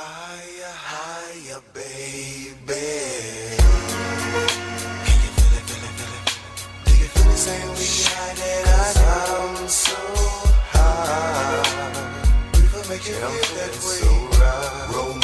Higher, 0.00 0.70
higher, 0.70 1.58
baby. 1.74 2.54
Can 5.02 5.18
you 5.18 5.30
feel 5.34 5.58
it, 5.58 5.64
feel 5.66 5.82
it, 5.82 5.94
feel 5.98 6.14
it? 6.14 7.10
Feel 7.10 7.26
the 7.26 7.34
same 7.34 7.66
way 7.74 7.90
I 8.06 8.30
did? 8.38 8.62
I 8.62 8.94
sound 8.94 9.66
so 9.68 9.98
high. 10.70 11.66
That 12.78 12.86
way. 12.86 13.98
So 13.98 14.06
right. 14.38 14.94
Roll 14.94 15.18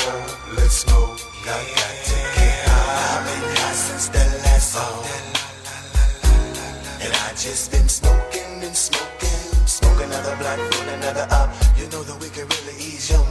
let's. 0.58 0.83
I 0.83 0.91
got 1.47 1.95
to 2.11 2.19
get 2.35 2.67
high. 2.67 3.15
I've 3.15 3.31
been 3.31 3.47
high 3.54 3.79
since 3.79 4.09
the 4.09 4.27
last 4.43 4.75
song. 4.75 5.06
And 6.99 7.15
I 7.15 7.31
just 7.38 7.71
been 7.71 7.88
smoking 7.88 8.65
and 8.65 8.75
smoking. 8.75 9.15
Another 10.03 10.35
another 10.95 11.27
up. 11.31 11.54
You 11.79 11.87
know 11.91 12.03
that 12.03 12.19
we 12.21 12.29
can 12.29 12.49
really 12.49 12.75
ease 12.83 13.09
your 13.09 13.25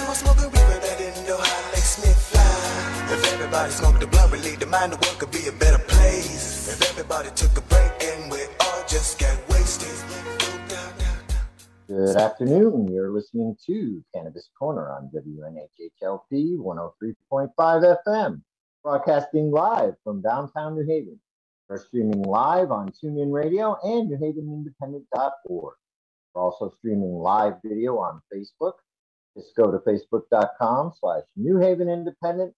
time 0.00 0.10
I 0.10 0.14
smoke 0.14 0.38
a 0.38 0.48
reefer, 0.48 0.80
that 0.80 1.00
Indo 1.00 1.36
high 1.38 1.70
makes 1.72 1.98
me 2.02 2.12
fly. 2.12 3.14
If 3.14 3.32
everybody 3.32 3.72
smoked 3.72 4.00
the 4.00 4.06
blunt, 4.06 4.32
relieve 4.32 4.60
the 4.60 4.66
mind, 4.66 4.92
the 4.92 4.96
world 4.96 5.18
could 5.18 5.30
be 5.30 5.46
a 5.48 5.52
better 5.52 5.82
place. 5.84 6.68
If 6.68 6.90
everybody 6.90 7.30
took 7.34 7.56
a 7.56 7.60
break 7.62 7.92
and 8.02 8.30
we 8.32 8.40
all 8.60 8.82
just 8.88 9.18
get 9.18 9.36
wasted. 9.48 9.88
Good 11.88 12.16
afternoon. 12.16 12.88
You're 12.88 13.10
listening 13.10 13.56
to 13.66 14.02
Cannabis 14.14 14.48
Corner 14.56 14.90
on 14.90 15.10
WNHHLP 15.10 16.56
103.5 16.56 17.96
FM, 18.06 18.40
broadcasting 18.84 19.50
live 19.50 19.94
from 20.04 20.22
downtown 20.22 20.76
New 20.76 20.86
Haven. 20.86 21.18
We're 21.68 21.78
streaming 21.78 22.22
live 22.22 22.70
on 22.70 22.92
TuneIn 22.92 23.32
Radio 23.32 23.76
and 23.82 24.08
NewHavenIndependent.org. 24.10 25.74
We're 26.34 26.42
also 26.42 26.70
streaming 26.78 27.14
live 27.14 27.54
video 27.64 27.98
on 27.98 28.22
Facebook. 28.32 28.74
Just 29.36 29.54
go 29.56 29.70
to 29.70 29.78
facebook.com 29.78 30.92
slash 30.98 31.22
New 31.36 31.58
Haven 31.58 31.88
Independent 31.88 32.52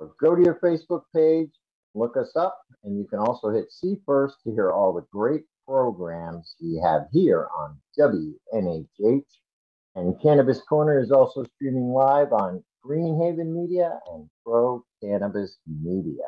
or 0.00 0.12
go 0.20 0.34
to 0.34 0.42
your 0.42 0.58
Facebook 0.62 1.02
page, 1.14 1.50
look 1.94 2.16
us 2.16 2.34
up, 2.36 2.58
and 2.82 2.98
you 2.98 3.06
can 3.06 3.18
also 3.18 3.50
hit 3.50 3.70
see 3.70 3.96
first 4.06 4.36
to 4.44 4.52
hear 4.52 4.70
all 4.70 4.92
the 4.92 5.06
great 5.12 5.44
programs 5.66 6.56
we 6.60 6.80
have 6.82 7.02
here 7.12 7.48
on 7.58 7.78
WNHH. 7.98 9.24
And 9.96 10.20
Cannabis 10.20 10.60
Corner 10.62 10.98
is 10.98 11.12
also 11.12 11.44
streaming 11.54 11.92
live 11.92 12.32
on 12.32 12.64
Greenhaven 12.84 13.52
Media 13.54 14.00
and 14.12 14.28
Pro 14.44 14.84
Cannabis 15.02 15.58
Media. 15.66 16.24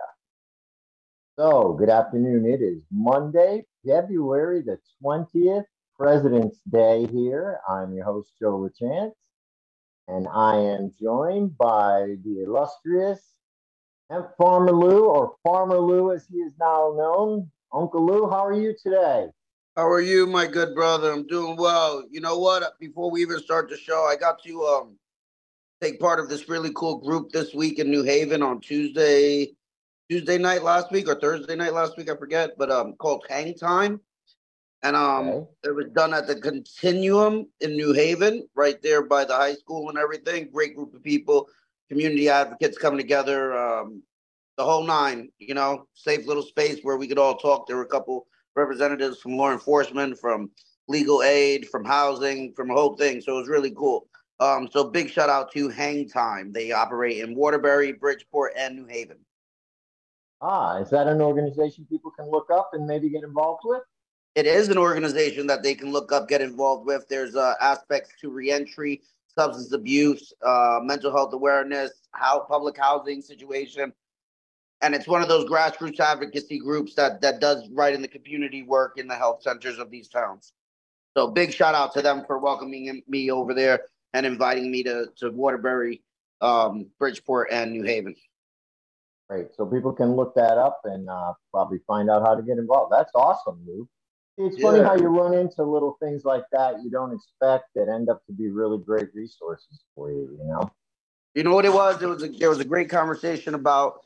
So, 1.38 1.74
good 1.74 1.90
afternoon. 1.90 2.46
It 2.46 2.62
is 2.62 2.82
Monday, 2.90 3.64
February 3.86 4.62
the 4.62 4.78
20th, 5.04 5.64
President's 5.98 6.58
Day 6.70 7.06
here. 7.12 7.60
I'm 7.68 7.92
your 7.92 8.04
host, 8.04 8.30
Joe 8.40 8.58
LaChance, 8.58 9.12
and 10.08 10.28
I 10.28 10.56
am 10.56 10.92
joined 11.00 11.56
by 11.58 12.16
the 12.24 12.42
illustrious 12.44 13.20
Hemp 14.10 14.28
Farmer 14.38 14.72
Lou, 14.72 15.06
or 15.06 15.34
Farmer 15.42 15.78
Lou 15.78 16.12
as 16.12 16.26
he 16.30 16.38
is 16.38 16.52
now 16.60 16.94
known. 16.96 17.50
Uncle 17.72 18.06
Lou, 18.06 18.30
how 18.30 18.46
are 18.46 18.54
you 18.54 18.74
today? 18.80 19.26
How 19.76 19.88
are 19.88 20.00
you, 20.00 20.26
my 20.26 20.46
good 20.46 20.74
brother? 20.74 21.12
I'm 21.12 21.26
doing 21.26 21.56
well. 21.56 22.04
You 22.10 22.20
know 22.20 22.38
what? 22.38 22.78
Before 22.78 23.10
we 23.10 23.20
even 23.20 23.40
start 23.40 23.68
the 23.68 23.76
show, 23.76 24.04
I 24.04 24.16
got 24.16 24.42
to 24.44 24.62
um 24.62 24.96
take 25.82 26.00
part 26.00 26.20
of 26.20 26.28
this 26.28 26.48
really 26.48 26.70
cool 26.74 26.98
group 26.98 27.30
this 27.32 27.52
week 27.52 27.78
in 27.78 27.90
New 27.90 28.02
Haven 28.02 28.42
on 28.42 28.60
Tuesday, 28.60 29.54
Tuesday 30.08 30.38
night 30.38 30.62
last 30.62 30.90
week 30.90 31.08
or 31.08 31.16
Thursday 31.16 31.56
night 31.56 31.74
last 31.74 31.98
week, 31.98 32.08
I 32.08 32.16
forget, 32.16 32.56
but 32.56 32.70
um 32.70 32.94
called 32.94 33.26
Hang 33.28 33.54
Time. 33.54 34.00
And 34.82 34.94
um 34.96 35.28
Okay. 35.28 35.46
it 35.64 35.74
was 35.74 35.86
done 35.94 36.14
at 36.14 36.26
the 36.26 36.40
Continuum 36.40 37.46
in 37.60 37.72
New 37.72 37.92
Haven, 37.92 38.48
right 38.54 38.80
there 38.82 39.02
by 39.02 39.24
the 39.24 39.34
high 39.34 39.54
school 39.54 39.88
and 39.88 39.98
everything. 39.98 40.50
Great 40.52 40.76
group 40.76 40.94
of 40.94 41.02
people, 41.02 41.48
community 41.88 42.28
advocates 42.28 42.78
coming 42.78 42.98
together, 42.98 43.56
um, 43.56 44.02
the 44.56 44.64
whole 44.64 44.84
nine, 44.84 45.30
you 45.38 45.54
know, 45.54 45.86
safe 45.94 46.26
little 46.26 46.42
space 46.42 46.80
where 46.82 46.96
we 46.96 47.08
could 47.08 47.18
all 47.18 47.36
talk. 47.36 47.66
There 47.66 47.76
were 47.76 47.82
a 47.82 47.88
couple 47.88 48.26
representatives 48.54 49.18
from 49.18 49.36
law 49.36 49.52
enforcement, 49.52 50.18
from 50.18 50.50
legal 50.88 51.22
aid, 51.22 51.68
from 51.68 51.84
housing, 51.84 52.52
from 52.54 52.70
a 52.70 52.74
whole 52.74 52.96
thing. 52.96 53.20
So 53.20 53.36
it 53.36 53.40
was 53.40 53.48
really 53.48 53.72
cool. 53.72 54.08
Um, 54.38 54.68
so 54.70 54.84
big 54.84 55.10
shout 55.10 55.30
out 55.30 55.50
to 55.52 55.68
Hang 55.68 56.08
Time. 56.08 56.52
They 56.52 56.70
operate 56.72 57.18
in 57.18 57.34
Waterbury, 57.34 57.92
Bridgeport, 57.92 58.52
and 58.56 58.76
New 58.76 58.86
Haven. 58.86 59.18
Ah, 60.42 60.76
is 60.76 60.90
that 60.90 61.06
an 61.06 61.22
organization 61.22 61.86
people 61.88 62.10
can 62.10 62.30
look 62.30 62.50
up 62.52 62.70
and 62.74 62.86
maybe 62.86 63.08
get 63.08 63.24
involved 63.24 63.62
with? 63.64 63.82
It 64.36 64.46
is 64.46 64.68
an 64.68 64.76
organization 64.76 65.46
that 65.46 65.62
they 65.62 65.74
can 65.74 65.90
look 65.90 66.12
up, 66.12 66.28
get 66.28 66.42
involved 66.42 66.86
with. 66.86 67.08
There's 67.08 67.34
uh, 67.34 67.54
aspects 67.58 68.10
to 68.20 68.28
reentry, 68.28 69.00
substance 69.34 69.72
abuse, 69.72 70.30
uh, 70.44 70.78
mental 70.82 71.10
health 71.10 71.32
awareness, 71.32 71.90
how 72.12 72.40
public 72.40 72.76
housing 72.76 73.22
situation, 73.22 73.94
and 74.82 74.94
it's 74.94 75.08
one 75.08 75.22
of 75.22 75.28
those 75.28 75.48
grassroots 75.48 76.00
advocacy 76.00 76.58
groups 76.58 76.94
that 76.96 77.22
that 77.22 77.40
does 77.40 77.66
right 77.70 77.94
in 77.94 78.02
the 78.02 78.08
community 78.08 78.62
work 78.62 78.98
in 78.98 79.08
the 79.08 79.14
health 79.14 79.42
centers 79.42 79.78
of 79.78 79.90
these 79.90 80.06
towns. 80.06 80.52
So 81.16 81.28
big 81.28 81.50
shout 81.50 81.74
out 81.74 81.94
to 81.94 82.02
them 82.02 82.22
for 82.26 82.38
welcoming 82.38 83.02
me 83.08 83.30
over 83.30 83.54
there 83.54 83.84
and 84.12 84.26
inviting 84.26 84.70
me 84.70 84.82
to 84.82 85.06
to 85.16 85.30
Waterbury, 85.30 86.02
um, 86.42 86.88
Bridgeport, 86.98 87.48
and 87.50 87.72
New 87.72 87.84
Haven. 87.84 88.14
Great. 89.30 89.54
So 89.56 89.64
people 89.64 89.94
can 89.94 90.14
look 90.14 90.34
that 90.34 90.58
up 90.58 90.82
and 90.84 91.08
uh, 91.08 91.32
probably 91.50 91.78
find 91.86 92.10
out 92.10 92.20
how 92.20 92.34
to 92.34 92.42
get 92.42 92.58
involved. 92.58 92.92
That's 92.92 93.10
awesome, 93.14 93.60
Lou. 93.66 93.88
It's 94.38 94.60
funny 94.60 94.78
Yeah. 94.78 94.84
how 94.84 94.96
you 94.96 95.06
run 95.06 95.34
into 95.34 95.62
little 95.62 95.96
things 96.00 96.24
like 96.24 96.44
that 96.52 96.82
you 96.82 96.90
don't 96.90 97.12
expect 97.12 97.72
that 97.74 97.88
end 97.88 98.10
up 98.10 98.24
to 98.26 98.32
be 98.32 98.48
really 98.50 98.78
great 98.78 99.14
resources 99.14 99.80
for 99.94 100.10
you, 100.10 100.36
you 100.38 100.44
know? 100.44 100.70
You 101.34 101.42
know 101.44 101.54
what 101.54 101.64
it 101.64 101.72
was? 101.72 102.00
It 102.02 102.06
was 102.06 102.22
a, 102.22 102.28
there 102.28 102.50
was 102.50 102.60
a 102.60 102.64
great 102.64 102.88
conversation 102.88 103.54
about 103.54 104.00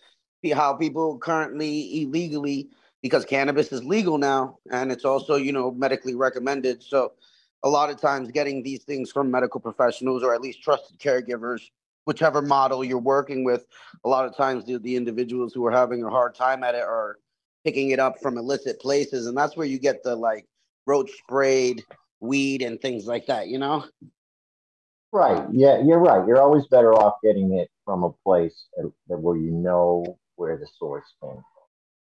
how 0.54 0.74
people 0.74 1.18
currently 1.18 2.02
illegally 2.02 2.70
because 3.02 3.24
cannabis 3.24 3.72
is 3.72 3.84
legal 3.84 4.18
now 4.18 4.58
and 4.70 4.90
it's 4.90 5.04
also 5.04 5.36
you 5.36 5.52
know 5.52 5.70
medically 5.72 6.14
recommended. 6.14 6.82
So 6.82 7.12
a 7.62 7.68
lot 7.68 7.90
of 7.90 8.00
times 8.00 8.30
getting 8.30 8.62
these 8.62 8.84
things 8.84 9.10
from 9.10 9.30
medical 9.30 9.60
professionals 9.60 10.22
or 10.22 10.34
at 10.34 10.40
least 10.40 10.62
trusted 10.62 10.98
caregivers, 10.98 11.70
whichever 12.04 12.40
model 12.40 12.82
you're 12.84 12.98
working 12.98 13.44
with, 13.44 13.66
a 14.04 14.08
lot 14.08 14.24
of 14.24 14.36
times 14.36 14.64
the, 14.64 14.78
the 14.78 14.96
individuals 14.96 15.52
who 15.52 15.64
are 15.66 15.72
having 15.72 16.02
a 16.04 16.10
hard 16.10 16.34
time 16.34 16.64
at 16.64 16.74
it 16.74 16.82
are 16.82 17.18
picking 17.64 17.90
it 17.90 17.98
up 17.98 18.20
from 18.20 18.38
illicit 18.38 18.80
places, 18.80 19.26
and 19.26 19.36
that's 19.36 19.56
where 19.56 19.66
you 19.66 19.78
get 19.78 20.02
the 20.02 20.16
like 20.16 20.46
roach 20.86 21.10
sprayed 21.12 21.84
weed 22.20 22.62
and 22.62 22.80
things 22.80 23.06
like 23.06 23.26
that. 23.26 23.48
You 23.48 23.58
know. 23.58 23.84
Right. 25.12 25.44
Yeah, 25.52 25.82
you're 25.82 25.98
right. 25.98 26.26
You're 26.26 26.40
always 26.40 26.66
better 26.68 26.92
off 26.94 27.14
getting 27.24 27.54
it 27.54 27.68
from 27.84 28.04
a 28.04 28.12
place 28.24 28.66
where 29.06 29.36
you 29.36 29.50
know 29.50 30.04
where 30.36 30.56
the 30.56 30.68
source 30.78 31.06
came 31.20 31.32
from. 31.32 31.42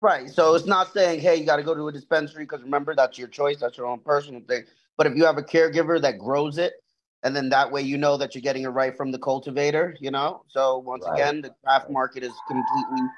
Right. 0.01 0.29
So 0.29 0.53
it's 0.53 0.67
not 0.67 0.93
saying, 0.93 1.19
hey, 1.19 1.35
you 1.35 1.45
got 1.45 1.57
to 1.57 1.63
go 1.63 1.73
to 1.73 1.87
a 1.87 1.91
dispensary 1.91 2.43
because 2.43 2.61
remember, 2.61 2.95
that's 2.95 3.17
your 3.17 3.27
choice. 3.27 3.59
That's 3.59 3.77
your 3.77 3.87
own 3.87 3.99
personal 3.99 4.41
thing. 4.47 4.65
But 4.97 5.07
if 5.07 5.15
you 5.15 5.25
have 5.25 5.37
a 5.37 5.41
caregiver 5.41 5.99
that 6.01 6.19
grows 6.19 6.57
it, 6.57 6.73
and 7.23 7.35
then 7.35 7.49
that 7.49 7.71
way 7.71 7.81
you 7.81 7.97
know 7.97 8.15
that 8.15 8.33
you're 8.33 8.41
getting 8.41 8.63
it 8.63 8.69
right 8.69 8.95
from 8.95 9.11
the 9.11 9.19
cultivator, 9.19 9.97
you 9.99 10.11
know? 10.11 10.43
So 10.47 10.77
once 10.77 11.05
Right. 11.05 11.15
again, 11.15 11.41
the 11.41 11.53
craft 11.63 11.89
market 11.89 12.23
is 12.23 12.41
completely 12.47 13.09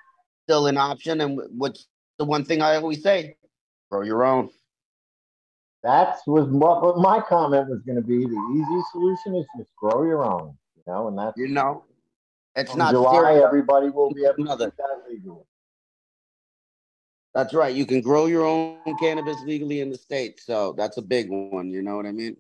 still 0.46 0.68
an 0.68 0.78
option. 0.78 1.22
And 1.22 1.40
what's 1.58 1.88
the 2.22 2.26
one 2.26 2.46
thing 2.46 2.62
I 2.62 2.76
always 2.76 3.02
say? 3.02 3.36
Grow 3.90 4.04
your 4.04 4.24
own. 4.24 4.52
That 5.82 6.20
was 6.28 6.48
what, 6.50 6.84
what 6.84 6.98
my 7.00 7.20
comment 7.20 7.68
was 7.68 7.82
going 7.82 7.96
to 7.96 8.04
be. 8.04 8.24
The 8.24 8.42
easy 8.54 8.82
solution 8.92 9.36
is 9.36 9.46
just 9.58 9.76
grow 9.76 10.04
your 10.04 10.24
own, 10.24 10.56
you 10.76 10.84
know, 10.86 11.08
and 11.08 11.18
that's 11.18 11.36
You 11.36 11.48
know? 11.48 11.84
It's 12.56 12.76
not 12.76 12.92
July. 12.92 13.12
stereo- 13.34 13.48
Everybody 13.48 13.90
will 13.90 14.14
be 14.14 14.24
able 14.26 14.36
to 14.36 14.42
Another. 14.44 14.66
do 14.68 14.74
that 14.78 15.10
legally. 15.12 15.42
That's 17.34 17.54
right. 17.56 17.74
You 17.74 17.88
can 17.88 18.02
grow 18.02 18.28
your 18.28 18.46
own 18.46 18.78
cannabis 19.00 19.42
legally 19.42 19.80
in 19.82 19.90
the 19.90 19.98
States. 19.98 20.46
So 20.46 20.74
that's 20.74 20.98
a 20.98 21.02
big 21.02 21.28
one. 21.32 21.72
You 21.72 21.82
know 21.82 21.96
what 21.96 22.06
I 22.06 22.12
mean? 22.12 22.38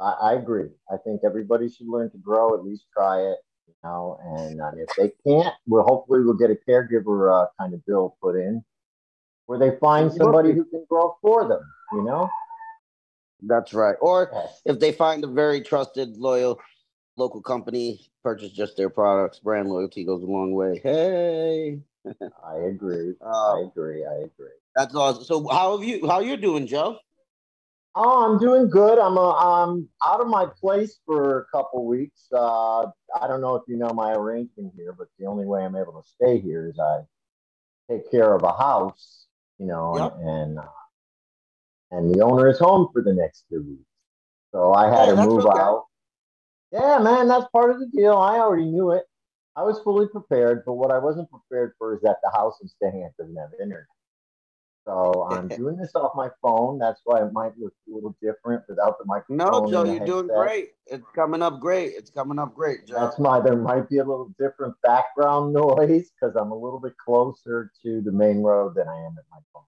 I, 0.00 0.10
I 0.22 0.32
agree. 0.34 0.70
I 0.90 0.96
think 0.96 1.20
everybody 1.24 1.68
should 1.68 1.88
learn 1.88 2.10
to 2.12 2.18
grow, 2.18 2.54
at 2.54 2.64
least 2.64 2.86
try 2.96 3.20
it, 3.20 3.36
you 3.68 3.74
know. 3.84 4.18
And 4.24 4.60
uh, 4.60 4.72
if 4.76 4.88
they 4.96 5.12
can't, 5.26 5.54
well, 5.66 5.84
hopefully 5.84 6.22
we'll 6.24 6.34
get 6.34 6.50
a 6.50 6.56
caregiver 6.68 7.44
uh, 7.44 7.46
kind 7.58 7.74
of 7.74 7.84
bill 7.86 8.16
put 8.22 8.36
in 8.36 8.64
where 9.46 9.58
they 9.58 9.76
find 9.78 10.12
somebody 10.12 10.52
who 10.52 10.64
can 10.64 10.84
grow 10.88 11.16
for 11.20 11.48
them, 11.48 11.60
you 11.92 12.02
know. 12.04 12.28
That's 13.42 13.74
right. 13.74 13.96
Or 14.00 14.30
Yes. 14.32 14.62
if 14.64 14.78
they 14.80 14.92
find 14.92 15.24
a 15.24 15.26
very 15.26 15.60
trusted, 15.62 16.16
loyal 16.16 16.60
local 17.16 17.42
company, 17.42 18.00
purchase 18.22 18.52
just 18.52 18.76
their 18.76 18.88
products. 18.88 19.40
Brand 19.40 19.68
loyalty 19.68 20.04
goes 20.04 20.22
a 20.22 20.26
long 20.26 20.52
way. 20.52 20.80
Hey, 20.82 21.80
I 22.46 22.56
agree. 22.68 23.14
I 23.24 23.28
uh, 23.28 23.66
agree. 23.66 24.04
I 24.04 24.14
agree. 24.24 24.56
that's 24.76 24.94
awesome. 24.94 25.24
So, 25.24 25.48
how 25.48 25.76
have 25.76 25.86
you? 25.86 26.06
How 26.08 26.20
you 26.20 26.36
doing, 26.36 26.66
Joe? 26.66 26.98
Oh, 27.94 28.24
I'm 28.24 28.38
doing 28.38 28.70
good. 28.70 28.98
I'm 28.98 29.18
uh, 29.18 29.32
I'm 29.34 29.88
out 30.04 30.20
of 30.20 30.26
my 30.28 30.46
place 30.60 30.98
for 31.04 31.40
a 31.40 31.44
couple 31.56 31.84
weeks. 31.86 32.26
Uh, 32.32 32.84
I 33.20 33.26
don't 33.26 33.42
know 33.42 33.54
if 33.56 33.62
you 33.68 33.76
know 33.76 33.90
my 33.90 34.12
arrangement 34.12 34.72
here, 34.76 34.94
but 34.96 35.08
the 35.18 35.26
only 35.26 35.44
way 35.44 35.62
I'm 35.64 35.76
able 35.76 36.00
to 36.00 36.08
stay 36.08 36.40
here 36.40 36.68
is 36.68 36.78
I 36.78 37.00
take 37.90 38.10
care 38.10 38.32
of 38.34 38.44
a 38.44 38.52
house, 38.52 39.26
you 39.58 39.66
know, 39.66 39.94
Yep. 39.98 40.16
and 40.22 40.58
uh, 40.58 40.62
and 41.90 42.14
the 42.14 42.22
owner 42.24 42.48
is 42.48 42.58
home 42.58 42.88
for 42.94 43.02
the 43.02 43.12
next 43.12 43.44
two 43.50 43.62
weeks. 43.62 43.84
So 44.52 44.72
I 44.72 44.86
had 44.88 45.10
Oh, 45.10 45.16
to 45.16 45.16
move 45.16 45.46
okay. 45.46 45.58
out. 45.60 45.84
Yeah, 46.72 46.98
man, 46.98 47.28
that's 47.28 47.46
part 47.52 47.70
of 47.70 47.80
the 47.80 47.86
deal. 47.86 48.16
I 48.16 48.38
already 48.38 48.64
knew 48.64 48.92
it. 48.92 49.04
I 49.54 49.62
was 49.64 49.78
fully 49.80 50.08
prepared, 50.08 50.62
but 50.64 50.74
what 50.74 50.90
I 50.90 50.98
wasn't 50.98 51.28
prepared 51.30 51.74
for 51.78 51.94
is 51.94 52.00
that 52.02 52.16
the 52.22 52.30
house 52.30 52.58
I'm 52.62 52.68
staying 52.68 53.04
at 53.04 53.14
doesn't 53.18 53.36
have 53.36 53.50
internet. 53.60 53.84
So 54.84 55.28
I'm 55.30 55.46
doing 55.46 55.76
this 55.76 55.92
off 55.94 56.12
my 56.16 56.28
phone. 56.42 56.78
That's 56.78 57.00
why 57.04 57.24
it 57.24 57.32
might 57.32 57.56
look 57.56 57.72
a 57.88 57.94
little 57.94 58.16
different 58.20 58.64
without 58.68 58.98
the 58.98 59.04
microphone. 59.04 59.36
No, 59.36 59.70
Joe, 59.70 59.84
you're 59.84 60.04
doing 60.04 60.26
great. 60.26 60.70
It's 60.86 61.06
coming 61.14 61.40
up 61.40 61.60
great. 61.60 61.92
It's 61.96 62.10
coming 62.10 62.38
up 62.38 62.54
great, 62.54 62.86
Joe. 62.86 62.96
That's 62.96 63.18
my. 63.18 63.40
There 63.40 63.56
might 63.56 63.88
be 63.88 63.98
a 63.98 64.04
little 64.04 64.34
different 64.40 64.74
background 64.82 65.52
noise 65.54 66.10
because 66.10 66.34
I'm 66.34 66.50
a 66.50 66.56
little 66.56 66.80
bit 66.80 66.96
closer 66.98 67.70
to 67.84 68.00
the 68.00 68.10
main 68.10 68.42
road 68.42 68.74
than 68.74 68.88
I 68.88 68.96
am 68.96 69.14
at 69.18 69.24
my 69.30 69.38
phone. 69.52 69.62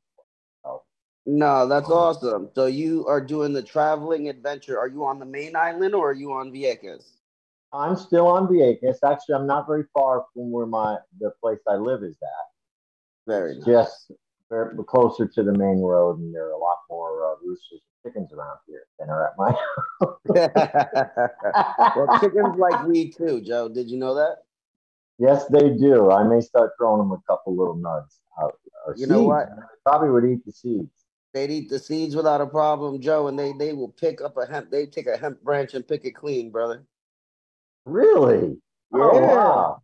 So 0.64 0.82
No, 1.26 1.69
that's 1.69 1.90
awesome. 1.90 2.50
So 2.56 2.67
you 2.67 3.06
are 3.06 3.20
doing 3.20 3.52
the 3.52 3.62
traveling 3.62 4.28
adventure. 4.28 4.81
Are 4.81 4.88
you 4.88 5.05
on 5.05 5.20
the 5.20 5.26
main 5.26 5.55
island 5.55 5.94
or 5.94 6.10
are 6.10 6.14
you 6.14 6.32
on 6.32 6.50
Vieques? 6.50 7.05
I'm 7.72 7.96
still 7.96 8.26
on 8.26 8.49
Vieques. 8.49 8.99
Actually, 9.05 9.37
I'm 9.37 9.46
not 9.46 9.69
very 9.69 9.84
far 9.94 10.25
from 10.34 10.50
where 10.50 10.67
my 10.67 10.96
the 11.20 11.31
place 11.40 11.60
I 11.69 11.76
live 11.76 12.02
is 12.02 12.17
at. 12.20 13.28
Very 13.28 13.56
nice. 13.56 13.64
just 13.64 14.12
very 14.50 14.75
closer 14.87 15.26
to 15.26 15.43
the 15.43 15.52
main 15.52 15.81
road, 15.81 16.19
and 16.19 16.35
there 16.35 16.46
are 16.49 16.52
a 16.52 16.58
lot 16.58 16.79
more 16.91 17.25
uh, 17.32 17.35
roosters 17.44 17.81
and 17.81 18.12
chickens 18.12 18.32
around 18.32 18.58
here 18.67 18.82
than 18.99 19.08
are 19.11 19.26
at 19.26 19.32
my. 19.38 19.50
house. 20.00 21.96
well, 21.96 22.20
chickens 22.20 22.56
like 22.58 22.87
we 22.87 23.11
too, 23.11 23.41
Joe. 23.41 23.69
Did 23.69 23.91
you 23.91 23.99
know 23.99 24.14
that? 24.14 24.38
yes, 25.19 25.46
they 25.46 25.70
do. 25.70 26.11
I 26.11 26.25
may 26.25 26.41
start 26.41 26.73
throwing 26.79 26.99
them 26.99 27.12
a 27.12 27.20
couple 27.31 27.56
little 27.56 27.76
nuts. 27.76 28.20
Out, 28.43 28.58
or 28.87 28.94
You 28.96 29.06
know 29.06 29.23
what? 29.23 29.49
Probably 29.87 30.11
would 30.11 30.25
eat 30.25 30.44
the 30.44 30.52
seeds. 30.52 30.91
They'd 31.32 31.50
eat 31.50 31.69
the 31.69 31.79
seeds 31.79 32.14
without 32.17 32.41
a 32.41 32.46
problem, 32.46 33.00
Joe, 33.00 33.29
and 33.29 33.38
they 33.38 33.52
they 33.52 33.73
will 33.73 33.88
pick 33.91 34.20
up 34.20 34.37
a 34.37 34.46
hemp. 34.46 34.70
They 34.70 34.87
take 34.87 35.06
a 35.06 35.17
hemp 35.17 35.41
branch 35.43 35.75
and 35.75 35.87
pick 35.87 36.05
it 36.05 36.12
clean, 36.12 36.50
brother. 36.50 36.85
Really? 37.87 38.56
Oh, 38.93 39.14
Yeah. 39.20 39.35
wow. 39.35 39.82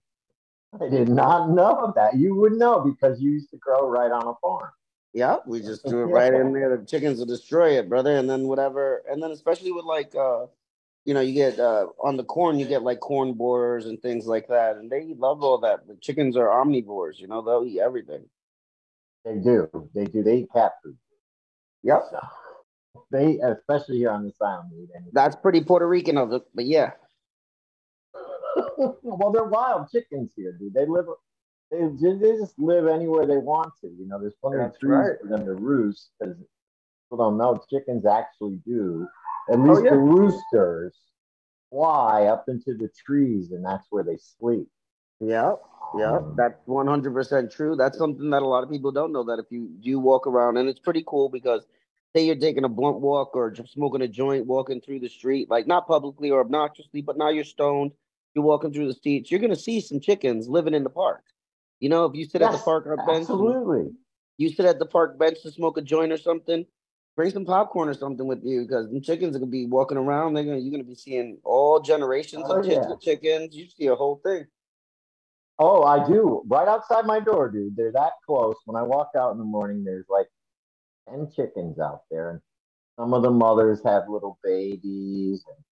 I 0.79 0.89
did 0.89 1.09
not 1.09 1.51
know 1.51 1.93
that. 1.97 2.17
You 2.17 2.35
would 2.37 2.53
know 2.53 2.81
because 2.81 3.21
you 3.21 3.31
used 3.31 3.51
to 3.51 3.57
grow 3.57 3.89
right 3.89 4.11
on 4.11 4.27
a 4.27 4.35
farm. 4.41 4.71
Yeah, 5.13 5.39
we 5.47 5.61
just 5.61 5.85
do 5.85 6.03
it 6.03 6.05
right 6.07 6.33
in 6.33 6.53
there. 6.53 6.77
The 6.77 6.85
chickens 6.85 7.19
will 7.19 7.27
destroy 7.27 7.79
it, 7.79 7.89
brother. 7.89 8.17
And 8.17 8.31
then 8.31 8.47
whatever, 8.47 9.03
and 9.11 9.23
then 9.23 9.33
especially 9.33 9.73
with 9.73 9.85
like 9.85 10.15
uh 10.15 10.47
you 11.05 11.15
know, 11.15 11.21
you 11.21 11.33
get 11.35 11.59
uh 11.59 11.87
on 12.03 12.17
the 12.17 12.25
corn, 12.25 12.59
you 12.59 12.67
get 12.67 12.83
like 12.83 13.01
corn 13.01 13.33
borers 13.35 13.87
and 13.87 14.01
things 14.01 14.27
like 14.27 14.49
that. 14.49 14.77
And 14.77 14.91
they 14.91 15.15
love 15.17 15.43
all 15.43 15.59
that. 15.59 15.89
The 15.89 15.97
chickens 15.97 16.37
are 16.37 16.49
omnivores, 16.49 17.19
you 17.19 17.27
know, 17.27 17.43
they'll 17.43 17.65
eat 17.65 17.81
everything. 17.81 18.25
They 19.25 19.37
do. 19.37 19.69
They 19.95 20.05
do. 20.05 20.23
They 20.23 20.39
eat 20.39 20.53
cat 20.55 20.75
food. 20.83 20.97
Yep. 21.83 22.03
So 22.11 22.29
they, 23.11 23.39
especially 23.39 23.99
here 23.99 24.11
on 24.11 24.25
this 24.25 24.41
island. 24.41 24.71
That's 25.13 25.37
pretty 25.37 25.63
Puerto 25.63 25.89
Rican 25.89 26.17
of 26.17 26.33
it, 26.33 26.43
but 26.55 26.67
yeah. 26.67 26.93
well, 29.03 29.33
they're 29.33 29.45
wild 29.45 29.89
chickens 29.91 30.31
here, 30.37 30.53
dude. 30.59 30.75
They 30.75 30.87
live. 30.87 31.07
They 31.71 31.81
just, 32.01 32.21
they 32.21 32.33
just 32.37 32.59
live 32.59 32.87
anywhere 32.89 33.27
they 33.27 33.37
want 33.37 33.73
to. 33.83 33.87
You 33.89 34.07
know, 34.09 34.19
there's 34.21 34.35
plenty 34.43 34.59
That's 34.59 34.75
of 34.77 34.81
trees 34.81 34.91
right. 34.91 35.13
for 35.21 35.29
them 35.29 35.45
to 35.47 35.55
roost. 35.55 36.11
Because 36.19 36.37
people 36.37 37.25
don't 37.25 37.37
know, 37.39 37.61
chickens 37.71 38.05
actually 38.07 38.61
do. 38.67 39.07
At 39.51 39.59
Oh, 39.59 39.63
least 39.63 39.85
yeah. 39.85 39.91
the 39.91 39.99
roosters 39.99 40.97
fly 41.71 42.25
up 42.25 42.49
into 42.49 42.75
the 42.75 42.89
trees, 43.07 43.53
and 43.53 43.65
that's 43.65 43.87
where 43.91 44.03
they 44.05 44.17
sleep. 44.17 44.69
Yeah. 45.21 45.55
Yeah, 45.99 46.19
Um, 46.19 46.35
that's 46.37 46.55
one 46.67 46.87
hundred 46.87 47.13
percent 47.15 47.51
true. 47.51 47.75
That's 47.75 47.99
something 47.99 48.31
that 48.31 48.43
a 48.43 48.47
lot 48.47 48.63
of 48.63 48.71
people 48.71 48.93
don't 48.93 49.13
know. 49.13 49.25
That 49.25 49.41
if 49.41 49.47
you 49.51 49.69
do 49.81 49.99
walk 49.99 50.27
around, 50.29 50.57
and 50.57 50.69
it's 50.69 50.79
pretty 50.79 51.03
cool 51.05 51.29
because 51.29 51.67
say 52.15 52.25
you're 52.25 52.37
taking 52.37 52.65
a 52.65 52.69
blunt 52.69 53.01
walk 53.01 53.35
or 53.35 53.51
just 53.51 53.73
smoking 53.73 54.03
a 54.03 54.09
joint, 54.09 54.47
walking 54.47 54.81
through 54.81 55.01
the 55.01 55.09
street, 55.09 55.51
like 55.51 55.67
not 55.67 55.89
publicly 55.89 56.31
or 56.31 56.41
obnoxiously, 56.41 57.03
but 57.03 57.19
now 57.19 57.29
you're 57.29 57.43
stoned, 57.45 57.91
you're 58.35 58.45
walking 58.45 58.73
through 58.73 58.87
the 58.87 58.95
streets, 58.95 59.31
you're 59.31 59.41
gonna 59.41 59.57
see 59.57 59.81
some 59.81 60.01
chickens 60.01 60.49
living 60.49 60.75
in 60.75 60.85
the 60.85 60.91
park. 60.91 61.23
You 61.81 61.89
know, 61.89 62.05
if 62.05 62.15
you 62.15 62.25
sit 62.25 62.43
at 62.43 62.51
the 62.51 62.57
Yes, 62.57 62.65
park 62.65 62.85
bench, 63.07 63.23
Absolutely. 63.23 63.93
you 64.39 64.49
sit 64.51 64.67
at 64.67 64.79
the 64.79 64.87
park 64.87 65.19
bench 65.19 65.43
to 65.43 65.51
smoke 65.51 65.79
a 65.79 65.83
joint 65.83 66.13
or 66.13 66.19
something, 66.19 66.67
bring 67.17 67.31
some 67.31 67.45
popcorn 67.45 67.89
or 67.89 67.95
something 67.95 68.27
with 68.27 68.45
you 68.45 68.63
because 68.63 68.91
the 68.91 69.01
chickens 69.01 69.35
are 69.35 69.39
gonna 69.39 69.51
be 69.51 69.67
walking 69.67 69.99
around. 69.99 70.35
They're 70.35 70.45
gonna 70.45 70.59
you're 70.59 70.71
gonna 70.73 70.85
be 70.85 70.95
seeing 70.95 71.39
all 71.45 71.81
generations 71.81 72.45
Oh, 72.49 72.59
of 72.59 72.65
yeah. 72.67 72.95
chickens. 73.01 73.57
You 73.57 73.69
see 73.69 73.87
a 73.87 73.95
whole 73.95 74.21
thing. 74.25 74.47
Oh, 75.59 75.83
I 75.83 76.07
do. 76.07 76.43
Right 76.47 76.67
outside 76.69 77.05
my 77.05 77.21
door, 77.21 77.51
dude. 77.51 77.77
They're 77.77 77.93
that 77.93 78.13
close. 78.27 78.57
When 78.65 78.77
I 78.77 78.83
walk 78.83 79.11
out 79.17 79.33
in 79.33 79.39
the 79.39 79.45
morning, 79.45 79.85
there's 79.85 80.07
like 80.09 80.27
10 81.11 81.31
chickens 81.35 81.79
out 81.79 82.03
there. 82.11 82.31
And 82.31 82.41
some 82.99 83.13
of 83.13 83.23
the 83.23 83.31
mothers 83.31 83.83
have 83.85 84.09
little 84.09 84.39
babies. 84.43 85.45
And 85.47 85.65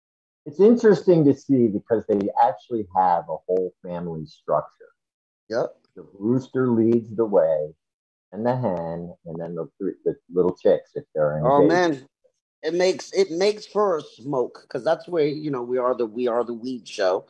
it's 0.46 0.60
interesting 0.60 1.25
to 1.25 1.34
see 1.34 1.66
because 1.66 2.04
they 2.08 2.28
actually 2.43 2.87
have 2.96 3.25
a 3.25 3.37
whole 3.46 3.75
family 3.84 4.25
structure. 4.26 4.70
Yep. 5.50 5.76
The 5.96 6.06
rooster 6.19 6.69
leads 6.69 7.14
the 7.14 7.25
way, 7.25 7.75
and 8.32 8.46
the 8.46 8.56
hen, 8.56 9.14
and 9.26 9.37
then 9.38 9.54
the, 9.56 9.69
three, 9.78 9.94
the 10.04 10.14
little 10.32 10.56
chicks 10.56 10.90
if 10.94 11.04
they're 11.14 11.38
in. 11.38 11.44
Oh 11.44 11.62
man, 11.66 12.06
it 12.62 12.75
makes 12.75 13.12
it 13.12 13.31
makes 13.31 13.66
for 13.66 13.98
a 13.98 14.02
smoke 14.02 14.60
because 14.62 14.84
that's 14.84 15.08
where 15.08 15.26
you 15.26 15.50
know 15.50 15.62
we 15.62 15.78
are 15.78 15.96
the 15.96 16.06
we 16.06 16.28
are 16.28 16.44
the 16.44 16.54
weed 16.54 16.87
show. 16.87 17.26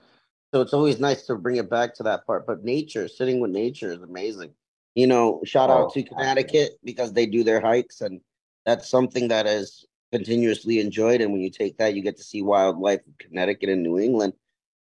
So 0.53 0.61
it's 0.61 0.75
always 0.75 1.01
nice 1.01 1.27
to 1.27 1.37
bring 1.37 1.57
it 1.57 1.69
back 1.71 1.95
to 1.95 2.03
that 2.05 2.27
part. 2.27 2.47
But 2.47 2.65
nature, 2.65 3.09
sitting 3.09 3.41
with 3.41 3.51
nature 3.51 3.93
is 3.93 4.03
amazing. 4.03 4.53
You 4.95 5.07
know, 5.07 5.41
shout 5.45 5.71
Oh, 5.71 5.85
out 5.85 5.93
to 5.93 6.03
Connecticut 6.03 6.79
because 6.85 7.13
they 7.13 7.27
do 7.27 7.45
their 7.45 7.61
hikes 7.61 8.01
and 8.01 8.21
that's 8.65 8.89
something 8.89 9.29
that 9.29 9.47
is 9.47 9.87
continuously 10.13 10.81
enjoyed. 10.81 11.21
And 11.21 11.33
when 11.33 11.41
you 11.43 11.51
take 11.51 11.79
that, 11.79 11.95
you 11.95 12.03
get 12.03 12.17
to 12.19 12.23
see 12.23 12.43
wildlife 12.43 13.01
in 13.07 13.15
Connecticut 13.19 13.69
and 13.69 13.83
New 13.83 13.99
England. 13.99 14.33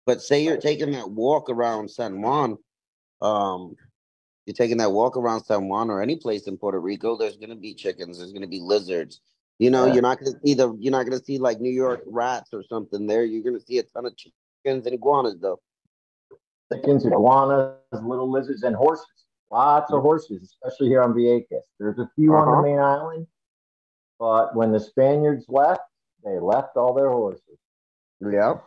But 0.06 0.22
say 0.22 0.44
you're 0.44 0.58
taking 0.58 0.92
that 0.92 1.10
walk 1.10 1.50
around 1.50 1.90
San 1.90 2.22
Juan, 2.22 2.58
um, 3.22 3.76
you're 4.46 4.56
taking 4.56 4.78
that 4.78 4.92
walk 4.92 5.16
around 5.16 5.44
San 5.44 5.68
Juan 5.68 5.90
or 5.90 6.02
any 6.02 6.16
place 6.16 6.48
in 6.48 6.58
Puerto 6.58 6.80
Rico, 6.80 7.16
there's 7.16 7.38
gonna 7.38 7.56
be 7.56 7.74
chickens, 7.76 8.18
there's 8.18 8.34
gonna 8.34 8.48
be 8.48 8.60
lizards. 8.60 9.22
You 9.60 9.70
know, 9.70 9.86
Yeah. 9.86 9.94
you're 9.94 10.02
not 10.02 10.20
gonna 10.20 10.40
see 10.44 10.56
the 10.56 10.74
you're 10.80 10.92
not 10.92 11.04
gonna 11.04 11.24
see 11.24 11.38
like 11.38 11.62
New 11.62 11.70
York 11.70 12.02
rats 12.08 12.52
or 12.52 12.64
something 12.64 13.06
there. 13.06 13.24
You're 13.24 13.44
gonna 13.44 13.60
see 13.60 13.78
a 13.78 13.84
ton 13.84 14.08
of 14.08 14.16
chickens 14.18 14.86
and 14.88 14.96
iguanas 14.96 15.38
though. 15.40 15.60
Chickens, 16.74 17.06
iguanas, 17.06 17.76
little 17.92 18.30
lizards, 18.30 18.64
and 18.64 18.76
horses. 18.76 19.06
Lots 19.52 19.92
of 19.92 20.02
horses, 20.02 20.42
especially 20.44 20.88
here 20.88 21.04
on 21.04 21.14
Vieques. 21.14 21.62
There's 21.80 22.00
a 22.00 22.10
few 22.16 22.34
on 22.34 22.48
Uh-huh. 22.48 22.56
the 22.62 22.68
main 22.70 22.80
island, 22.80 23.28
but 24.22 24.56
when 24.56 24.72
the 24.72 24.80
Spaniards 24.80 25.46
left, 25.50 25.82
they 26.24 26.38
left 26.40 26.78
all 26.78 26.94
their 26.94 27.10
horses. 27.10 27.58
Yeah. 28.22 28.58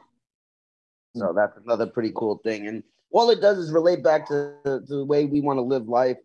So 1.14 1.32
that's 1.32 1.56
another 1.64 1.86
pretty 1.86 2.10
cool 2.12 2.40
thing. 2.42 2.66
And 2.66 2.82
all 3.12 3.30
it 3.30 3.40
does 3.40 3.58
is 3.58 3.70
relate 3.70 4.02
back 4.02 4.26
to, 4.26 4.56
to 4.64 4.80
the 4.84 5.04
way 5.04 5.26
we 5.26 5.40
want 5.40 5.58
to 5.58 5.62
live 5.62 5.88
life, 5.88 6.18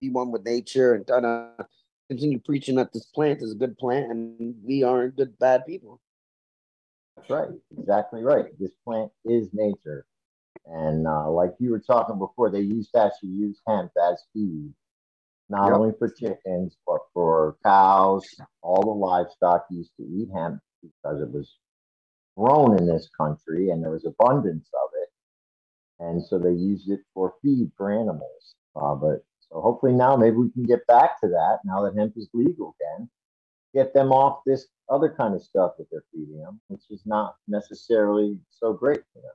be 0.00 0.08
one 0.08 0.32
with 0.32 0.46
nature, 0.46 0.94
and 0.94 1.06
kind 1.06 1.26
of 1.26 1.66
continue 2.08 2.38
preaching 2.38 2.76
that 2.76 2.90
this 2.94 3.04
plant 3.04 3.42
is 3.42 3.52
a 3.52 3.54
good 3.54 3.76
plant 3.76 4.10
and 4.10 4.54
we 4.64 4.82
aren't 4.82 5.14
good, 5.14 5.38
bad 5.38 5.66
people. 5.66 6.00
That's 7.16 7.28
right, 7.28 7.50
exactly 7.78 8.22
right. 8.22 8.46
This 8.58 8.70
plant 8.82 9.12
is 9.26 9.50
nature, 9.52 10.06
and 10.64 11.06
uh, 11.06 11.30
like 11.30 11.52
you 11.58 11.70
were 11.70 11.80
talking 11.80 12.18
before, 12.18 12.48
they 12.48 12.60
used 12.60 12.92
to 12.94 13.02
actually 13.02 13.28
use 13.28 13.60
hemp 13.68 13.92
as 14.10 14.24
feed, 14.32 14.72
not 15.50 15.72
Yep. 15.72 15.74
only 15.74 15.92
for 15.98 16.10
chickens 16.10 16.76
but 16.86 17.00
for 17.14 17.56
cows. 17.64 18.26
All 18.62 18.82
the 18.82 18.90
livestock 18.90 19.66
used 19.70 19.92
to 19.98 20.04
eat 20.04 20.30
hemp 20.34 20.60
because 20.82 21.22
it 21.22 21.32
was 21.32 21.56
grown 22.36 22.78
in 22.78 22.86
this 22.86 23.08
country 23.18 23.70
and 23.70 23.82
there 23.82 23.92
was 23.92 24.06
abundance 24.06 24.68
of 24.74 24.90
it, 25.02 25.10
and 26.04 26.24
so 26.24 26.38
they 26.38 26.52
used 26.52 26.90
it 26.90 27.00
for 27.14 27.34
feed 27.42 27.72
for 27.76 27.92
animals. 27.92 28.56
Uh, 28.76 28.94
but 28.96 29.24
so 29.50 29.60
hopefully 29.60 29.92
now 29.94 30.16
maybe 30.16 30.36
we 30.36 30.50
can 30.52 30.64
get 30.64 30.86
back 30.88 31.20
to 31.20 31.28
that 31.28 31.58
now 31.64 31.82
that 31.82 31.96
hemp 31.98 32.14
is 32.16 32.28
legal 32.34 32.76
again 32.80 33.08
get 33.74 33.94
them 33.94 34.12
off 34.12 34.42
this 34.46 34.68
other 34.90 35.14
kind 35.16 35.34
of 35.34 35.42
stuff 35.42 35.72
that 35.78 35.86
they're 35.92 36.04
feeding 36.12 36.40
them, 36.40 36.60
which 36.68 36.82
is 36.90 37.02
not 37.06 37.36
necessarily 37.48 38.38
so 38.50 38.74
great 38.74 39.02
for 39.14 39.22
them. 39.22 39.32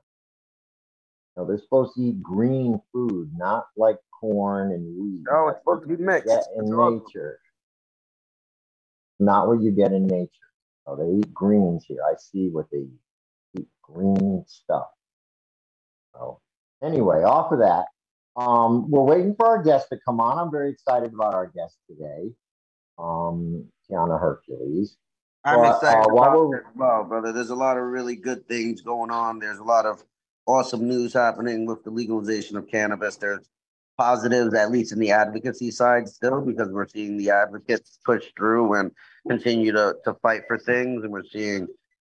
You 1.36 1.42
know, 1.42 1.48
they're 1.48 1.58
supposed 1.58 1.94
to 1.96 2.00
eat 2.02 2.22
green 2.22 2.80
food, 2.92 3.30
not 3.36 3.66
like 3.76 3.98
corn 4.20 4.72
and 4.72 4.96
wheat. 4.98 5.24
Oh, 5.30 5.48
it's 5.48 5.60
supposed 5.60 5.82
to 5.88 5.96
be 5.96 6.02
mixed. 6.02 6.26
Get 6.28 6.44
in 6.56 6.62
It's 6.64 6.72
awesome. 6.72 7.02
nature. 7.06 7.38
Not 9.18 9.48
what 9.48 9.60
you 9.60 9.70
get 9.70 9.92
in 9.92 10.06
nature. 10.06 10.30
Oh, 10.86 10.96
they 10.96 11.18
eat 11.18 11.32
greens 11.34 11.84
here. 11.86 11.98
I 12.08 12.14
see 12.18 12.48
what 12.48 12.66
they 12.70 12.78
eat. 12.78 13.00
Eat 13.58 13.68
green 13.82 14.44
stuff. 14.46 14.86
So 16.14 16.40
anyway, 16.82 17.22
off 17.22 17.52
of 17.52 17.58
that, 17.58 17.86
um, 18.36 18.90
we're 18.90 19.02
waiting 19.02 19.34
for 19.34 19.46
our 19.46 19.62
guest 19.62 19.88
to 19.90 19.98
come 20.06 20.20
on. 20.20 20.38
I'm 20.38 20.50
very 20.50 20.70
excited 20.70 21.12
about 21.12 21.34
our 21.34 21.46
guest 21.48 21.76
today, 21.88 22.30
um, 22.98 23.64
Tiana 23.90 24.18
Hercules. 24.20 24.96
I'm 25.44 25.60
Well, 25.60 25.74
excited 25.74 26.10
uh, 26.10 26.12
about 26.12 26.38
we're- 26.38 26.58
it 26.60 26.66
as 26.66 26.76
well, 26.76 27.04
brother. 27.04 27.32
There's 27.32 27.50
a 27.50 27.54
lot 27.56 27.76
of 27.78 27.84
really 27.84 28.16
good 28.16 28.46
things 28.48 28.80
going 28.82 29.10
on. 29.10 29.38
There's 29.38 29.58
a 29.58 29.64
lot 29.64 29.86
of 29.86 30.02
awesome 30.46 30.88
news 30.88 31.12
happening 31.12 31.66
with 31.66 31.82
the 31.84 31.90
legalization 31.90 32.56
of 32.56 32.68
cannabis. 32.68 33.16
There's 33.16 33.48
positives, 33.98 34.54
at 34.54 34.70
least 34.70 34.92
in 34.92 34.98
the 34.98 35.10
advocacy 35.10 35.70
side, 35.70 36.08
still, 36.08 36.40
because 36.40 36.68
we're 36.68 36.88
seeing 36.88 37.16
the 37.16 37.30
advocates 37.30 37.98
push 38.04 38.24
through 38.36 38.74
and 38.74 38.90
continue 39.28 39.72
to, 39.72 39.96
to 40.04 40.14
fight 40.22 40.42
for 40.46 40.58
things, 40.58 41.02
and 41.02 41.12
we're 41.12 41.24
seeing 41.24 41.66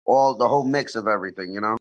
all 0.04 0.36
the 0.36 0.48
whole 0.48 0.64
mix 0.64 0.94
of 0.94 1.06
everything, 1.06 1.52
you 1.52 1.60
know? 1.60 1.76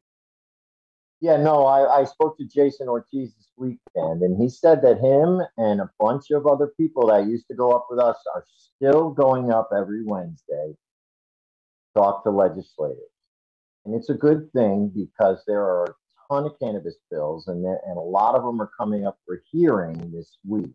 Yeah, 1.21 1.35
no, 1.35 1.65
I, 1.65 2.01
I 2.01 2.03
spoke 2.05 2.37
to 2.37 2.45
Jason 2.45 2.87
Ortiz 2.87 3.33
this 3.35 3.51
weekend, 3.57 4.21
and 4.21 4.41
he 4.41 4.47
said 4.47 4.81
that 4.83 4.99
him 4.99 5.41
and 5.57 5.81
a 5.81 5.89
bunch 5.99 6.31
of 6.31 6.47
other 6.47 6.67
people 6.77 7.07
that 7.07 7.27
used 7.27 7.47
to 7.49 7.55
go 7.55 7.71
up 7.71 7.87
with 7.89 7.99
us 7.99 8.17
are 8.33 8.45
still 8.47 9.09
going 9.09 9.51
up 9.51 9.69
every 9.77 10.05
Wednesday, 10.05 10.73
talk 11.93 12.23
to 12.23 12.29
legislators. 12.29 12.97
And 13.85 13.93
it's 13.95 14.09
a 14.09 14.13
good 14.13 14.49
thing 14.53 14.91
because 14.95 15.43
there 15.45 15.61
are 15.61 15.95
ton 16.29 16.45
of 16.45 16.57
cannabis 16.59 16.95
bills, 17.09 17.47
and, 17.47 17.65
and 17.65 17.97
a 17.97 18.01
lot 18.01 18.35
of 18.35 18.43
them 18.43 18.61
are 18.61 18.71
coming 18.77 19.05
up 19.05 19.17
for 19.25 19.41
hearing 19.51 20.11
this 20.11 20.37
week. 20.47 20.71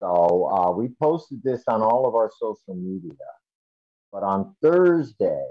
So 0.00 0.50
uh, 0.50 0.70
we 0.72 0.88
posted 1.00 1.42
this 1.42 1.62
on 1.68 1.82
all 1.82 2.08
of 2.08 2.14
our 2.14 2.30
social 2.40 2.74
media. 2.74 3.12
But 4.12 4.22
on 4.22 4.56
Thursday, 4.62 5.46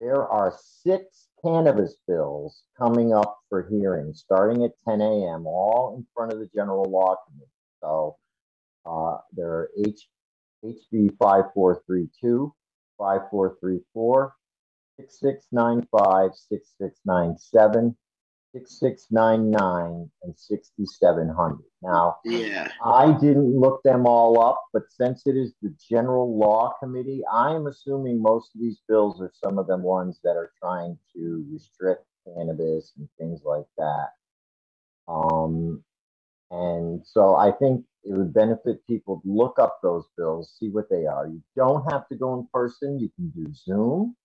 there 0.00 0.26
are 0.28 0.54
six 0.82 1.28
cannabis 1.44 1.96
bills 2.06 2.62
coming 2.78 3.12
up 3.12 3.38
for 3.48 3.68
hearing 3.68 4.12
starting 4.14 4.64
at 4.64 4.72
10 4.88 5.00
a.m., 5.00 5.46
all 5.46 5.96
in 5.96 6.06
front 6.14 6.32
of 6.32 6.38
the 6.38 6.48
General 6.54 6.84
Law 6.84 7.16
Committee. 7.26 7.50
So 7.82 8.16
uh, 8.86 9.18
there 9.32 9.50
are 9.50 9.70
H, 9.84 10.08
HB 10.64 11.16
5432, 11.18 12.54
5434, 12.98 14.34
6695, 14.98 16.34
6697, 16.34 17.96
6699, 18.52 20.10
and 20.22 20.38
6700. 20.38 21.58
Now, 21.82 22.18
Yeah. 22.24 22.68
I 22.82 23.12
didn't 23.18 23.58
look 23.58 23.82
them 23.82 24.06
all 24.06 24.40
up, 24.40 24.62
but 24.72 24.90
since 24.90 25.26
it 25.26 25.36
is 25.36 25.54
the 25.62 25.70
General 25.88 26.36
Law 26.36 26.74
Committee, 26.80 27.24
I 27.26 27.54
am 27.54 27.66
assuming 27.66 28.20
most 28.22 28.54
of 28.54 28.60
these 28.60 28.80
bills 28.88 29.20
are 29.20 29.32
some 29.34 29.58
of 29.58 29.66
them 29.66 29.82
ones 29.82 30.20
that 30.24 30.36
are 30.36 30.52
trying 30.60 30.98
to 31.14 31.46
restrict 31.50 32.04
cannabis 32.24 32.92
and 32.98 33.08
things 33.18 33.42
like 33.44 33.66
that. 33.78 34.08
Um, 35.08 35.84
and 36.50 37.06
so 37.06 37.36
I 37.36 37.52
think 37.52 37.84
it 38.04 38.14
would 38.14 38.32
benefit 38.34 38.86
people 38.86 39.20
to 39.20 39.28
look 39.32 39.58
up 39.58 39.78
those 39.82 40.06
bills, 40.16 40.56
see 40.58 40.70
what 40.70 40.88
they 40.90 41.06
are. 41.06 41.28
You 41.28 41.42
don't 41.56 41.90
have 41.92 42.08
to 42.08 42.16
go 42.16 42.34
in 42.38 42.48
person, 42.52 42.98
you 42.98 43.10
can 43.16 43.30
do 43.30 43.52
Zoom. 43.54 44.16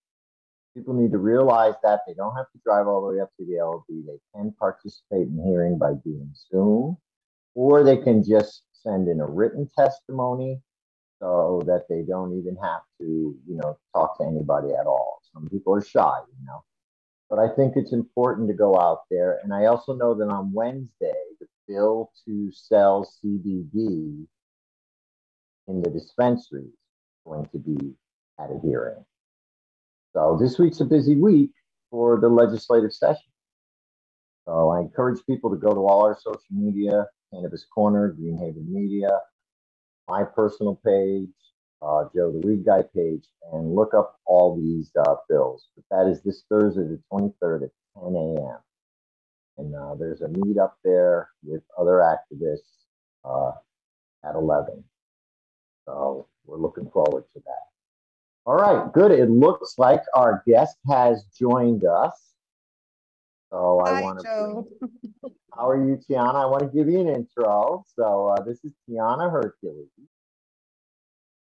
People 0.76 0.94
need 0.94 1.12
to 1.12 1.18
realize 1.20 1.76
that 1.84 2.02
they 2.06 2.14
don't 2.14 2.36
have 2.36 2.52
to 2.52 2.60
drive 2.66 2.88
all 2.88 3.02
the 3.02 3.16
way 3.16 3.22
up 3.22 3.32
to 3.40 3.46
the 3.46 3.54
LB. 3.54 4.06
They 4.06 4.20
can 4.36 4.54
participate 4.60 5.28
in 5.28 5.42
hearing 5.46 5.78
by 5.78 5.94
doing 6.04 6.34
Zoom, 6.52 6.98
or 7.56 7.84
they 7.84 7.98
can 7.98 8.24
just 8.24 8.64
send 8.74 9.08
in 9.08 9.22
a 9.22 9.26
written 9.26 9.70
testimony 9.78 10.62
so 11.20 11.62
that 11.66 11.86
they 11.90 12.04
don't 12.04 12.38
even 12.38 12.58
have 12.62 12.82
to, 13.00 13.06
you 13.06 13.58
know, 13.58 13.78
talk 13.96 14.18
to 14.20 14.26
anybody 14.26 14.74
at 14.74 14.86
all. 14.86 15.22
Some 15.34 15.48
people 15.50 15.74
are 15.74 15.84
shy, 15.84 16.20
you 16.40 16.46
know. 16.46 16.64
But 17.30 17.40
I 17.40 17.48
think 17.56 17.74
it's 17.76 17.94
important 17.94 18.50
to 18.50 18.54
go 18.54 18.78
out 18.78 19.04
there. 19.10 19.40
And 19.44 19.54
I 19.54 19.66
also 19.66 19.96
know 19.96 20.14
that 20.16 20.28
on 20.30 20.54
Wednesday, 20.54 21.14
the 21.40 21.48
bill 21.68 22.12
to 22.26 22.52
sell 22.52 23.10
CBD 23.24 24.26
in 25.68 25.82
the 25.82 25.90
dispensaries 25.90 26.66
is 26.68 26.74
going 27.26 27.48
to 27.48 27.58
be 27.58 27.96
at 28.40 28.52
a 28.52 28.60
hearing. 28.64 29.04
So 30.16 30.38
this 30.40 30.58
week's 30.58 30.80
a 30.80 30.86
busy 30.86 31.18
week 31.18 31.52
for 31.92 32.18
the 32.18 32.30
legislative 32.30 32.94
session. 32.94 33.30
So 34.46 34.70
I 34.70 34.80
encourage 34.80 35.20
people 35.26 35.50
to 35.50 35.58
go 35.58 35.74
to 35.74 35.82
all 35.82 36.06
our 36.06 36.18
social 36.18 36.40
media, 36.50 37.08
Cannabis 37.34 37.66
Corner, 37.66 38.16
Greenhaven 38.18 38.66
Media, 38.70 39.10
my 40.08 40.24
personal 40.24 40.80
page, 40.86 41.28
uh, 41.82 42.06
Joe 42.16 42.32
the 42.32 42.48
Weed 42.48 42.66
Guy 42.66 42.84
page, 42.96 43.26
and 43.52 43.76
look 43.76 43.94
up 43.94 44.18
all 44.26 44.56
these 44.56 44.90
uh, 45.06 45.16
bills. 45.28 45.68
But 45.76 45.84
that 45.92 46.10
is 46.10 46.24
this 46.24 46.46
Thursday, 46.48 46.84
the 46.84 47.02
23rd 47.12 47.64
at 47.64 48.02
10 48.02 48.16
a.m. 48.16 48.60
And 49.58 49.76
uh, 49.76 49.96
there's 49.96 50.22
a 50.22 50.30
meet 50.30 50.58
up 50.58 50.78
there 50.86 51.30
with 51.44 51.62
other 51.78 51.96
activists 51.96 52.86
uh, 53.26 53.52
at 54.24 54.36
11. 54.36 54.82
So 55.86 56.30
we're 56.46 56.58
looking 56.58 56.90
forward 56.90 57.26
to 57.34 57.42
that. 57.46 57.75
All 58.46 58.56
right, 58.56 58.94
good. 58.94 59.12
It 59.12 59.30
looks 59.30 59.76
like 59.80 60.02
our 60.16 60.44
guest 60.48 60.78
has 60.90 61.26
joined 61.40 61.84
us. 61.84 62.14
So 63.52 63.80
I 63.80 64.02
want 64.02 64.20
to. 64.22 64.66
How 65.56 65.70
are 65.70 65.78
you, 65.88 65.98
Tiana? 65.98 66.36
I 66.36 66.46
want 66.46 66.60
to 66.62 66.68
give 66.68 66.88
you 66.88 67.00
an 67.00 67.08
intro. 67.08 67.86
So 67.96 68.28
uh, 68.30 68.44
this 68.44 68.64
is 68.64 68.74
Tiana 68.88 69.32
Hercules. 69.32 69.90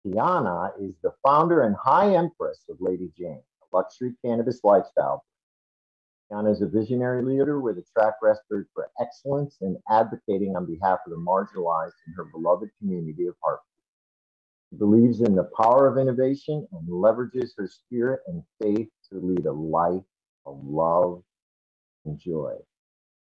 Tiana 0.06 0.72
is 0.80 0.94
the 1.02 1.12
founder 1.24 1.62
and 1.62 1.74
high 1.82 2.14
empress 2.14 2.60
of 2.68 2.76
Lady 2.80 3.10
Jane, 3.18 3.42
a 3.62 3.76
luxury 3.76 4.14
cannabis 4.24 4.60
lifestyle. 4.62 5.24
Tiana 6.30 6.52
is 6.52 6.62
a 6.62 6.68
visionary 6.68 7.24
leader 7.24 7.60
with 7.60 7.78
a 7.78 7.84
track 7.96 8.14
record 8.22 8.68
for 8.74 8.90
excellence 9.00 9.56
and 9.60 9.76
advocating 9.90 10.54
on 10.56 10.66
behalf 10.66 11.00
of 11.06 11.10
the 11.10 11.16
marginalized 11.16 11.98
in 12.06 12.14
her 12.14 12.26
beloved 12.26 12.70
community 12.78 13.26
of 13.26 13.34
Hartford. 13.42 13.71
Believes 14.78 15.20
in 15.20 15.34
the 15.34 15.50
power 15.56 15.86
of 15.86 15.98
innovation 15.98 16.66
and 16.72 16.88
leverages 16.88 17.50
her 17.58 17.68
spirit 17.68 18.20
and 18.26 18.42
faith 18.60 18.88
to 19.10 19.20
lead 19.20 19.46
a 19.46 19.52
life 19.52 20.04
of 20.46 20.60
love 20.64 21.22
and 22.06 22.18
joy. 22.18 22.54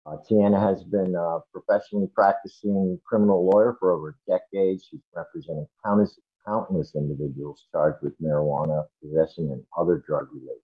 Uh, 0.06 0.18
Tiana 0.30 0.60
has 0.60 0.84
been 0.84 1.16
a 1.16 1.40
professionally 1.52 2.08
practicing 2.14 3.00
criminal 3.06 3.50
lawyer 3.50 3.78
for 3.80 3.92
over 3.92 4.10
a 4.10 4.32
decade. 4.32 4.82
She's 4.84 5.02
represented 5.16 5.68
countless, 5.86 6.20
countless 6.46 6.96
individuals 6.96 7.66
charged 7.72 8.04
with 8.04 8.20
marijuana 8.22 8.86
possession 9.02 9.52
and 9.52 9.64
other 9.78 10.04
drug 10.08 10.28
related 10.34 10.62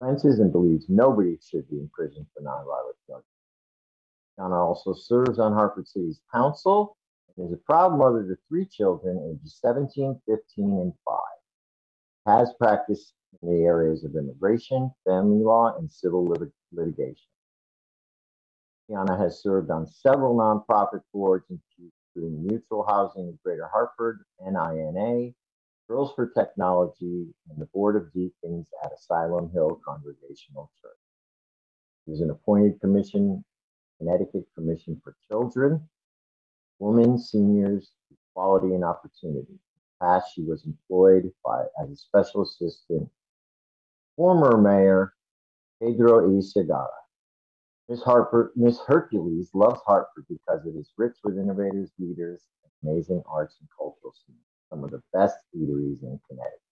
offenses 0.00 0.40
and 0.40 0.52
believes 0.52 0.86
nobody 0.88 1.38
should 1.42 1.68
be 1.70 1.78
in 1.78 1.90
prison 1.92 2.26
for 2.34 2.42
nonviolent 2.42 2.96
drugs. 3.08 3.24
Tiana 4.38 4.56
also 4.64 4.94
serves 4.94 5.38
on 5.38 5.52
Hartford 5.52 5.88
City's 5.88 6.20
council 6.32 6.96
is 7.38 7.52
a 7.52 7.56
proud 7.56 7.96
mother 7.98 8.22
to 8.22 8.36
three 8.48 8.66
children 8.66 9.18
ages 9.30 9.58
17, 9.60 10.20
15, 10.26 10.64
and 10.80 10.92
5. 11.06 11.18
Has 12.26 12.52
practiced 12.58 13.14
in 13.42 13.50
the 13.50 13.64
areas 13.64 14.04
of 14.04 14.16
immigration, 14.16 14.90
family 15.06 15.44
law, 15.44 15.76
and 15.78 15.90
civil 15.90 16.24
lit- 16.26 16.52
litigation. 16.72 17.28
Tiana 18.88 19.18
has 19.18 19.42
served 19.42 19.70
on 19.70 19.86
several 19.86 20.36
nonprofit 20.36 21.02
boards, 21.12 21.44
including 21.50 22.46
Mutual 22.46 22.86
Housing 22.88 23.28
of 23.28 23.42
Greater 23.42 23.68
Hartford, 23.72 24.24
NINA, 24.40 25.32
Girls 25.88 26.12
for 26.14 26.28
Technology, 26.30 27.26
and 27.50 27.58
the 27.58 27.66
Board 27.66 27.96
of 27.96 28.12
Deacons 28.12 28.68
at 28.84 28.92
Asylum 28.92 29.50
Hill 29.52 29.80
Congregational 29.84 30.70
Church. 30.80 30.98
She 32.04 32.12
was 32.12 32.20
an 32.20 32.30
appointed 32.30 32.80
commission, 32.80 33.44
Connecticut 33.98 34.46
Commission 34.54 35.00
for 35.02 35.16
Children, 35.28 35.88
Women, 36.80 37.18
Seniors, 37.18 37.92
Equality 38.32 38.74
and 38.74 38.84
Opportunity. 38.84 39.58
Past, 40.02 40.34
she 40.34 40.42
was 40.42 40.66
employed 40.66 41.32
by 41.44 41.64
as 41.82 41.90
a 41.90 41.96
special 41.96 42.42
assistant, 42.42 43.10
former 44.16 44.58
mayor 44.58 45.14
Pedro 45.82 46.30
E. 46.32 46.42
Segarra. 46.42 46.88
Miss 47.88 48.02
Hartford, 48.02 48.52
Miss 48.56 48.80
Hercules 48.86 49.50
loves 49.54 49.80
Hartford 49.86 50.26
because 50.28 50.66
it 50.66 50.76
is 50.78 50.90
rich 50.98 51.16
with 51.24 51.38
innovators, 51.38 51.92
leaders, 51.98 52.42
amazing 52.82 53.22
arts 53.30 53.56
and 53.60 53.68
cultural 53.76 54.14
scenes, 54.26 54.40
some 54.70 54.84
of 54.84 54.90
the 54.90 55.02
best 55.12 55.36
eateries 55.56 56.02
in 56.02 56.18
Connecticut. 56.28 56.65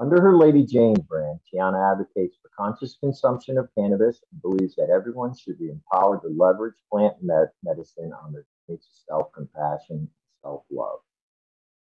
Under 0.00 0.20
her 0.20 0.36
Lady 0.36 0.66
Jane 0.66 0.96
brand, 1.08 1.40
Tiana 1.52 1.92
advocates 1.92 2.36
for 2.42 2.50
conscious 2.58 2.96
consumption 3.00 3.58
of 3.58 3.70
cannabis 3.76 4.22
and 4.32 4.42
believes 4.42 4.76
that 4.76 4.90
everyone 4.90 5.36
should 5.36 5.58
be 5.58 5.70
empowered 5.70 6.22
to 6.22 6.28
leverage 6.28 6.76
plant 6.90 7.16
med- 7.22 7.50
medicine 7.64 8.12
on 8.12 8.32
their 8.32 8.46
journey 8.68 8.78
to 8.78 8.88
self-compassion 9.08 9.96
and 9.98 10.08
self-love. 10.42 11.00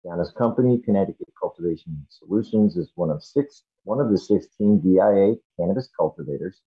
Tiana's 0.05 0.33
company, 0.33 0.79
Connecticut 0.81 1.29
Cultivation 1.41 2.07
Solutions, 2.11 2.77
is 2.77 2.93
one 2.97 3.11
of 3.11 3.25
six, 3.25 3.65
one 3.85 4.01
of 4.01 4.11
the 4.11 4.19
16 4.19 4.81
DIA 4.81 5.37
cannabis 5.59 5.91
cultivators 5.99 6.63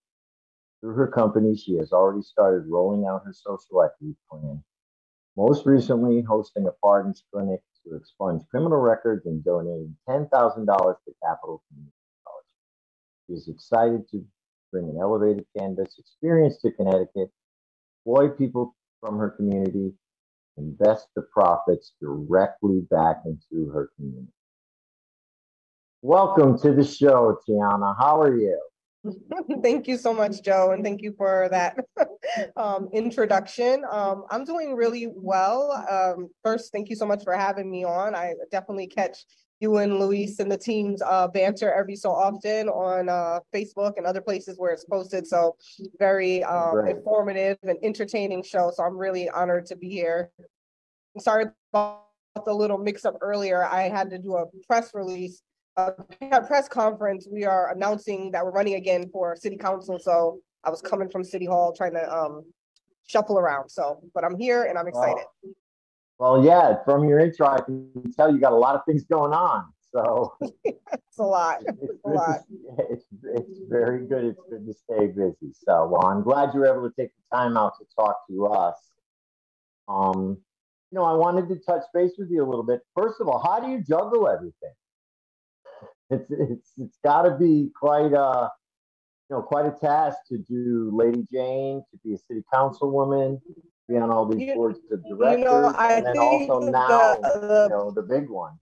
through 0.82 0.96
her 0.96 1.08
company, 1.08 1.56
she 1.56 1.76
has 1.78 1.94
already 1.94 2.22
started 2.24 2.68
rolling 2.70 3.06
out 3.06 3.26
her 3.26 3.34
social 3.34 3.84
equity 3.84 4.16
plan, 4.30 4.64
most 5.38 5.66
recently 5.66 6.22
hosting 6.22 6.68
a 6.68 6.72
pardons 6.84 7.24
clinic 7.34 7.62
to 7.88 7.96
expunge 7.96 8.44
criminal 8.50 8.80
records 8.80 9.26
and 9.26 9.44
donating 9.44 9.96
$10,000 10.10 10.30
to 10.30 11.14
Capital 11.24 11.64
Community 11.70 11.94
College. 12.26 12.46
She 13.28 13.34
is 13.34 13.48
excited 13.48 14.10
to 14.12 14.24
bring 14.72 14.90
an 14.90 14.98
elevated 15.02 15.46
cannabis 15.58 15.98
experience 16.00 16.58
to 16.62 16.72
Connecticut, 16.72 17.32
employ 18.06 18.30
people 18.30 18.76
from 19.02 19.18
her 19.18 19.32
community, 19.32 19.94
invest 20.58 21.08
the 21.16 21.24
profits 21.34 21.94
directly 22.02 22.82
back 22.92 23.22
into 23.26 23.70
her 23.72 23.90
community. 23.96 24.32
Welcome 26.02 26.58
to 26.60 26.74
the 26.74 26.84
show, 26.84 27.40
Tiana. 27.48 27.96
How 27.98 28.22
are 28.22 28.36
you? 28.38 28.60
Thank 29.64 29.88
you 29.88 29.98
so 29.98 30.14
much, 30.14 30.44
Joe, 30.44 30.72
and 30.72 30.84
thank 30.84 31.02
you 31.02 31.14
for 31.18 31.48
that 31.50 31.76
um, 32.56 32.88
introduction. 32.94 33.84
Um, 33.92 34.26
I'm 34.30 34.46
doing 34.46 34.76
really 34.76 35.08
well. 35.12 35.72
Um, 35.90 36.30
first, 36.44 36.72
thank 36.72 36.90
you 36.90 36.96
so 36.96 37.06
much 37.06 37.24
for 37.24 37.34
having 37.34 37.70
me 37.70 37.84
on. 37.84 38.14
I 38.14 38.34
definitely 38.52 38.88
catch 38.88 39.26
you 39.60 39.78
and 39.78 40.00
Luis 40.00 40.40
and 40.40 40.52
the 40.52 40.58
teams 40.58 41.02
uh, 41.04 41.28
banter 41.28 41.72
every 41.72 41.96
so 41.96 42.12
often 42.12 42.68
on 42.68 43.10
uh, 43.10 43.40
Facebook 43.54 43.94
and 43.98 44.06
other 44.06 44.22
places 44.22 44.58
where 44.58 44.72
it's 44.72 44.86
posted. 44.86 45.26
So 45.28 45.56
very 46.00 46.44
um, 46.44 46.88
informative 46.88 47.58
and 47.64 47.78
entertaining 47.84 48.44
show. 48.44 48.72
So 48.76 48.84
I'm 48.84 48.98
really 48.98 49.30
honored 49.30 49.68
to 49.68 49.76
be 49.76 49.90
here. 49.90 50.32
I'm 51.16 51.22
sorry 51.22 51.46
about 51.72 52.06
the 52.46 52.54
little 52.54 52.80
mix 52.80 53.06
up 53.06 53.18
earlier. 53.22 53.64
I 53.64 53.84
had 53.84 54.10
to 54.10 54.18
do 54.18 54.36
a 54.36 54.46
press 54.68 54.92
release, 54.96 55.44
a 55.78 56.42
press 56.46 56.68
conference. 56.68 57.28
We 57.32 57.46
are 57.46 57.72
announcing 57.72 58.32
that 58.32 58.44
we're 58.44 58.52
running 58.52 58.76
again 58.76 59.10
for 59.12 59.36
city 59.36 59.58
council. 59.58 60.00
So 60.00 60.40
I 60.64 60.70
was 60.70 60.82
coming 60.82 61.10
from 61.10 61.24
city 61.24 61.46
hall 61.46 61.74
trying 61.74 61.94
to 61.94 62.14
um, 62.14 62.44
shuffle 63.08 63.40
around. 63.40 63.70
So, 63.70 64.02
but 64.14 64.24
I'm 64.24 64.38
here 64.38 64.64
and 64.64 64.78
I'm 64.78 64.88
excited. 64.88 65.26
Wow. 65.44 65.52
Well, 66.20 66.46
yeah, 66.46 66.84
from 66.86 67.08
your 67.08 67.20
intro, 67.20 67.48
I 67.48 67.62
can 67.62 67.90
tell 68.16 68.32
you 68.32 68.40
got 68.40 68.54
a 68.54 68.58
lot 68.58 68.76
of 68.76 68.82
things 68.86 69.04
going 69.06 69.34
on. 69.34 69.66
So 69.92 70.36
it's 70.64 71.18
a 71.20 71.24
lot. 71.24 71.64
It's, 71.82 72.06
a 72.06 72.10
lot. 72.10 72.40
it's, 72.90 73.06
it's 73.24 73.60
very 73.68 74.06
good. 74.06 74.26
It's 74.26 74.42
good 74.50 74.66
to 74.66 74.74
stay 74.74 75.08
busy. 75.08 75.54
So, 75.54 75.88
well, 75.88 76.06
I'm 76.06 76.22
glad 76.22 76.54
you 76.54 76.62
were 76.62 76.68
able 76.68 76.90
to 76.90 76.96
take 76.96 77.10
the 77.16 77.36
time 77.36 77.58
out 77.58 77.74
to 77.80 77.86
talk 77.96 78.28
to 78.30 78.46
us. 78.48 78.76
Um, 79.88 80.38
you 80.92 81.00
know, 81.00 81.06
I 81.06 81.14
wanted 81.14 81.50
to 81.50 81.56
touch 81.56 81.84
base 81.94 82.12
with 82.18 82.30
you 82.30 82.44
a 82.44 82.48
little 82.48 82.64
bit. 82.64 82.82
First 82.96 83.20
of 83.20 83.28
all, 83.28 83.40
how 83.40 83.60
do 83.60 83.72
you 83.72 83.82
juggle 83.82 84.28
everything? 84.28 84.74
It's 86.12 86.30
it's 86.30 86.72
it's 86.78 86.98
got 87.04 87.22
to 87.24 87.38
be 87.38 87.72
quite 87.80 88.14
a 88.14 88.50
you 89.30 89.36
know 89.36 89.42
quite 89.42 89.66
a 89.66 89.72
task 89.72 90.18
to 90.28 90.38
do 90.38 90.92
Lady 90.94 91.26
Jane, 91.32 91.84
to 91.90 91.98
be 92.04 92.14
a 92.14 92.18
city 92.18 92.44
councilwoman, 92.54 93.40
be 93.88 93.96
on 93.98 94.12
all 94.12 94.26
these 94.26 94.42
you, 94.42 94.56
boards 94.56 94.80
of 94.92 95.04
directors, 95.08 95.40
you 95.40 95.46
know, 95.46 95.74
and 95.78 96.06
then 96.06 96.18
also 96.18 96.60
now 96.60 97.16
the, 97.16 97.30
the, 97.40 97.64
you 97.64 97.70
know 97.70 97.92
the 97.92 98.02
big 98.02 98.30
one. 98.30 98.58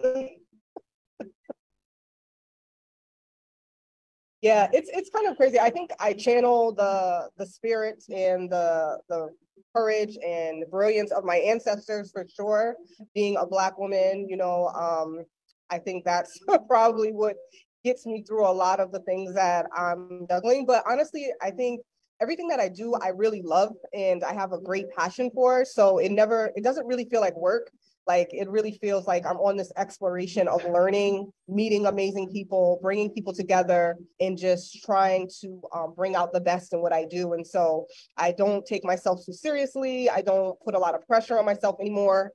Yeah, 4.42 4.70
it's 4.72 4.90
it's 4.94 5.10
kind 5.10 5.28
of 5.28 5.36
crazy. 5.36 5.60
I 5.60 5.70
think 5.70 5.92
I 6.00 6.14
channel 6.14 6.72
the 6.74 7.30
the 7.38 7.46
spirit 7.46 8.04
and 8.10 8.50
the 8.50 9.00
the 9.10 9.30
courage 9.76 10.18
and 10.26 10.66
brilliance 10.70 11.12
of 11.12 11.24
my 11.26 11.38
ancestors 11.38 12.12
for 12.12 12.26
sure. 12.34 12.76
Being 13.14 13.38
a 13.38 13.46
black 13.46 13.78
woman, 13.78 14.28
you 14.30 14.38
know, 14.38 14.68
um, 14.68 15.26
I 15.70 15.80
think 15.80 16.06
that's 16.06 16.40
probably 16.68 17.12
what 17.12 17.36
gets 17.84 18.06
me 18.06 18.24
through 18.24 18.48
a 18.48 18.52
lot 18.52 18.80
of 18.80 18.92
the 18.92 19.00
things 19.02 19.34
that 19.36 19.66
I'm 19.76 20.26
juggling. 20.30 20.66
But 20.66 20.84
honestly, 20.88 21.28
I 21.42 21.52
think 21.52 21.82
everything 22.22 22.48
that 22.50 22.60
I 22.60 22.68
do, 22.68 22.94
I 22.96 23.10
really 23.10 23.42
love 23.42 23.74
and 23.94 24.24
I 24.24 24.34
have 24.34 24.52
a 24.52 24.60
great 24.60 24.86
passion 24.98 25.32
for. 25.34 25.64
So 25.64 26.00
it 26.00 26.12
never, 26.12 26.52
it 26.56 26.64
doesn't 26.64 26.86
really 26.86 27.06
feel 27.06 27.22
like 27.22 27.36
work. 27.38 27.72
Like 28.08 28.30
it 28.32 28.50
really 28.50 28.72
feels 28.82 29.06
like 29.06 29.24
I'm 29.26 29.38
on 29.38 29.56
this 29.56 29.72
exploration 29.78 30.48
of 30.48 30.64
learning, 30.66 31.32
meeting 31.48 31.86
amazing 31.86 32.30
people, 32.32 32.80
bringing 32.82 33.12
people 33.12 33.34
together, 33.34 33.98
and 34.20 34.36
just 34.36 34.84
trying 34.84 35.30
to 35.42 35.62
um, 35.76 35.94
bring 35.96 36.16
out 36.16 36.34
the 36.34 36.42
best 36.42 36.74
in 36.74 36.82
what 36.82 36.92
I 36.92 37.06
do. 37.06 37.34
And 37.34 37.46
so 37.46 37.86
I 38.18 38.32
don't 38.32 38.66
take 38.66 38.84
myself 38.84 39.24
too 39.24 39.34
seriously. 39.34 40.10
I 40.10 40.24
don't 40.24 40.60
put 40.62 40.74
a 40.74 40.80
lot 40.80 40.96
of 40.96 41.06
pressure 41.06 41.38
on 41.38 41.46
myself 41.46 41.76
anymore. 41.80 42.32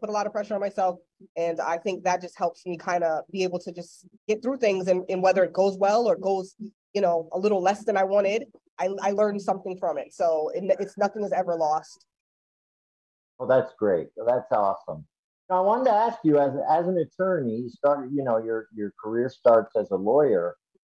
Put 0.00 0.08
a 0.08 0.12
lot 0.12 0.26
of 0.26 0.32
pressure 0.32 0.54
on 0.54 0.60
myself. 0.60 0.98
And 1.36 1.60
I 1.60 1.78
think 1.78 2.04
that 2.04 2.20
just 2.20 2.38
helps 2.38 2.64
me 2.66 2.76
kind 2.76 3.02
of 3.02 3.24
be 3.30 3.42
able 3.42 3.58
to 3.60 3.72
just 3.72 4.06
get 4.28 4.42
through 4.42 4.58
things 4.58 4.86
and, 4.88 5.02
and 5.08 5.22
whether 5.22 5.42
it 5.42 5.52
goes 5.52 5.76
well 5.76 6.06
or 6.06 6.16
goes, 6.16 6.54
you 6.94 7.00
know, 7.00 7.28
a 7.32 7.38
little 7.38 7.62
less 7.62 7.84
than 7.84 7.96
I 7.96 8.04
wanted, 8.04 8.44
I, 8.78 8.90
I 9.02 9.10
learned 9.10 9.42
something 9.42 9.76
from 9.78 9.98
it. 9.98 10.12
So 10.14 10.50
it, 10.54 10.64
it's 10.78 10.96
nothing 10.96 11.24
is 11.24 11.32
ever 11.32 11.56
lost. 11.56 12.04
Well, 13.38 13.48
that's 13.48 13.72
great. 13.78 14.08
That's 14.26 14.50
awesome. 14.52 15.04
Now, 15.48 15.58
I 15.58 15.60
wanted 15.60 15.84
to 15.84 15.92
ask 15.92 16.18
you, 16.24 16.38
as 16.38 16.52
as 16.68 16.88
an 16.88 16.98
attorney, 16.98 17.56
you 17.56 17.68
started, 17.68 18.10
you 18.12 18.24
know, 18.24 18.38
your 18.38 18.66
your 18.74 18.92
career 19.00 19.28
starts 19.28 19.76
as 19.76 19.90
a 19.90 19.96
lawyer. 19.96 20.56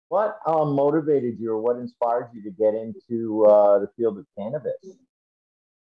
What 0.10 0.40
um, 0.46 0.74
motivated 0.74 1.38
you, 1.38 1.52
or 1.52 1.62
what 1.62 1.76
inspired 1.76 2.30
you 2.34 2.42
to 2.44 2.52
get 2.52 2.74
into 2.74 3.46
uh, 3.46 3.80
the 3.80 3.90
field 3.98 4.18
of 4.18 4.26
cannabis? 4.38 4.76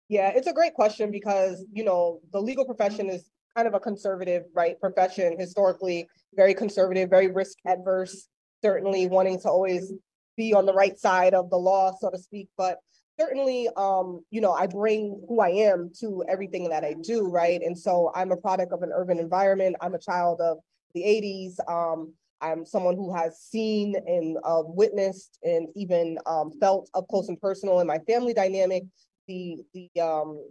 Yeah, 0.09 0.31
it's 0.35 0.47
a 0.47 0.53
great 0.53 0.73
question 0.73 1.11
because 1.11 1.63
you 1.71 1.83
know 1.83 2.19
the 2.33 2.41
legal 2.41 2.65
profession 2.65 3.09
is 3.09 3.29
kind 3.55 3.67
of 3.67 3.75
a 3.75 3.79
conservative, 3.79 4.43
right, 4.55 4.79
profession 4.79 5.39
historically, 5.39 6.07
very 6.35 6.53
conservative, 6.53 7.09
very 7.09 7.27
risk 7.27 7.57
adverse. 7.65 8.27
Certainly 8.63 9.07
wanting 9.07 9.39
to 9.41 9.49
always 9.49 9.93
be 10.35 10.53
on 10.53 10.65
the 10.65 10.73
right 10.73 10.97
side 10.99 11.33
of 11.33 11.49
the 11.49 11.57
law, 11.57 11.93
so 11.99 12.09
to 12.09 12.17
speak. 12.17 12.49
But 12.57 12.79
certainly, 13.19 13.69
um, 13.77 14.21
you 14.31 14.41
know, 14.41 14.51
I 14.51 14.67
bring 14.67 15.21
who 15.27 15.41
I 15.41 15.49
am 15.49 15.91
to 15.99 16.23
everything 16.27 16.69
that 16.69 16.83
I 16.83 16.95
do, 17.01 17.29
right? 17.29 17.61
And 17.61 17.77
so 17.77 18.11
I'm 18.15 18.31
a 18.31 18.37
product 18.37 18.73
of 18.73 18.81
an 18.81 18.91
urban 18.93 19.19
environment. 19.19 19.75
I'm 19.81 19.93
a 19.93 19.99
child 19.99 20.41
of 20.41 20.57
the 20.95 21.01
80s. 21.01 21.59
Um, 21.71 22.13
I'm 22.41 22.65
someone 22.65 22.95
who 22.95 23.13
has 23.13 23.39
seen 23.39 23.95
and 24.07 24.37
uh, 24.43 24.63
witnessed 24.65 25.37
and 25.43 25.67
even 25.75 26.17
um, 26.25 26.51
felt 26.59 26.89
up 26.93 27.07
close 27.09 27.27
and 27.27 27.39
personal 27.39 27.79
in 27.79 27.87
my 27.87 27.99
family 27.99 28.33
dynamic 28.33 28.83
the 29.29 29.57
the 29.73 30.01
um, 30.01 30.43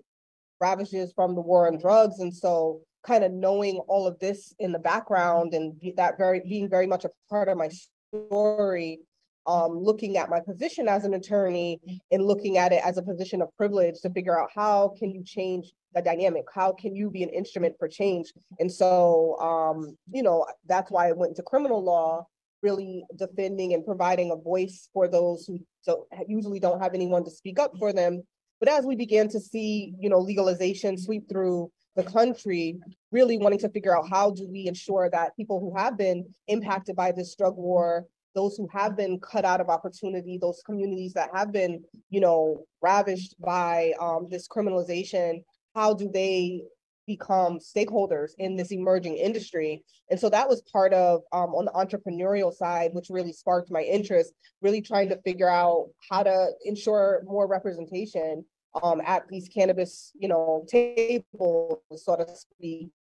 ravages 0.60 1.12
from 1.14 1.34
the 1.34 1.42
war 1.42 1.66
on 1.66 1.78
drugs, 1.78 2.20
and 2.20 2.34
so 2.34 2.80
kind 3.06 3.24
of 3.24 3.32
knowing 3.32 3.76
all 3.88 4.06
of 4.06 4.18
this 4.18 4.54
in 4.58 4.72
the 4.72 4.78
background 4.78 5.54
and 5.54 5.74
that 5.96 6.18
very 6.18 6.40
being 6.40 6.68
very 6.68 6.86
much 6.86 7.04
a 7.04 7.10
part 7.28 7.48
of 7.48 7.56
my 7.56 7.68
story 8.12 9.00
um, 9.46 9.78
looking 9.78 10.18
at 10.18 10.28
my 10.28 10.40
position 10.40 10.88
as 10.88 11.04
an 11.04 11.14
attorney 11.14 11.80
and 12.10 12.22
looking 12.22 12.58
at 12.58 12.72
it 12.72 12.82
as 12.84 12.98
a 12.98 13.02
position 13.02 13.40
of 13.40 13.48
privilege 13.56 13.94
to 14.02 14.10
figure 14.10 14.38
out 14.38 14.50
how 14.54 14.94
can 14.98 15.10
you 15.10 15.22
change 15.24 15.72
the 15.94 16.02
dynamic? 16.02 16.44
How 16.54 16.72
can 16.72 16.94
you 16.94 17.08
be 17.08 17.22
an 17.22 17.30
instrument 17.30 17.74
for 17.78 17.88
change? 17.88 18.30
And 18.58 18.70
so 18.70 19.38
um, 19.40 19.96
you 20.12 20.22
know 20.22 20.46
that's 20.66 20.90
why 20.90 21.08
i 21.08 21.12
went 21.12 21.30
into 21.30 21.42
criminal 21.42 21.82
law 21.82 22.26
really 22.62 23.04
defending 23.16 23.72
and 23.72 23.84
providing 23.84 24.32
a 24.32 24.36
voice 24.36 24.88
for 24.92 25.06
those 25.06 25.46
who 25.46 25.60
don't, 25.86 26.04
usually 26.26 26.58
don't 26.58 26.82
have 26.82 26.92
anyone 26.92 27.24
to 27.24 27.30
speak 27.30 27.58
up 27.58 27.72
for 27.78 27.92
them 27.92 28.22
but 28.61 28.68
as 28.68 28.85
we 28.85 28.97
began 28.97 29.29
to 29.29 29.40
see 29.40 29.94
you 29.99 30.09
know 30.09 30.18
legalization 30.18 30.97
sweep 30.97 31.29
through 31.29 31.71
the 31.97 32.03
country 32.03 32.79
really 33.11 33.38
wanting 33.38 33.59
to 33.59 33.68
figure 33.71 33.97
out 33.97 34.09
how 34.09 34.31
do 34.31 34.49
we 34.49 34.66
ensure 34.66 35.11
that 35.11 35.37
people 35.37 35.59
who 35.61 35.77
have 35.77 35.99
been 35.99 36.25
impacted 36.47 36.94
by 36.94 37.11
this 37.12 37.35
drug 37.35 37.57
war 37.57 38.07
those 38.35 38.57
who 38.57 38.68
have 38.73 38.97
been 38.97 39.18
cut 39.18 39.44
out 39.44 39.61
of 39.61 39.68
opportunity, 39.68 40.38
those 40.38 40.62
communities 40.64 41.12
that 41.12 41.29
have 41.35 41.51
been, 41.51 41.83
you 42.09 42.21
know, 42.21 42.64
ravished 42.81 43.35
by 43.40 43.92
um, 44.01 44.29
this 44.31 44.47
criminalization, 44.47 45.42
how 45.75 45.92
do 45.92 46.09
they 46.12 46.62
become 47.09 47.59
stakeholders 47.59 48.31
in 48.38 48.55
this 48.55 48.71
emerging 48.71 49.16
industry? 49.16 49.83
And 50.11 50.21
so 50.21 50.31
that 50.31 50.49
was 50.49 50.62
part 50.62 50.92
of 50.92 51.23
um, 51.33 51.51
on 51.55 51.64
the 51.64 51.73
entrepreneurial 51.73 52.55
side, 52.55 52.90
which 52.92 53.09
really 53.11 53.33
sparked 53.33 53.73
my 53.73 53.83
interest, 53.83 54.33
really 54.62 54.81
trying 54.81 55.09
to 55.09 55.21
figure 55.23 55.51
out 55.51 55.88
how 56.09 56.23
to 56.23 56.51
ensure 56.64 57.23
more 57.27 57.49
representation 57.49 58.44
um, 58.81 59.01
at 59.05 59.27
these 59.29 59.49
cannabis, 59.49 60.12
you 60.14 60.29
know, 60.29 60.64
tables, 60.68 61.81
so 61.97 62.14
to 62.14 62.27
speak. 62.37 62.90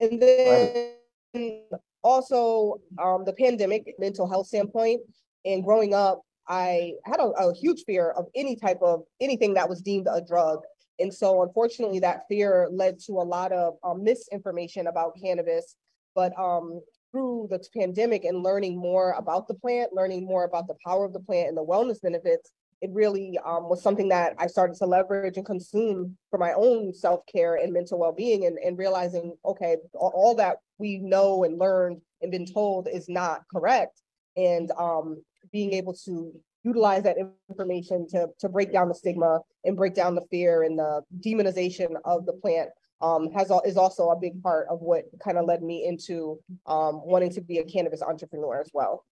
And 0.00 0.20
then 0.20 1.62
also 2.04 2.80
um, 3.02 3.24
the 3.24 3.32
pandemic 3.32 3.94
mental 3.98 4.28
health 4.28 4.46
standpoint 4.46 5.00
and 5.44 5.64
growing 5.64 5.94
up 5.94 6.20
i 6.46 6.92
had 7.04 7.18
a, 7.18 7.24
a, 7.24 7.54
huge 7.54 7.82
fear 7.84 8.10
of 8.10 8.26
any 8.34 8.54
type 8.54 8.78
of 8.82 9.02
anything 9.20 9.54
that 9.54 9.68
was 9.68 9.80
deemed 9.80 10.06
a 10.12 10.20
drug 10.20 10.60
and 10.98 11.12
so 11.12 11.42
unfortunately 11.42 12.00
that 12.00 12.24
fear 12.28 12.68
led 12.70 12.98
to 13.00 13.12
a 13.12 13.24
lot 13.24 13.52
of 13.52 13.74
um, 13.82 14.04
misinformation 14.04 14.86
about 14.86 15.16
cannabis. 15.20 15.76
But 16.14 16.32
um, 16.38 16.80
through 17.10 17.48
the 17.50 17.64
pandemic 17.76 18.24
and 18.24 18.42
learning 18.42 18.76
more 18.76 19.12
about 19.12 19.48
the 19.48 19.54
plant 19.54 19.92
learning 19.92 20.24
more 20.24 20.44
about 20.44 20.66
the 20.66 20.76
power 20.84 21.04
of 21.04 21.12
the 21.12 21.20
plant 21.20 21.48
and 21.48 21.56
the 21.56 21.64
wellness 21.64 22.00
benefits 22.02 22.52
it 22.84 22.90
really 22.92 23.38
um, 23.46 23.70
was 23.70 23.82
something 23.82 24.10
that 24.10 24.34
I 24.38 24.46
started 24.46 24.76
to 24.76 24.84
leverage 24.84 25.38
and 25.38 25.46
consume 25.46 26.18
for 26.28 26.38
my 26.38 26.52
own 26.52 26.92
self 26.92 27.20
care 27.26 27.56
and 27.56 27.72
mental 27.72 27.98
well 27.98 28.12
being, 28.12 28.44
and, 28.44 28.58
and 28.58 28.76
realizing, 28.76 29.34
okay, 29.42 29.78
all, 29.94 30.12
all, 30.14 30.34
that 30.34 30.58
we 30.76 30.98
know 30.98 31.44
and 31.44 31.58
learned 31.58 32.02
and 32.20 32.30
been 32.30 32.44
told 32.44 32.86
is 32.86 33.08
not 33.08 33.42
correct, 33.50 34.02
and 34.36 34.70
um, 34.72 35.22
being 35.50 35.72
able 35.72 35.94
to 36.04 36.38
utilize 36.64 37.02
that 37.02 37.16
information 37.48 38.08
to 38.08 38.26
to 38.38 38.48
break 38.48 38.72
down 38.72 38.88
the 38.88 38.94
stigma 38.94 39.40
and 39.64 39.76
break 39.76 39.94
down 39.94 40.14
the 40.14 40.24
fear 40.30 40.62
and 40.62 40.78
the 40.78 41.02
demonization 41.20 41.94
of 42.04 42.26
the 42.26 42.32
plant 42.32 42.70
um, 43.00 43.30
has 43.32 43.50
is 43.64 43.76
also 43.76 44.08
a 44.08 44.18
big 44.18 44.42
part 44.42 44.66
of 44.70 44.80
what 44.80 45.04
kind 45.22 45.38
of 45.38 45.44
led 45.44 45.62
me 45.62 45.86
into 45.86 46.38
um, 46.66 47.02
wanting 47.04 47.30
to 47.30 47.40
be 47.40 47.58
a 47.58 47.64
cannabis 47.64 48.02
entrepreneur 48.02 48.60
as 48.60 48.70
well. 48.72 49.04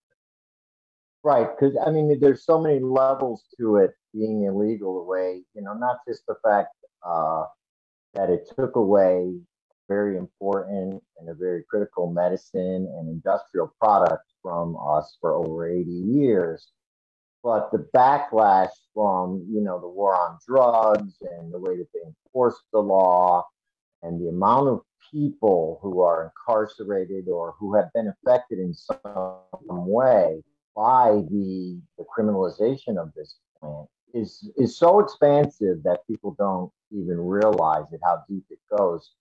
Right, 1.24 1.46
because 1.54 1.76
I 1.86 1.90
mean, 1.90 2.18
there's 2.20 2.44
so 2.44 2.60
many 2.60 2.80
levels 2.80 3.44
to 3.58 3.76
it 3.76 3.92
being 4.12 4.44
illegal 4.44 5.00
away. 5.00 5.42
You 5.54 5.62
know, 5.62 5.74
not 5.74 5.98
just 6.08 6.26
the 6.26 6.34
fact 6.42 6.74
uh, 7.06 7.44
that 8.14 8.30
it 8.30 8.50
took 8.58 8.76
away 8.76 9.34
very 9.88 10.16
important 10.16 11.02
and 11.18 11.28
a 11.28 11.34
very 11.34 11.64
critical 11.68 12.10
medicine 12.10 12.88
and 12.98 13.08
industrial 13.08 13.72
product 13.80 14.24
from 14.42 14.76
us 14.84 15.16
for 15.20 15.34
over 15.34 15.68
80 15.68 15.90
years, 15.90 16.72
but 17.42 17.70
the 17.72 17.86
backlash 17.94 18.70
from 18.94 19.44
you 19.50 19.60
know 19.60 19.80
the 19.80 19.88
war 19.88 20.14
on 20.14 20.38
drugs 20.46 21.14
and 21.20 21.52
the 21.52 21.58
way 21.58 21.76
that 21.76 21.88
they 21.92 22.00
enforced 22.06 22.62
the 22.72 22.78
law 22.78 23.44
and 24.02 24.20
the 24.20 24.28
amount 24.28 24.68
of 24.68 24.80
people 25.10 25.78
who 25.82 26.00
are 26.00 26.30
incarcerated 26.30 27.28
or 27.28 27.54
who 27.58 27.74
have 27.74 27.92
been 27.92 28.08
affected 28.08 28.58
in 28.58 28.72
some 28.74 29.38
way 29.68 30.42
by 30.74 31.10
the, 31.30 31.78
the 31.98 32.04
criminalization 32.16 32.96
of 32.96 33.12
this 33.14 33.36
plant 33.60 33.88
is 34.14 34.50
is 34.56 34.76
so 34.76 35.00
expansive 35.00 35.82
that 35.82 36.06
people 36.06 36.34
don't 36.38 36.70
even 36.90 37.18
realize 37.18 37.84
it 37.92 38.00
how 38.04 38.22
deep 38.28 38.44
it 38.50 38.58
goes. 38.76 39.12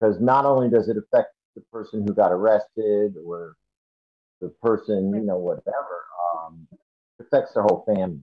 Because 0.00 0.20
not 0.20 0.44
only 0.44 0.68
does 0.68 0.88
it 0.88 0.96
affect 0.96 1.32
the 1.54 1.62
person 1.72 2.04
who 2.06 2.12
got 2.12 2.32
arrested 2.32 3.14
or 3.24 3.56
the 4.40 4.48
person 4.62 5.14
you 5.14 5.22
know 5.22 5.38
whatever 5.38 6.04
affects 7.20 7.54
their 7.54 7.62
whole 7.62 7.84
family 7.86 8.20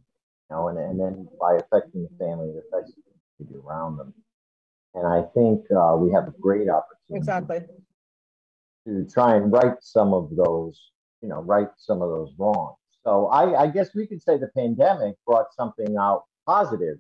you 0.50 0.56
know 0.56 0.68
and, 0.68 0.78
and 0.78 1.00
then 1.00 1.28
by 1.40 1.56
affecting 1.56 2.04
the 2.04 2.26
family 2.26 2.50
it 2.50 2.64
affects 2.68 2.94
the 2.96 3.46
people 3.46 3.64
around 3.68 3.98
them 3.98 4.14
and 4.96 5.08
i 5.08 5.22
think 5.34 5.62
uh, 5.76 5.96
we 5.96 6.12
have 6.12 6.28
a 6.28 6.34
great 6.40 6.70
opportunity 6.70 7.16
Exactly. 7.16 7.62
to 8.88 9.06
try 9.12 9.36
and 9.36 9.52
right 9.52 9.76
some 9.82 10.14
of 10.14 10.30
those 10.36 10.92
you 11.22 11.30
know 11.30 11.42
right 11.42 11.70
some 11.78 12.02
of 12.02 12.10
those 12.10 12.34
wrongs 12.38 12.78
so 13.04 13.28
I, 13.28 13.64
I 13.64 13.68
guess 13.68 13.94
we 13.94 14.08
could 14.08 14.24
say 14.24 14.38
the 14.38 14.50
pandemic 14.56 15.16
brought 15.28 15.54
something 15.54 15.98
out 15.98 16.24
positive 16.46 16.98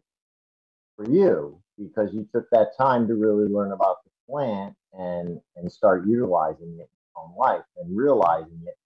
for 0.95 1.10
you 1.10 1.62
because 1.77 2.13
you 2.13 2.27
took 2.34 2.49
that 2.51 2.71
time 2.77 3.08
to 3.08 3.15
really 3.15 3.47
learn 3.47 3.71
about 3.71 3.97
the 4.03 4.12
plant 4.29 4.75
and 4.93 5.39
and 5.56 5.71
start 5.71 6.06
utilizing 6.08 6.77
it 6.79 6.89
in 6.89 6.97
your 7.15 7.23
own 7.23 7.36
life 7.38 7.63
and 7.77 7.97
realizing 7.97 8.62
it 8.65 8.77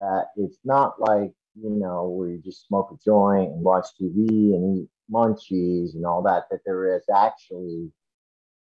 that 0.00 0.26
it's 0.36 0.58
not 0.64 1.00
like 1.00 1.32
you 1.60 1.70
know 1.70 2.08
where 2.08 2.28
you 2.28 2.38
just 2.38 2.66
smoke 2.66 2.90
a 2.92 3.04
joint 3.04 3.52
and 3.52 3.62
watch 3.62 3.86
TV 4.00 4.28
and 4.54 4.78
eat 4.78 4.88
munchies 5.10 5.94
and 5.94 6.04
all 6.04 6.22
that 6.22 6.44
that 6.50 6.60
there 6.66 6.96
is 6.96 7.04
actually 7.14 7.90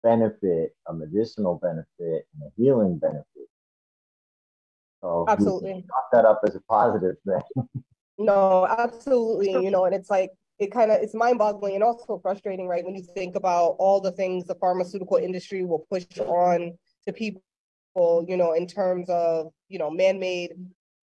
benefit 0.04 0.76
a 0.88 0.94
medicinal 0.94 1.60
benefit 1.62 2.28
and 2.34 2.44
a 2.44 2.52
healing 2.56 2.98
benefit 2.98 3.26
so 5.02 5.26
Absolutely. 5.28 5.86
that 6.12 6.26
up 6.26 6.42
as 6.48 6.56
a 6.56 6.62
positive 6.62 7.16
thing 7.26 7.68
No, 8.18 8.66
absolutely. 8.66 9.52
You 9.52 9.72
know, 9.72 9.86
and 9.86 9.94
it's 9.94 10.10
like 10.10 10.32
it 10.60 10.72
kind 10.72 10.92
of 10.92 11.02
it's 11.02 11.14
mind-boggling 11.14 11.76
and 11.76 11.84
also 11.84 12.18
frustrating, 12.20 12.68
right? 12.68 12.86
When 12.86 12.96
you 12.96 13.04
think 13.04 13.36
about 13.36 13.76
all 13.78 14.00
the 14.00 14.12
things 14.12 14.46
the 14.46 14.56
pharmaceutical 14.56 15.18
industry 15.18 15.66
will 15.66 15.86
push 15.90 16.06
on 16.20 16.78
to 17.06 17.14
people, 17.14 17.42
you 18.28 18.38
know, 18.38 18.54
in 18.54 18.68
terms 18.68 19.10
of, 19.10 19.52
you 19.68 19.80
know, 19.80 19.90
man-made 19.90 20.52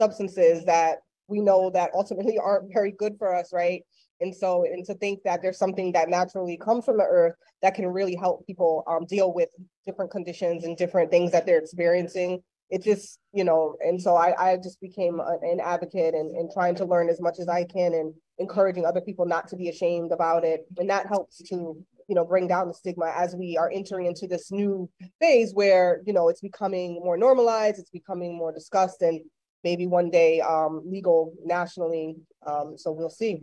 substances 0.00 0.64
that 0.64 1.00
we 1.28 1.40
know 1.40 1.70
that 1.70 1.90
ultimately 1.94 2.38
aren't 2.38 2.72
very 2.72 2.92
good 2.92 3.16
for 3.18 3.34
us, 3.34 3.52
right? 3.52 3.82
And 4.20 4.34
so, 4.34 4.64
and 4.64 4.84
to 4.86 4.94
think 4.94 5.22
that 5.24 5.42
there's 5.42 5.58
something 5.58 5.92
that 5.92 6.08
naturally 6.08 6.56
comes 6.56 6.84
from 6.84 6.98
the 6.98 7.04
earth 7.04 7.34
that 7.60 7.74
can 7.74 7.86
really 7.88 8.14
help 8.14 8.46
people 8.46 8.84
um, 8.86 9.04
deal 9.06 9.32
with 9.32 9.48
different 9.84 10.10
conditions 10.10 10.64
and 10.64 10.76
different 10.76 11.10
things 11.10 11.32
that 11.32 11.44
they're 11.44 11.58
experiencing 11.58 12.42
it 12.72 12.82
just, 12.82 13.18
you 13.34 13.44
know, 13.44 13.76
and 13.80 14.00
so 14.00 14.16
I, 14.16 14.52
I 14.52 14.56
just 14.56 14.80
became 14.80 15.20
an 15.20 15.60
advocate 15.62 16.14
and, 16.14 16.34
and 16.34 16.50
trying 16.50 16.74
to 16.76 16.86
learn 16.86 17.10
as 17.10 17.20
much 17.20 17.38
as 17.38 17.46
I 17.46 17.64
can 17.64 17.92
and 17.92 18.14
encouraging 18.38 18.86
other 18.86 19.02
people 19.02 19.26
not 19.26 19.46
to 19.48 19.56
be 19.56 19.68
ashamed 19.68 20.10
about 20.10 20.42
it. 20.42 20.66
And 20.78 20.88
that 20.88 21.06
helps 21.06 21.36
to, 21.50 21.54
you 21.54 22.14
know, 22.14 22.24
bring 22.24 22.48
down 22.48 22.68
the 22.68 22.74
stigma 22.74 23.12
as 23.14 23.36
we 23.36 23.58
are 23.58 23.70
entering 23.70 24.06
into 24.06 24.26
this 24.26 24.50
new 24.50 24.88
phase 25.20 25.52
where, 25.52 26.00
you 26.06 26.14
know, 26.14 26.30
it's 26.30 26.40
becoming 26.40 26.94
more 26.94 27.18
normalized, 27.18 27.78
it's 27.78 27.90
becoming 27.90 28.34
more 28.34 28.52
discussed 28.52 29.02
and 29.02 29.20
maybe 29.64 29.86
one 29.86 30.10
day 30.10 30.40
um, 30.40 30.82
legal 30.84 31.34
nationally. 31.44 32.16
Um, 32.46 32.76
so 32.76 32.92
we'll 32.92 33.10
see. 33.10 33.40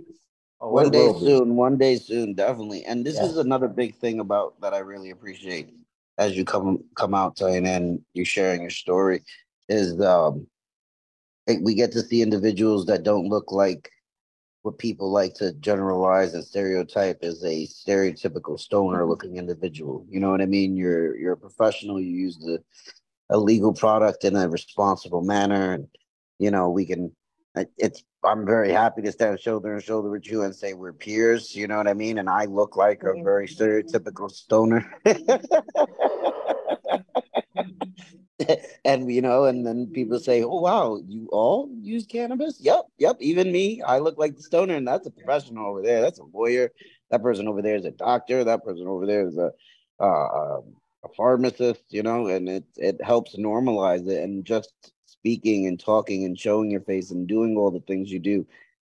Oh, 0.62 0.72
One 0.72 0.92
day 0.92 1.14
soon, 1.18 1.56
one 1.56 1.78
day 1.78 1.96
soon, 1.96 2.34
definitely. 2.34 2.84
And 2.84 3.06
this 3.06 3.18
is 3.20 3.38
another 3.38 3.70
big 3.70 3.96
thing 3.96 4.20
about 4.20 4.60
that 4.60 4.74
I 4.74 4.80
really 4.80 5.10
appreciate 5.12 5.70
as 6.18 6.36
you 6.36 6.44
come 6.44 6.84
come 6.96 7.16
out 7.16 7.38
Tanya, 7.38 7.72
and 7.72 8.02
you're 8.14 8.26
sharing 8.26 8.62
your 8.62 8.70
story 8.70 9.24
is 9.70 10.00
um 10.02 10.46
we 11.62 11.74
get 11.74 11.92
to 11.94 12.02
see 12.02 12.22
individuals 12.22 12.86
that 12.86 13.04
don't 13.04 13.30
look 13.30 13.52
like 13.52 13.90
what 14.62 14.78
people 14.78 15.10
like 15.12 15.34
to 15.36 15.54
generalize 15.54 16.34
and 16.34 16.44
stereotype 16.44 17.20
as 17.24 17.44
a 17.44 17.66
stereotypical 17.68 18.60
stoner 18.60 19.08
looking 19.08 19.38
individual. 19.38 20.06
You 20.10 20.20
know 20.20 20.30
what 20.30 20.42
I 20.42 20.46
mean? 20.46 20.76
You're 20.76 21.18
you're 21.18 21.34
a 21.34 21.38
professional, 21.38 22.00
you 22.02 22.12
use 22.12 22.38
the 22.38 22.62
a 23.30 23.38
legal 23.38 23.74
product 23.74 24.26
in 24.26 24.36
a 24.36 24.50
responsible 24.50 25.22
manner 25.22 25.74
and 25.74 25.88
you 26.40 26.50
know 26.52 26.70
we 26.70 26.86
can 26.86 27.12
it's 27.78 28.04
i'm 28.24 28.46
very 28.46 28.72
happy 28.72 29.02
to 29.02 29.12
stand 29.12 29.40
shoulder 29.40 29.80
to 29.80 29.86
shoulder 29.86 30.10
with 30.10 30.26
you 30.30 30.44
and 30.44 30.56
say 30.56 30.74
we're 30.74 30.94
peers 30.94 31.56
you 31.56 31.68
know 31.68 31.78
what 31.78 31.88
i 31.88 31.94
mean? 31.94 32.18
And 32.18 32.30
i 32.30 32.46
look 32.46 32.76
like 32.76 33.04
a 33.04 33.22
very 33.24 33.48
stereotypical 33.48 34.32
stoner. 34.32 34.92
And 38.86 39.12
you 39.12 39.22
know 39.22 39.44
and 39.44 39.68
then 39.68 39.88
people 39.88 40.18
say 40.18 40.44
oh 40.44 40.62
wow 40.62 41.02
you 41.06 41.28
all 41.32 41.70
use 41.82 42.06
cannabis? 42.06 42.58
Yep 42.62 42.86
yep 42.98 43.18
even 43.20 43.52
me 43.52 43.82
i 43.86 44.00
look 44.00 44.18
like 44.18 44.38
the 44.38 44.44
stoner 44.44 44.76
and 44.76 44.88
that's 44.88 45.06
a 45.06 45.12
professional 45.12 45.68
over 45.68 45.82
there 45.82 46.02
that's 46.02 46.20
a 46.20 46.24
lawyer 46.24 46.72
that 47.12 47.22
person 47.22 47.50
over 47.50 47.62
there 47.62 47.76
is 47.76 47.84
a 47.84 47.92
doctor 47.92 48.46
that 48.46 48.64
person 48.64 48.88
over 48.88 49.06
there 49.06 49.28
is 49.28 49.38
a 49.38 49.52
uh, 50.00 50.58
um, 50.58 50.64
a 51.04 51.10
pharmacist, 51.16 51.84
you 51.90 52.04
know, 52.04 52.28
and 52.28 52.50
it 52.50 52.66
it 52.78 53.02
helps 53.04 53.36
normalize 53.38 54.08
it 54.08 54.24
and 54.24 54.46
just 54.46 54.74
speaking 55.20 55.68
and 55.68 55.80
talking 55.80 56.24
and 56.24 56.40
showing 56.40 56.72
your 56.72 56.82
face 56.82 57.12
and 57.12 57.28
doing 57.28 57.58
all 57.58 57.72
the 57.72 57.82
things 57.82 58.12
you 58.12 58.20
do 58.20 58.46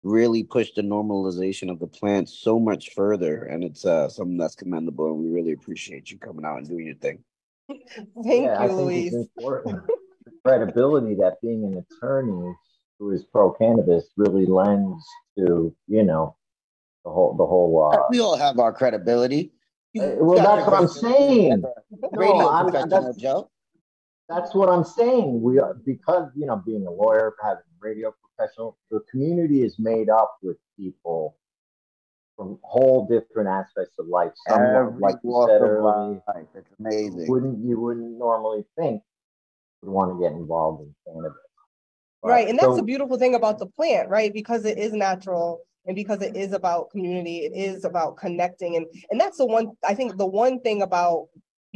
really 0.04 0.44
push 0.44 0.72
the 0.74 0.82
normalization 0.82 1.72
of 1.72 1.80
the 1.80 1.88
plant 1.88 2.30
so 2.30 2.60
much 2.60 2.94
further. 2.94 3.44
And 3.46 3.63
it's 3.63 3.86
uh 3.86 4.10
something 4.10 4.38
that's 4.38 4.56
commendable 4.56 5.08
and 5.08 5.24
we 5.24 5.30
really 5.30 5.54
appreciate 5.54 6.12
you 6.12 6.18
coming 6.18 6.46
out 6.46 6.58
and 6.58 6.68
doing 6.68 6.86
your 6.86 6.96
thing. 6.96 7.20
Thank 7.70 8.46
yeah, 8.46 8.63
you, 8.63 8.72
I 8.72 8.88
think 8.90 9.13
it's 9.13 9.30
important. 9.38 9.82
the 10.26 10.32
credibility 10.46 11.16
that 11.16 11.38
being 11.42 11.63
an 11.63 11.84
attorney 11.92 12.54
who 13.00 13.12
is 13.12 13.26
pro 13.26 13.52
cannabis 13.52 14.06
really 14.18 14.46
lends 14.46 15.04
to, 15.38 15.74
you 15.88 16.04
know, 16.04 16.36
the 17.06 17.12
whole 17.12 17.36
the 17.36 17.46
whole 17.46 17.90
uh 17.94 17.98
we 18.10 18.20
all 18.20 18.38
have 18.38 18.60
our 18.60 18.74
credibility. 18.74 19.52
You 19.94 20.04
Uh, 20.04 20.16
well, 20.20 20.44
that's 20.44 20.68
what 20.68 20.82
I'm 20.82 20.88
saying. 20.90 21.63
No, 22.12 22.50
I'm- 22.50 22.66
professional 22.66 22.90
that's- 22.90 23.16
joe 23.16 23.50
that's 24.30 24.54
what 24.54 24.70
I'm 24.70 24.84
saying. 24.84 25.42
We 25.42 25.60
are 25.60 25.74
because 25.74 26.30
you 26.36 26.46
know, 26.46 26.58
being 26.58 26.86
a 26.86 26.92
lawyer, 26.92 27.34
having 27.42 27.60
a 27.60 27.78
radio 27.80 28.13
professional, 28.38 28.78
the 28.92 29.00
community 29.10 29.63
is 29.63 29.78
made 29.80 30.10
up 30.10 30.38
with 30.42 30.58
people 30.78 31.38
from 32.36 32.60
whole 32.63 33.08
different 33.08 33.50
aspects 33.50 33.98
of 34.00 34.08
life. 34.08 34.32
Some 34.48 34.62
Every 34.62 35.00
like 35.00 35.16
you 35.24 35.46
said 35.48 35.62
earlier. 35.62 36.22
It's 36.56 36.68
amazing. 36.80 37.26
wouldn't 37.28 37.66
you 37.66 37.80
wouldn't 37.80 38.18
normally 38.18 38.63
think 38.78 39.02
would 39.82 39.92
want 39.92 40.12
to 40.12 40.20
get 40.22 40.34
involved 40.34 40.84
in 40.84 40.96
cannabis. 41.06 41.38
But- 42.22 42.30
Right, 42.30 42.50
and 42.50 42.58
that's 42.58 42.70
so- 42.70 42.78
the 42.78 42.84
beautiful 42.84 43.18
thing 43.18 43.36
about 43.36 43.60
the 43.60 43.68
plant, 43.68 44.10
right? 44.10 44.34
Because 44.34 44.66
it 44.66 44.78
is 44.78 44.92
natural 44.94 45.62
and 45.86 45.96
because 45.96 46.22
it 46.22 46.36
is 46.36 46.52
about 46.52 46.90
community, 46.90 47.40
it 47.40 47.54
is 47.56 47.86
about 47.86 48.18
connecting 48.18 48.76
and 48.76 48.86
and 49.10 49.20
that's 49.20 49.38
the 49.38 49.46
one, 49.46 49.72
I 49.84 49.94
think 49.94 50.18
the 50.18 50.28
one 50.28 50.60
thing 50.60 50.82
about, 50.82 51.28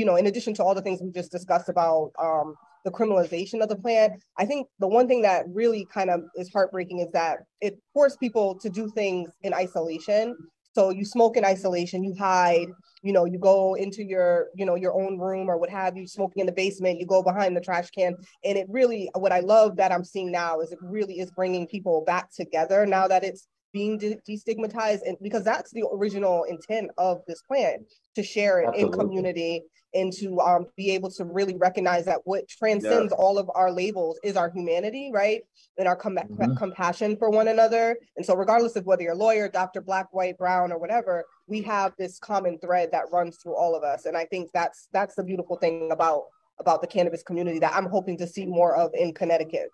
you 0.02 0.06
know, 0.06 0.16
in 0.16 0.26
addition 0.26 0.56
to 0.56 0.64
all 0.64 0.74
the 0.74 0.82
things 0.82 1.00
we 1.00 1.12
just 1.12 1.32
discussed 1.32 1.70
about 1.70 2.12
um 2.18 2.56
the 2.84 2.90
criminalization 2.90 3.62
of 3.62 3.70
the 3.70 3.76
plant, 3.76 4.14
I 4.40 4.46
think 4.46 4.68
the 4.80 4.88
one 4.88 5.08
thing 5.08 5.22
that 5.22 5.46
really 5.48 5.86
kind 5.94 6.10
of 6.10 6.22
is 6.36 6.52
heartbreaking 6.52 6.98
is 6.98 7.12
that 7.12 7.44
it 7.62 7.78
forced 7.94 8.20
people 8.20 8.58
to 8.58 8.70
do 8.72 8.90
things 8.90 9.30
in 9.44 9.54
isolation. 9.54 10.36
So 10.74 10.90
you 10.90 11.06
smoke 11.06 11.38
in 11.38 11.46
isolation, 11.46 12.04
you 12.04 12.16
hide, 12.18 12.70
you 13.04 13.14
know, 13.14 13.26
you 13.26 13.38
go 13.38 13.76
into 13.76 14.04
your, 14.04 14.48
you 14.56 14.66
know, 14.66 14.74
your 14.74 15.00
own 15.00 15.20
room 15.20 15.48
or 15.52 15.60
what 15.60 15.70
have 15.70 15.96
you, 15.96 16.08
smoking 16.08 16.40
in 16.40 16.48
the 16.48 16.52
basement, 16.54 17.00
you 17.00 17.06
go 17.06 17.22
behind 17.22 17.56
the 17.56 17.62
trash 17.62 17.92
can 17.92 18.16
and 18.44 18.58
it 18.58 18.66
really 18.68 19.08
what 19.14 19.32
i 19.32 19.42
love 19.42 19.76
that 19.76 19.92
i'm 19.92 20.04
seeing 20.04 20.32
now 20.32 20.62
is 20.62 20.72
it 20.72 20.80
really 20.82 21.20
is 21.20 21.30
bringing 21.32 21.68
people 21.68 22.04
back 22.08 22.32
together 22.32 22.86
now 22.88 23.08
that 23.08 23.24
it's 23.24 23.48
being 23.74 23.98
de- 23.98 24.18
destigmatized 24.28 25.02
and 25.06 25.18
because 25.22 25.44
that's 25.44 25.72
the 25.72 25.84
original 25.94 26.44
intent 26.44 26.92
of 26.98 27.22
this 27.28 27.42
plan 27.44 27.86
to 28.16 28.24
share 28.24 28.60
it 28.62 28.76
in 28.76 28.92
community 28.92 29.64
and 29.94 30.14
to 30.14 30.40
um, 30.40 30.66
be 30.78 30.92
able 30.92 31.10
to 31.12 31.26
really 31.26 31.56
recognize 31.58 32.06
that 32.06 32.20
what 32.24 32.48
transcends 32.48 33.12
all 33.12 33.38
of 33.38 33.50
our 33.56 33.72
labels 33.72 34.20
is 34.24 34.36
our 34.38 34.50
humanity 34.50 35.12
right? 35.14 35.42
And 35.78 35.88
our 35.88 35.96
com- 35.96 36.18
Mhm. 36.18 36.58
compassion 36.58 37.18
for 37.18 37.30
one 37.30 37.48
another. 37.48 37.98
And 38.18 38.26
so 38.26 38.36
regardless 38.36 38.76
of 38.76 38.86
whether 38.86 39.04
you're 39.04 39.14
a 39.14 39.16
lawyer 39.16 39.48
doctor 39.50 39.82
black 39.82 40.08
white 40.14 40.38
brown 40.38 40.72
or 40.72 40.78
whatever 40.78 41.26
we 41.48 41.62
have 41.64 41.94
this 41.98 42.20
common 42.20 42.58
thread 42.60 42.90
that 42.92 43.12
runs 43.12 43.38
through 43.38 43.56
all 43.56 43.76
of 43.76 43.84
us. 43.84 44.06
And 44.06 44.16
i 44.16 44.26
think 44.26 44.52
that's 44.54 44.88
that's 44.94 45.16
the 45.16 45.24
beautiful 45.24 45.58
thing 45.58 45.92
about 45.92 46.24
about 46.60 46.82
the 46.82 46.88
cannabis 46.88 47.24
community 47.24 47.58
that 47.60 47.74
I'm 47.74 47.88
hoping 47.88 48.18
to 48.20 48.28
see 48.28 48.46
more 48.46 48.76
of 48.76 48.92
in 48.94 49.14
Connecticut. 49.14 49.70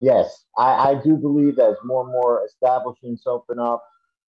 Yes, 0.00 0.44
I, 0.58 0.90
I 0.90 0.94
do 1.02 1.16
believe 1.16 1.58
as 1.58 1.76
more 1.84 2.02
and 2.04 2.12
more 2.12 2.44
establishments 2.46 3.24
open 3.26 3.58
up, 3.58 3.82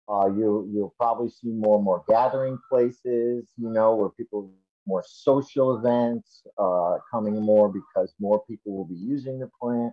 uh, 0.08 0.26
you 0.28 0.68
you'll 0.72 0.94
probably 0.98 1.28
see 1.30 1.48
more 1.50 1.76
and 1.76 1.84
more 1.84 2.04
gathering 2.08 2.58
places, 2.70 3.50
you 3.56 3.70
know, 3.70 3.96
where 3.96 4.10
people 4.10 4.50
more 4.86 5.04
social 5.06 5.76
events 5.78 6.42
uh, 6.58 6.98
coming 7.10 7.40
more 7.42 7.68
because 7.72 8.14
more 8.20 8.42
people 8.48 8.76
will 8.76 8.84
be 8.84 8.94
using 8.94 9.40
the 9.40 9.50
plant, 9.60 9.92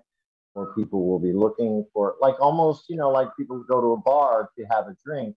more 0.56 0.74
people 0.76 1.08
will 1.08 1.20
be 1.20 1.34
looking 1.34 1.86
for 1.94 2.16
like 2.22 2.40
almost, 2.40 2.86
you 2.90 2.96
know, 2.96 3.10
like 3.10 3.30
people 3.38 3.64
go 3.68 3.82
to 3.82 3.94
a 3.94 3.98
bar 3.98 4.50
to 4.58 4.66
have 4.66 4.86
a 4.88 4.96
drink, 5.04 5.36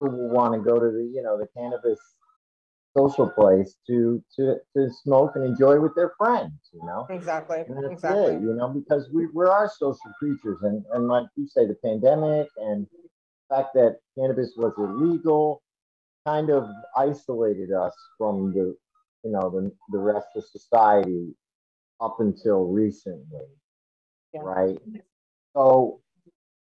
who 0.00 0.10
will 0.10 0.30
want 0.30 0.54
to 0.54 0.60
go 0.60 0.78
to 0.78 0.90
the, 0.90 1.10
you 1.12 1.22
know, 1.22 1.38
the 1.38 1.48
cannabis 1.56 1.98
social 2.96 3.30
place 3.30 3.76
to 3.86 4.22
to 4.36 4.56
to 4.76 4.90
smoke 5.02 5.32
and 5.36 5.44
enjoy 5.44 5.80
with 5.80 5.94
their 5.94 6.12
friends, 6.18 6.52
you 6.72 6.80
know. 6.84 7.06
Exactly. 7.10 7.64
Exactly. 7.90 8.34
it, 8.34 8.42
you 8.42 8.54
know, 8.54 8.68
because 8.68 9.08
we 9.12 9.26
we 9.34 9.46
are 9.46 9.68
social 9.68 10.12
creatures, 10.18 10.58
and 10.62 10.84
and 10.92 11.08
like 11.08 11.26
you 11.36 11.46
say, 11.46 11.66
the 11.66 11.76
pandemic 11.84 12.48
and 12.58 12.86
the 13.48 13.56
fact 13.56 13.74
that 13.74 13.98
cannabis 14.18 14.52
was 14.56 14.72
illegal 14.78 15.62
kind 16.26 16.50
of 16.50 16.68
isolated 16.96 17.72
us 17.72 17.94
from 18.18 18.52
the 18.52 18.76
you 19.24 19.30
know 19.32 19.50
the 19.50 19.70
the 19.90 19.98
rest 19.98 20.28
of 20.36 20.44
society 20.44 21.34
up 22.00 22.16
until 22.20 22.66
recently, 22.66 23.46
Yeah. 24.32 24.42
right? 24.42 24.78
So, 25.56 26.00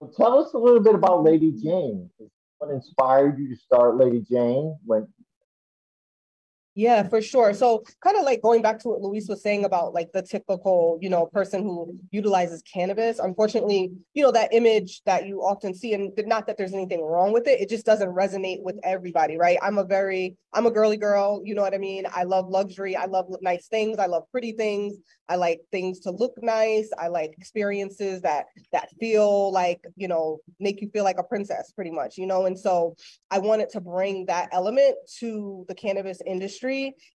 so 0.01 0.11
tell 0.17 0.39
us 0.39 0.53
a 0.55 0.59
little 0.59 0.81
bit 0.81 0.95
about 0.95 1.23
Lady 1.25 1.53
Jane. 1.53 2.11
What 2.59 2.71
inspired 2.71 3.39
you 3.39 3.49
to 3.49 3.57
start 3.57 3.97
Lady 3.97 4.21
Jane? 4.31 4.77
When 4.85 5.09
Yeah, 6.77 7.09
for 7.09 7.23
sure. 7.23 7.55
So 7.55 7.85
kind 8.03 8.17
of 8.17 8.25
like 8.25 8.43
going 8.43 8.61
back 8.61 8.81
to 8.81 8.89
what 8.89 9.01
Luis 9.01 9.29
was 9.29 9.43
saying 9.43 9.65
about 9.65 9.95
like 9.95 10.11
the 10.13 10.23
typical, 10.23 10.99
you 11.01 11.09
know, 11.09 11.27
person 11.27 11.63
who 11.63 11.97
utilizes 12.11 12.63
cannabis. 12.63 13.21
Unfortunately, 13.21 13.93
you 14.13 14.25
know, 14.25 14.33
that 14.33 14.53
image 14.53 15.01
that 15.07 15.25
you 15.27 15.41
often 15.41 15.73
see, 15.73 15.95
and 15.95 16.13
not 16.27 16.49
that 16.49 16.59
there's 16.59 16.75
anything 16.75 17.01
wrong 17.01 17.33
with 17.33 17.47
it, 17.47 17.61
it 17.61 17.69
just 17.69 17.87
doesn't 17.87 18.09
resonate 18.09 18.61
with 18.63 18.77
everybody, 18.83 19.39
right? 19.39 19.57
I'm 19.63 19.79
a 19.79 19.85
very, 19.85 20.37
I'm 20.53 20.67
a 20.67 20.71
girly 20.71 20.97
girl, 20.97 21.43
you 21.45 21.55
know 21.55 21.63
what 21.63 21.75
I 21.75 21.79
mean? 21.79 22.07
I 22.13 22.25
love 22.25 22.49
luxury, 22.49 22.97
I 22.97 23.05
love 23.05 23.27
nice 23.41 23.69
things, 23.69 24.01
I 24.01 24.07
love 24.07 24.25
pretty 24.33 24.53
things, 24.53 24.97
I 25.29 25.37
like 25.37 25.61
things 25.71 26.01
to 26.01 26.11
look 26.11 26.35
nice, 26.43 26.91
I 26.99 27.07
like 27.07 27.35
experiences 27.39 28.23
that 28.23 28.47
that 28.73 28.89
feel 28.99 29.53
like, 29.53 29.81
you 29.97 30.09
know, 30.09 30.39
make 30.59 30.81
you 30.81 30.91
feel 30.91 31.05
like 31.05 31.19
a 31.19 31.25
princess 31.25 31.71
pretty 31.71 31.93
much, 31.93 32.19
you 32.19 32.27
know, 32.27 32.47
and 32.47 32.59
so 32.59 32.97
I 33.31 33.39
wanted 33.39 33.71
to 33.71 33.81
bring 33.81 34.27
that 34.27 34.49
element 34.51 34.97
to 35.21 35.65
the 35.69 35.75
cannabis 35.75 36.21
industry 36.27 36.64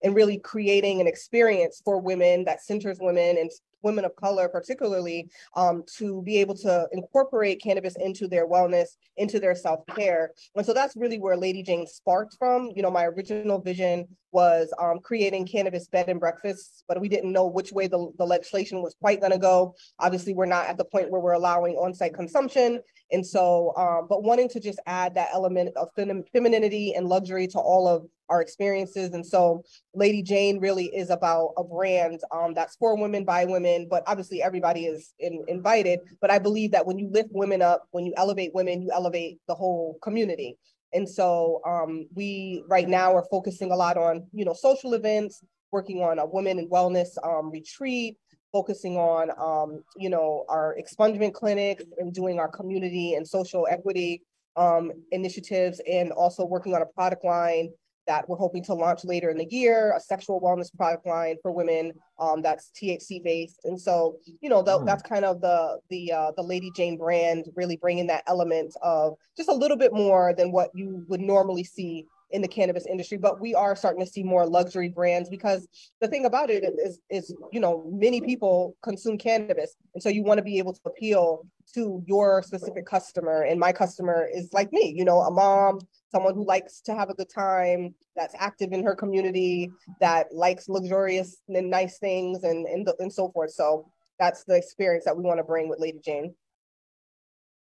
and 0.03 0.15
really 0.15 0.38
creating 0.38 1.01
an 1.01 1.07
experience 1.07 1.81
for 1.83 1.99
women 1.99 2.45
that 2.45 2.62
centers 2.62 2.97
women 3.01 3.38
and 3.38 3.49
women 3.81 4.05
of 4.05 4.15
color 4.15 4.49
particularly 4.49 5.29
um, 5.55 5.83
to 5.97 6.21
be 6.23 6.38
able 6.38 6.55
to 6.55 6.88
incorporate 6.91 7.62
cannabis 7.62 7.95
into 7.97 8.27
their 8.27 8.47
wellness 8.47 8.97
into 9.17 9.39
their 9.39 9.55
self-care. 9.55 10.31
And 10.55 10.65
so 10.65 10.73
that's 10.73 10.95
really 10.95 11.19
where 11.19 11.38
lady 11.38 11.63
jane 11.63 11.88
sparked 11.88 12.35
from. 12.38 12.71
You 12.75 12.81
know 12.83 12.91
my 12.91 13.05
original 13.05 13.59
vision 13.59 14.07
was 14.31 14.73
um, 14.79 14.99
creating 14.99 15.47
cannabis 15.47 15.88
bed 15.88 16.09
and 16.09 16.19
breakfasts 16.19 16.83
but 16.88 16.99
we 16.99 17.09
didn't 17.09 17.31
know 17.31 17.47
which 17.47 17.71
way 17.71 17.88
the, 17.88 18.12
the 18.17 18.25
legislation 18.25 18.81
was 18.81 18.95
quite 19.01 19.19
going 19.19 19.31
to 19.31 19.38
go. 19.38 19.75
Obviously 19.99 20.33
we're 20.33 20.45
not 20.45 20.67
at 20.67 20.77
the 20.77 20.85
point 20.85 21.09
where 21.09 21.21
we're 21.21 21.33
allowing 21.33 21.75
on-site 21.75 22.13
consumption. 22.13 22.81
And 23.12 23.25
so 23.25 23.73
um, 23.77 24.07
but 24.09 24.23
wanting 24.23 24.49
to 24.49 24.59
just 24.59 24.79
add 24.85 25.15
that 25.15 25.29
element 25.33 25.75
of 25.75 25.89
fem- 25.95 26.23
femininity 26.33 26.93
and 26.95 27.07
luxury 27.07 27.47
to 27.47 27.59
all 27.59 27.88
of 27.88 28.05
our 28.29 28.41
experiences. 28.41 29.13
And 29.13 29.25
so 29.25 29.63
lady 29.93 30.21
jane 30.21 30.59
really 30.59 30.85
is 30.85 31.09
about 31.09 31.53
a 31.57 31.63
brand 31.63 32.21
um, 32.31 32.53
that's 32.53 32.75
for 32.75 32.95
women 32.95 33.25
by 33.25 33.45
women 33.45 33.87
but 33.89 34.03
obviously 34.07 34.41
everybody 34.41 34.85
is 34.85 35.13
in, 35.19 35.43
invited. 35.47 35.99
But 36.21 36.31
i 36.31 36.39
believe 36.39 36.71
that 36.71 36.85
when 36.85 36.99
you 36.99 37.09
lift 37.09 37.29
women 37.31 37.61
up 37.61 37.85
when 37.91 38.05
you 38.05 38.13
elevate 38.17 38.53
women 38.53 38.81
you 38.81 38.91
elevate 38.91 39.39
the 39.47 39.55
whole 39.55 39.97
community. 40.01 40.57
And 40.91 41.07
so 41.07 41.61
um, 41.67 42.07
we 42.15 42.63
right 42.67 42.89
now 42.89 43.15
are 43.15 43.25
focusing 43.29 43.71
a 43.71 43.75
lot 43.75 43.97
on 43.97 44.25
you 44.33 44.45
know 44.45 44.53
social 44.53 44.93
events 44.93 45.43
working 45.71 46.01
on 46.01 46.19
a 46.19 46.25
women 46.25 46.57
and 46.57 46.69
wellness 46.69 47.09
um, 47.23 47.51
retreat 47.51 48.17
focusing 48.51 48.97
on 48.97 49.29
um, 49.39 49.83
you 49.97 50.09
know 50.09 50.45
our 50.49 50.75
expungement 50.79 51.33
clinics 51.33 51.83
and 51.97 52.13
doing 52.13 52.39
our 52.39 52.47
community 52.47 53.13
and 53.13 53.27
social 53.27 53.67
equity 53.69 54.21
um, 54.55 54.91
initiatives 55.11 55.81
and 55.89 56.11
also 56.11 56.43
working 56.45 56.73
on 56.73 56.81
a 56.81 56.85
product 56.85 57.23
line 57.23 57.69
that 58.10 58.28
we're 58.28 58.36
hoping 58.36 58.63
to 58.63 58.74
launch 58.74 59.06
later 59.06 59.30
in 59.30 59.38
the 59.38 59.48
year, 59.52 59.93
a 59.95 60.00
sexual 60.00 60.41
wellness 60.41 60.76
product 60.76 61.06
line 61.06 61.36
for 61.43 61.52
women 61.52 61.93
um, 62.19 62.41
that's 62.41 62.72
THC 62.76 63.24
based. 63.24 63.60
And 63.65 63.80
so, 63.80 64.17
you 64.41 64.50
know, 64.50 64.63
the, 64.63 64.80
Mm. 64.80 64.86
that's 64.88 65.04
kind 65.04 65.26
of 65.26 65.41
the 65.41 65.80
the 65.91 66.12
uh, 66.12 66.32
the 66.36 66.41
Lady 66.41 66.72
Jane 66.76 66.98
brand, 66.98 67.45
really 67.56 67.78
bringing 67.78 68.08
that 68.08 68.24
element 68.26 68.72
of 68.82 69.13
just 69.38 69.50
a 69.50 69.54
little 69.54 69.78
bit 69.78 69.93
more 69.93 70.34
than 70.36 70.52
what 70.52 70.69
you 70.74 71.06
would 71.08 71.22
normally 71.22 71.63
see 71.63 72.08
in 72.32 72.41
the 72.41 72.48
cannabis 72.48 72.86
industry. 72.88 73.17
But 73.17 73.39
we 73.39 73.54
are 73.54 73.76
starting 73.76 74.04
to 74.04 74.12
see 74.12 74.24
more 74.24 74.45
luxury 74.48 74.89
brands 74.89 75.30
because 75.30 75.67
the 76.02 76.08
thing 76.08 76.26
about 76.26 76.50
it 76.50 76.63
is, 76.63 77.00
is 77.10 77.36
you 77.52 77.60
know, 77.60 77.74
many 77.91 78.22
people 78.22 78.76
consume 78.82 79.17
cannabis, 79.17 79.76
and 79.93 80.02
so 80.02 80.10
you 80.10 80.24
want 80.24 80.38
to 80.39 80.43
be 80.43 80.58
able 80.58 80.74
to 80.74 80.82
appeal 80.86 81.45
to 81.76 82.04
your 82.08 82.41
specific 82.41 82.86
customer. 82.86 83.43
And 83.43 83.60
my 83.60 83.72
customer 83.72 84.28
is 84.34 84.52
like 84.54 84.72
me, 84.74 84.93
you 84.95 85.06
know, 85.06 85.19
a 85.19 85.32
mom, 85.32 85.80
someone 86.12 86.36
who 86.36 86.45
likes 86.45 86.82
to 86.82 86.95
have 86.95 87.10
a 87.10 87.13
good 87.13 87.30
time, 87.34 87.93
that's 88.15 88.36
active 88.38 88.72
in 88.72 88.84
her 88.84 88.95
community, 88.95 89.72
that 90.00 90.28
likes 90.34 90.67
luxurious 90.69 91.38
and 91.48 91.69
nice 91.69 92.00
things, 92.00 92.43
and 92.43 92.65
and, 92.67 92.86
the, 92.88 92.95
and 93.00 93.12
so 93.12 93.30
forth. 93.32 93.52
So 93.52 93.91
that's 94.19 94.43
the 94.45 94.56
experience 94.56 95.06
that 95.06 95.15
we 95.15 95.24
want 95.24 95.39
to 95.39 95.43
bring 95.43 95.69
with 95.69 95.80
Lady 95.80 96.00
Jane. 96.04 96.36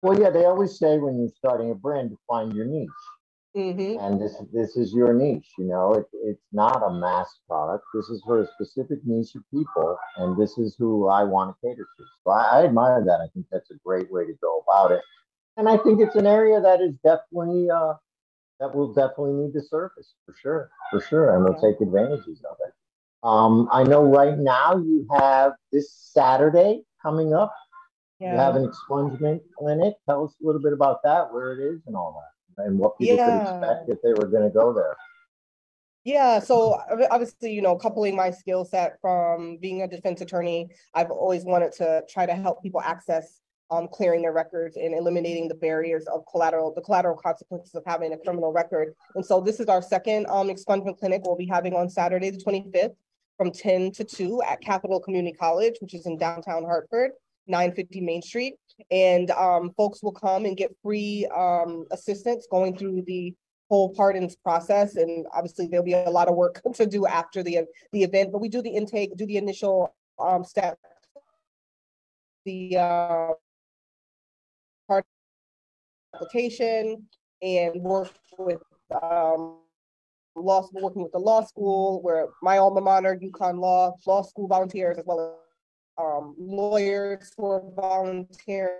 well, 0.03 0.19
yeah, 0.21 0.31
they 0.31 0.45
always 0.45 0.79
say 0.79 0.99
when 0.99 1.19
you're 1.19 1.33
starting 1.37 1.71
a 1.71 1.75
brand 1.75 2.11
to 2.11 2.19
find 2.29 2.53
your 2.53 2.67
niche. 2.67 2.89
hmm 3.55 3.97
and 4.01 4.21
this 4.21 4.35
this 4.53 4.77
is 4.77 4.93
your 4.93 5.15
niche 5.15 5.51
you 5.59 5.65
know 5.65 5.95
it, 5.95 6.07
it's 6.25 6.49
not 6.53 6.83
a 6.83 6.93
mass 6.93 7.39
product 7.49 7.85
this 7.95 8.09
is 8.09 8.21
for 8.27 8.43
a 8.43 8.47
specific 8.55 8.99
niche 9.05 9.35
of 9.37 9.43
people 9.53 9.97
and 10.17 10.37
this 10.37 10.59
is 10.59 10.75
who 10.77 11.07
i 11.09 11.23
want 11.23 11.55
to 11.55 11.57
cater 11.69 11.87
to 11.97 12.05
so 12.25 12.31
I, 12.33 12.43
I 12.61 12.65
admire 12.65 13.05
that 13.07 13.21
i 13.21 13.29
think 13.33 13.47
that's 13.53 13.71
a 13.71 13.79
great 13.87 14.11
way 14.11 14.27
to 14.27 14.33
go 14.43 14.65
about 14.67 14.91
it 14.91 15.03
and 15.57 15.69
i 15.69 15.77
think 15.77 16.01
it's 16.01 16.17
an 16.17 16.27
area 16.27 16.61
that 16.61 16.81
is 16.81 16.95
definitely 17.05 17.71
uh 17.71 17.95
that 18.61 18.75
will 18.75 18.93
definitely 18.93 19.33
need 19.35 19.53
to 19.53 19.62
surface 19.62 20.14
for 20.25 20.35
sure 20.40 20.71
for 20.90 21.01
sure 21.01 21.35
and 21.35 21.45
we'll 21.45 21.55
Yeah. 21.62 21.71
take 21.71 21.81
advantages 21.81 22.43
of 22.51 22.57
it. 22.67 22.73
Um 23.23 23.69
i 23.73 23.83
know 23.83 24.03
right 24.05 24.38
now 24.38 24.77
you 24.77 25.07
have 25.19 25.53
this 25.73 25.93
saturday 25.93 26.83
coming 27.03 27.35
up. 27.35 27.53
You 28.21 28.37
have 28.38 28.57
an 28.57 28.67
expungement 28.67 29.40
clinic. 29.59 29.95
Tell 30.09 30.25
us 30.25 30.35
a 30.43 30.47
little 30.47 30.62
bit 30.62 30.73
about 30.73 31.03
that 31.03 31.31
where 31.33 31.53
it 31.53 31.61
is 31.61 31.83
and 31.87 31.95
all 31.95 32.19
that 32.57 32.64
and 32.64 32.79
what 32.79 32.97
people 32.99 33.19
could 33.19 33.37
expect 33.43 33.88
if 33.88 34.01
they 34.03 34.14
were 34.14 34.29
going 34.29 34.45
to 34.45 34.51
go 34.51 34.73
there. 34.73 34.97
Yeah, 36.05 36.38
so 36.38 36.79
obviously, 37.11 37.53
you 37.53 37.62
know, 37.62 37.77
coupling 37.77 38.14
my 38.14 38.31
skill 38.31 38.64
set 38.64 38.99
from 39.01 39.57
being 39.57 39.83
a 39.83 39.88
defense 39.88 40.21
attorney, 40.21 40.69
I've 40.93 41.11
always 41.11 41.45
wanted 41.45 41.73
to 41.73 42.03
try 42.09 42.27
to 42.27 42.35
help 42.35 42.62
people 42.62 42.81
access 42.81 43.40
um, 43.75 43.89
clearing 43.89 44.23
their 44.23 44.33
records 44.33 44.77
and 44.77 44.95
eliminating 44.95 45.49
the 45.49 45.55
barriers 45.55 46.07
of 46.07 46.25
collateral, 46.31 46.73
the 46.75 46.81
collateral 46.81 47.17
consequences 47.17 47.75
of 47.75 47.83
having 47.87 48.13
a 48.13 48.19
criminal 48.19 48.53
record. 48.53 48.95
And 49.15 49.25
so 49.25 49.41
this 49.41 49.61
is 49.61 49.67
our 49.67 49.83
second 49.83 50.27
um, 50.29 50.49
expungement 50.49 50.99
clinic 50.99 51.23
we'll 51.25 51.37
be 51.37 51.47
having 51.47 51.75
on 51.75 51.89
Saturday, 51.89 52.31
the 52.31 52.39
25th, 52.39 52.95
from 53.37 53.51
10 53.51 53.93
to 53.93 54.05
2 54.05 54.43
at 54.43 54.61
Capital 54.61 55.01
Community 55.01 55.37
College, 55.37 55.75
which 55.81 55.95
is 55.95 56.07
in 56.07 56.19
downtown 56.19 56.65
Hartford, 56.65 57.13
950 57.47 58.01
Main 58.01 58.23
Street. 58.23 58.55
And 58.91 59.31
um, 59.33 59.73
folks 59.77 60.03
will 60.03 60.13
come 60.13 60.45
and 60.45 60.57
get 60.57 60.75
free 60.83 61.27
um, 61.35 61.87
assistance 61.91 62.47
going 62.51 62.77
through 62.77 63.03
the 63.07 63.35
whole 63.71 63.93
pardons 63.95 64.37
process. 64.37 64.97
And 64.97 65.27
obviously 65.33 65.67
there'll 65.67 65.85
be 65.85 65.95
a 65.95 66.11
lot 66.11 66.29
of 66.29 66.37
work 66.37 66.61
to 66.75 66.87
do 66.87 67.07
after 67.07 67.43
the, 67.43 67.61
the 67.93 68.03
event, 68.03 68.31
but 68.33 68.41
we 68.41 68.49
do 68.49 68.63
the 68.63 68.71
intake, 68.71 69.17
do 69.17 69.27
the 69.27 69.37
initial 69.37 69.95
um, 70.19 70.45
step. 70.45 70.79
The 72.45 72.77
part 72.77 73.39
application 76.14 77.07
and 77.42 77.74
work 77.83 78.11
with 78.38 78.62
um, 79.03 79.59
law 80.37 80.62
school, 80.62 80.83
working 80.83 81.03
with 81.03 81.12
the 81.12 81.18
law 81.18 81.44
school, 81.44 82.03
where 82.03 82.29
my 82.42 82.59
alma 82.59 82.81
mater, 82.81 83.18
UConn 83.22 83.59
Law, 83.59 83.94
law 84.07 84.22
school 84.22 84.48
volunteers, 84.48 84.98
as 84.98 85.05
well 85.07 85.20
as 85.20 86.05
um, 86.05 86.35
lawyers 86.38 87.33
who 87.37 87.46
are 87.46 87.62
volunteering. 87.77 88.70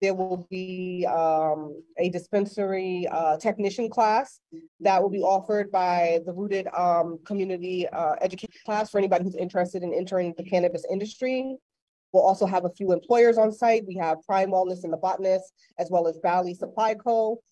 There 0.00 0.14
will 0.14 0.46
be 0.50 1.06
um, 1.06 1.82
a 1.98 2.10
dispensary 2.10 3.06
uh, 3.10 3.38
technician 3.38 3.88
class 3.88 4.40
that 4.80 5.00
will 5.00 5.08
be 5.08 5.22
offered 5.22 5.70
by 5.70 6.20
the 6.26 6.32
Rooted 6.32 6.66
um, 6.76 7.18
Community 7.24 7.88
uh, 7.88 8.16
Education 8.20 8.54
class 8.66 8.90
for 8.90 8.98
anybody 8.98 9.24
who's 9.24 9.36
interested 9.36 9.82
in 9.82 9.94
entering 9.94 10.34
the 10.36 10.44
cannabis 10.44 10.84
industry. 10.90 11.56
We'll 12.14 12.22
also 12.22 12.46
have 12.46 12.64
a 12.64 12.70
few 12.70 12.92
employers 12.92 13.38
on 13.38 13.50
site. 13.50 13.84
We 13.88 13.96
have 13.96 14.22
Prime 14.24 14.50
Wellness 14.50 14.84
and 14.84 14.92
the 14.92 14.96
Botanist, 14.96 15.52
as 15.80 15.88
well 15.90 16.06
as 16.06 16.16
Valley 16.22 16.54
Supply 16.54 16.94
Co., 16.94 17.42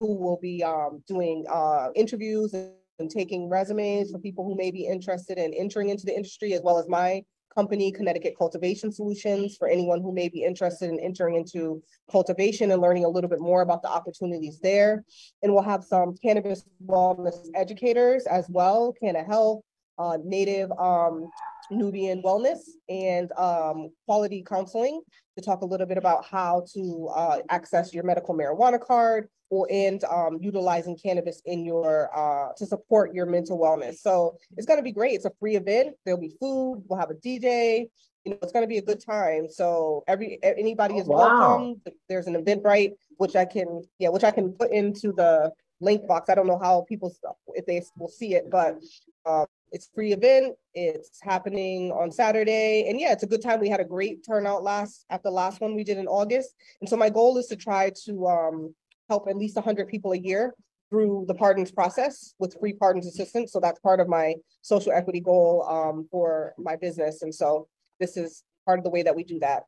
who 0.00 0.16
will 0.16 0.40
be 0.42 0.64
um, 0.64 1.04
doing 1.06 1.44
uh, 1.48 1.90
interviews 1.94 2.52
and 2.52 3.08
taking 3.08 3.48
resumes 3.48 4.10
for 4.10 4.18
people 4.18 4.44
who 4.44 4.56
may 4.56 4.72
be 4.72 4.86
interested 4.86 5.38
in 5.38 5.54
entering 5.54 5.90
into 5.90 6.04
the 6.04 6.16
industry, 6.16 6.52
as 6.52 6.62
well 6.62 6.78
as 6.78 6.88
my 6.88 7.22
company, 7.54 7.92
Connecticut 7.92 8.34
Cultivation 8.36 8.90
Solutions, 8.90 9.56
for 9.56 9.68
anyone 9.68 10.02
who 10.02 10.12
may 10.12 10.28
be 10.28 10.42
interested 10.42 10.90
in 10.90 10.98
entering 10.98 11.36
into 11.36 11.80
cultivation 12.10 12.72
and 12.72 12.82
learning 12.82 13.04
a 13.04 13.08
little 13.08 13.30
bit 13.30 13.40
more 13.40 13.62
about 13.62 13.82
the 13.82 13.88
opportunities 13.88 14.58
there. 14.60 15.04
And 15.44 15.54
we'll 15.54 15.62
have 15.62 15.84
some 15.84 16.16
cannabis 16.16 16.64
wellness 16.84 17.46
educators 17.54 18.26
as 18.26 18.48
well, 18.48 18.94
Canna 19.00 19.22
Health, 19.22 19.62
uh, 19.98 20.18
Native 20.24 20.70
um, 20.72 21.30
Nubian 21.70 22.22
Wellness 22.22 22.60
and 22.88 23.30
um, 23.32 23.90
Quality 24.06 24.42
Counseling 24.46 25.02
to 25.36 25.44
talk 25.44 25.62
a 25.62 25.66
little 25.66 25.86
bit 25.86 25.98
about 25.98 26.24
how 26.24 26.64
to 26.74 27.08
uh, 27.14 27.38
access 27.50 27.92
your 27.92 28.04
medical 28.04 28.34
marijuana 28.34 28.80
card 28.80 29.28
or 29.50 29.66
and 29.70 30.04
um, 30.04 30.38
utilizing 30.40 30.96
cannabis 30.96 31.40
in 31.46 31.64
your 31.64 32.10
uh, 32.16 32.52
to 32.56 32.66
support 32.66 33.14
your 33.14 33.26
mental 33.26 33.58
wellness. 33.58 33.98
So 33.98 34.36
it's 34.56 34.66
going 34.66 34.78
to 34.78 34.82
be 34.84 34.92
great. 34.92 35.14
It's 35.14 35.24
a 35.24 35.32
free 35.40 35.56
event. 35.56 35.96
There'll 36.04 36.20
be 36.20 36.34
food. 36.40 36.84
We'll 36.86 36.98
have 36.98 37.10
a 37.10 37.14
DJ. 37.14 37.88
You 38.24 38.32
know, 38.32 38.38
it's 38.42 38.52
going 38.52 38.64
to 38.64 38.68
be 38.68 38.78
a 38.78 38.82
good 38.82 39.02
time. 39.04 39.48
So 39.48 40.04
every 40.06 40.38
anybody 40.42 40.98
is 40.98 41.06
wow. 41.06 41.16
welcome. 41.16 41.80
There's 42.08 42.26
an 42.26 42.42
Eventbrite 42.42 42.92
which 43.16 43.36
I 43.36 43.44
can 43.44 43.82
yeah, 43.98 44.08
which 44.08 44.24
I 44.24 44.30
can 44.30 44.52
put 44.52 44.70
into 44.70 45.12
the 45.12 45.52
link 45.80 46.06
box. 46.06 46.28
I 46.28 46.34
don't 46.34 46.46
know 46.46 46.58
how 46.58 46.84
people 46.88 47.14
if 47.54 47.66
they 47.66 47.82
will 47.96 48.08
see 48.08 48.34
it, 48.34 48.50
but 48.50 48.78
um, 49.26 49.46
it's 49.72 49.88
free 49.94 50.12
event. 50.12 50.56
It's 50.74 51.20
happening 51.22 51.92
on 51.92 52.10
Saturday, 52.10 52.88
and 52.88 53.00
yeah, 53.00 53.12
it's 53.12 53.22
a 53.22 53.26
good 53.26 53.42
time. 53.42 53.60
We 53.60 53.68
had 53.68 53.80
a 53.80 53.84
great 53.84 54.24
turnout 54.24 54.62
last 54.62 55.04
at 55.10 55.22
the 55.22 55.30
last 55.30 55.60
one 55.60 55.74
we 55.74 55.84
did 55.84 55.98
in 55.98 56.06
August, 56.06 56.54
and 56.80 56.88
so 56.88 56.96
my 56.96 57.10
goal 57.10 57.36
is 57.38 57.46
to 57.46 57.56
try 57.56 57.92
to 58.04 58.26
um, 58.26 58.74
help 59.08 59.28
at 59.28 59.36
least 59.36 59.56
100 59.56 59.88
people 59.88 60.12
a 60.12 60.18
year 60.18 60.54
through 60.90 61.24
the 61.28 61.34
pardons 61.34 61.70
process 61.70 62.34
with 62.38 62.56
free 62.58 62.72
pardons 62.72 63.06
assistance. 63.06 63.52
So 63.52 63.60
that's 63.60 63.80
part 63.80 64.00
of 64.00 64.08
my 64.08 64.34
social 64.62 64.92
equity 64.92 65.20
goal 65.20 65.66
um, 65.68 66.08
for 66.10 66.54
my 66.58 66.76
business, 66.76 67.22
and 67.22 67.34
so 67.34 67.68
this 68.00 68.16
is 68.16 68.44
part 68.64 68.78
of 68.78 68.84
the 68.84 68.90
way 68.90 69.02
that 69.02 69.16
we 69.16 69.24
do 69.24 69.38
that. 69.40 69.64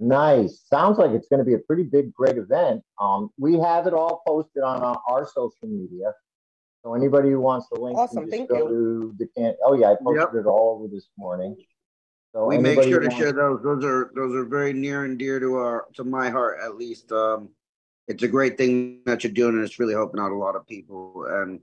Nice. 0.00 0.64
Sounds 0.68 0.98
like 0.98 1.12
it's 1.12 1.28
going 1.28 1.38
to 1.38 1.44
be 1.44 1.54
a 1.54 1.58
pretty 1.58 1.84
big, 1.84 2.12
great 2.12 2.36
event. 2.36 2.82
Um, 3.00 3.30
we 3.38 3.58
have 3.60 3.86
it 3.86 3.94
all 3.94 4.22
posted 4.26 4.62
on 4.62 4.82
our, 4.82 5.00
our 5.08 5.24
social 5.24 5.68
media. 5.68 6.12
So 6.84 6.94
anybody 6.94 7.30
who 7.30 7.40
wants 7.40 7.66
the 7.72 7.80
link, 7.80 7.96
Awesome, 7.96 8.18
can 8.18 8.26
just 8.26 8.36
thank 8.36 8.50
go 8.50 8.68
you. 8.68 8.68
to 8.68 9.14
the 9.18 9.26
can. 9.34 9.56
Oh 9.64 9.72
yeah, 9.74 9.92
I 9.92 9.94
posted 9.94 10.34
Yep. 10.34 10.44
it 10.44 10.46
all 10.46 10.76
over 10.78 10.88
this 10.88 11.08
morning. 11.16 11.56
So 12.34 12.44
We 12.46 12.58
make 12.58 12.82
sure 12.82 13.00
to 13.00 13.10
share 13.10 13.32
those. 13.32 13.62
Those 13.62 13.84
are 13.84 14.10
those 14.14 14.34
are 14.34 14.44
very 14.44 14.74
near 14.74 15.04
and 15.04 15.18
dear 15.18 15.40
to 15.40 15.54
our 15.54 15.86
to 15.94 16.04
my 16.04 16.28
heart 16.28 16.58
at 16.62 16.76
least. 16.76 17.10
Um, 17.10 17.48
it's 18.06 18.22
a 18.22 18.28
great 18.28 18.58
thing 18.58 19.00
that 19.06 19.24
you're 19.24 19.32
doing, 19.32 19.54
and 19.54 19.64
it's 19.64 19.78
really 19.78 19.94
helping 19.94 20.20
out 20.20 20.30
a 20.30 20.36
lot 20.36 20.56
of 20.56 20.66
people. 20.66 21.24
And 21.26 21.60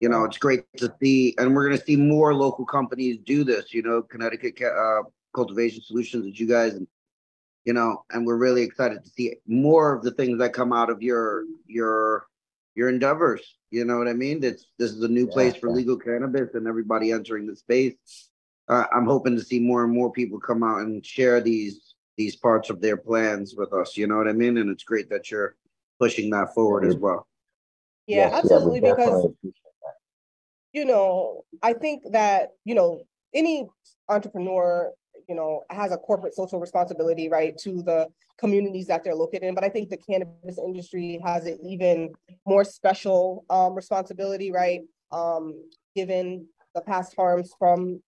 you 0.00 0.08
know, 0.08 0.24
it's 0.24 0.38
great 0.38 0.64
to 0.78 0.92
see, 1.00 1.34
and 1.38 1.54
we're 1.54 1.68
going 1.68 1.78
to 1.78 1.84
see 1.84 1.96
more 1.96 2.34
local 2.34 2.66
companies 2.66 3.18
do 3.24 3.44
this. 3.44 3.72
You 3.72 3.82
know, 3.82 4.02
Connecticut 4.02 4.60
uh, 4.60 5.02
Cultivation 5.36 5.82
Solutions, 5.82 6.24
that 6.24 6.40
you 6.40 6.48
guys, 6.48 6.74
and 6.74 6.88
you 7.64 7.74
know, 7.74 8.02
and 8.10 8.26
we're 8.26 8.38
really 8.38 8.62
excited 8.62 9.04
to 9.04 9.10
see 9.10 9.36
more 9.46 9.94
of 9.94 10.02
the 10.02 10.10
things 10.10 10.38
that 10.38 10.52
come 10.52 10.72
out 10.72 10.90
of 10.90 11.00
your 11.00 11.44
your 11.68 12.26
your 12.74 12.88
endeavors. 12.88 13.58
You 13.70 13.84
know 13.84 13.98
what 13.98 14.08
I 14.08 14.12
mean? 14.12 14.42
It's 14.44 14.66
this 14.78 14.92
is 14.92 15.02
a 15.02 15.08
new 15.08 15.26
Yeah, 15.26 15.32
place 15.32 15.56
for 15.56 15.68
yeah. 15.68 15.74
legal 15.76 15.96
cannabis, 15.96 16.54
and 16.54 16.66
everybody 16.66 17.12
entering 17.12 17.46
the 17.46 17.56
space 17.56 18.30
uh, 18.68 18.84
I'm 18.92 19.04
hoping 19.06 19.36
to 19.36 19.42
see 19.42 19.60
more 19.60 19.84
and 19.84 19.92
more 19.92 20.10
people 20.10 20.38
come 20.40 20.62
out 20.62 20.80
and 20.80 21.04
share 21.04 21.40
these 21.40 21.94
these 22.16 22.36
parts 22.36 22.70
of 22.70 22.80
their 22.80 22.96
plans 22.96 23.54
with 23.56 23.72
us. 23.72 23.96
You 23.96 24.06
know 24.06 24.16
what 24.16 24.28
I 24.28 24.32
mean? 24.32 24.56
And 24.58 24.70
it's 24.70 24.84
great 24.84 25.10
that 25.10 25.30
you're 25.30 25.56
pushing 25.98 26.30
that 26.30 26.54
forward 26.54 26.84
as 26.84 26.96
well. 26.96 27.26
Yeah, 28.06 28.28
Yes, 28.30 28.32
we 28.32 28.38
absolutely. 28.38 28.80
because 28.80 28.96
definitely 28.98 29.24
appreciate 29.24 29.74
that. 29.82 29.94
you 30.72 30.84
know, 30.84 31.44
I 31.62 31.72
think 31.72 32.04
that, 32.12 32.50
you 32.64 32.76
know, 32.76 33.02
any 33.34 33.68
entrepreneur, 34.08 34.92
you 35.28 35.34
know, 35.34 35.62
has 35.70 35.92
a 35.92 35.96
corporate 35.96 36.34
social 36.34 36.60
responsibility, 36.60 37.28
right, 37.28 37.56
to 37.58 37.82
the 37.82 38.08
communities 38.38 38.86
that 38.86 39.04
they're 39.04 39.14
located 39.14 39.44
in. 39.44 39.54
But 39.54 39.64
I 39.64 39.68
think 39.68 39.90
the 39.90 39.96
cannabis 39.96 40.58
industry 40.58 41.20
has 41.24 41.46
an 41.46 41.58
even 41.64 42.12
more 42.46 42.64
special 42.64 43.44
um, 43.50 43.74
responsibility, 43.74 44.50
right? 44.50 44.82
Um, 45.12 45.54
given 45.94 46.46
the 46.74 46.80
past 46.80 47.14
harms 47.16 47.52
from 47.58 48.02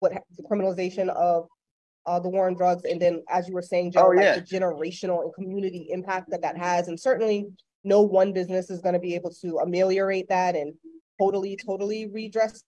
what 0.00 0.12
the 0.36 0.42
criminalization 0.42 1.08
of 1.08 1.46
uh, 2.06 2.18
the 2.18 2.28
war 2.28 2.46
on 2.46 2.54
drugs, 2.54 2.84
and 2.84 3.00
then 3.00 3.22
as 3.28 3.48
you 3.48 3.54
were 3.54 3.62
saying, 3.62 3.92
Joe, 3.92 4.06
Oh, 4.06 4.08
like 4.10 4.46
the 4.46 4.56
generational 4.56 5.22
and 5.22 5.34
community 5.34 5.88
impact 5.90 6.30
that 6.30 6.42
that 6.42 6.56
has, 6.56 6.88
and 6.88 6.98
certainly 6.98 7.46
no 7.84 8.02
one 8.02 8.32
business 8.32 8.70
is 8.70 8.80
going 8.80 8.94
to 8.94 8.98
be 8.98 9.14
able 9.14 9.30
to 9.30 9.58
ameliorate 9.58 10.28
that 10.28 10.54
and 10.56 10.74
totally, 11.20 11.56
totally 11.56 12.06
redress 12.06 12.62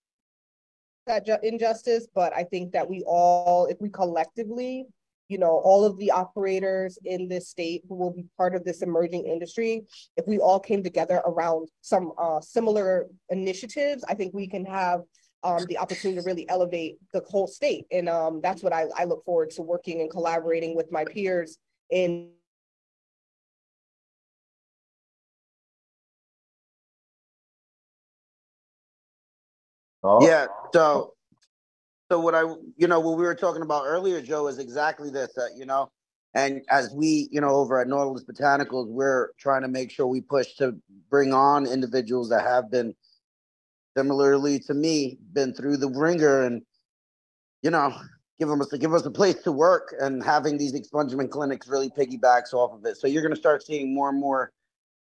that 1.06 1.26
ju- 1.26 1.38
injustice, 1.42 2.06
but 2.14 2.32
I 2.34 2.44
think 2.44 2.72
that 2.72 2.88
we 2.88 3.02
all, 3.06 3.66
if 3.66 3.80
we 3.80 3.88
collectively, 3.88 4.86
you 5.28 5.38
know, 5.38 5.60
all 5.64 5.84
of 5.84 5.96
the 5.98 6.10
operators 6.10 6.98
in 7.04 7.28
this 7.28 7.48
state 7.48 7.82
who 7.88 7.94
will 7.94 8.12
be 8.12 8.26
part 8.36 8.54
of 8.54 8.64
this 8.64 8.82
emerging 8.82 9.26
industry, 9.26 9.82
if 10.16 10.26
we 10.26 10.38
all 10.38 10.60
came 10.60 10.82
together 10.82 11.22
around 11.24 11.68
some 11.80 12.12
uh, 12.18 12.40
similar 12.40 13.06
initiatives, 13.30 14.04
I 14.08 14.14
think 14.14 14.34
we 14.34 14.46
can 14.46 14.64
have 14.66 15.00
um, 15.44 15.64
the 15.68 15.78
opportunity 15.78 16.20
to 16.20 16.26
really 16.26 16.48
elevate 16.48 16.98
the 17.12 17.22
whole 17.28 17.46
state. 17.46 17.86
And 17.90 18.08
um, 18.08 18.40
that's 18.42 18.62
what 18.62 18.72
I, 18.72 18.86
I 18.96 19.04
look 19.04 19.24
forward 19.24 19.50
to 19.52 19.62
working 19.62 20.00
and 20.00 20.10
collaborating 20.10 20.76
with 20.76 20.92
my 20.92 21.04
peers 21.04 21.58
in 21.90 22.30
Oh, 30.02 30.26
Yeah. 30.26 30.46
So, 30.72 31.14
so 32.10 32.20
what 32.20 32.34
I, 32.34 32.42
you 32.76 32.88
know, 32.88 33.00
what 33.00 33.16
we 33.16 33.24
were 33.24 33.34
talking 33.34 33.62
about 33.62 33.84
earlier, 33.86 34.20
Joe, 34.20 34.48
is 34.48 34.58
exactly 34.58 35.10
this. 35.10 35.32
That 35.34 35.52
you 35.56 35.64
know, 35.64 35.90
and 36.34 36.62
as 36.70 36.92
we, 36.94 37.28
you 37.30 37.40
know, 37.40 37.50
over 37.50 37.80
at 37.80 37.88
Nautilus 37.88 38.24
Botanicals, 38.24 38.88
we're 38.88 39.30
trying 39.38 39.62
to 39.62 39.68
make 39.68 39.90
sure 39.90 40.06
we 40.06 40.20
push 40.20 40.54
to 40.54 40.76
bring 41.10 41.32
on 41.32 41.66
individuals 41.66 42.28
that 42.30 42.42
have 42.42 42.70
been 42.70 42.94
similarly 43.96 44.58
to 44.60 44.74
me, 44.74 45.18
been 45.32 45.54
through 45.54 45.76
the 45.76 45.88
ringer, 45.88 46.42
and 46.42 46.62
you 47.62 47.70
know, 47.70 47.94
give 48.38 48.48
them 48.48 48.60
a 48.60 48.78
give 48.78 48.92
us 48.92 49.06
a 49.06 49.10
place 49.10 49.42
to 49.42 49.52
work. 49.52 49.94
And 50.00 50.22
having 50.22 50.58
these 50.58 50.74
expungement 50.74 51.30
clinics 51.30 51.68
really 51.68 51.90
piggybacks 51.90 52.52
off 52.52 52.72
of 52.72 52.84
it. 52.84 52.96
So 52.96 53.06
you're 53.06 53.22
going 53.22 53.34
to 53.34 53.40
start 53.40 53.64
seeing 53.64 53.94
more 53.94 54.08
and 54.08 54.20
more 54.20 54.52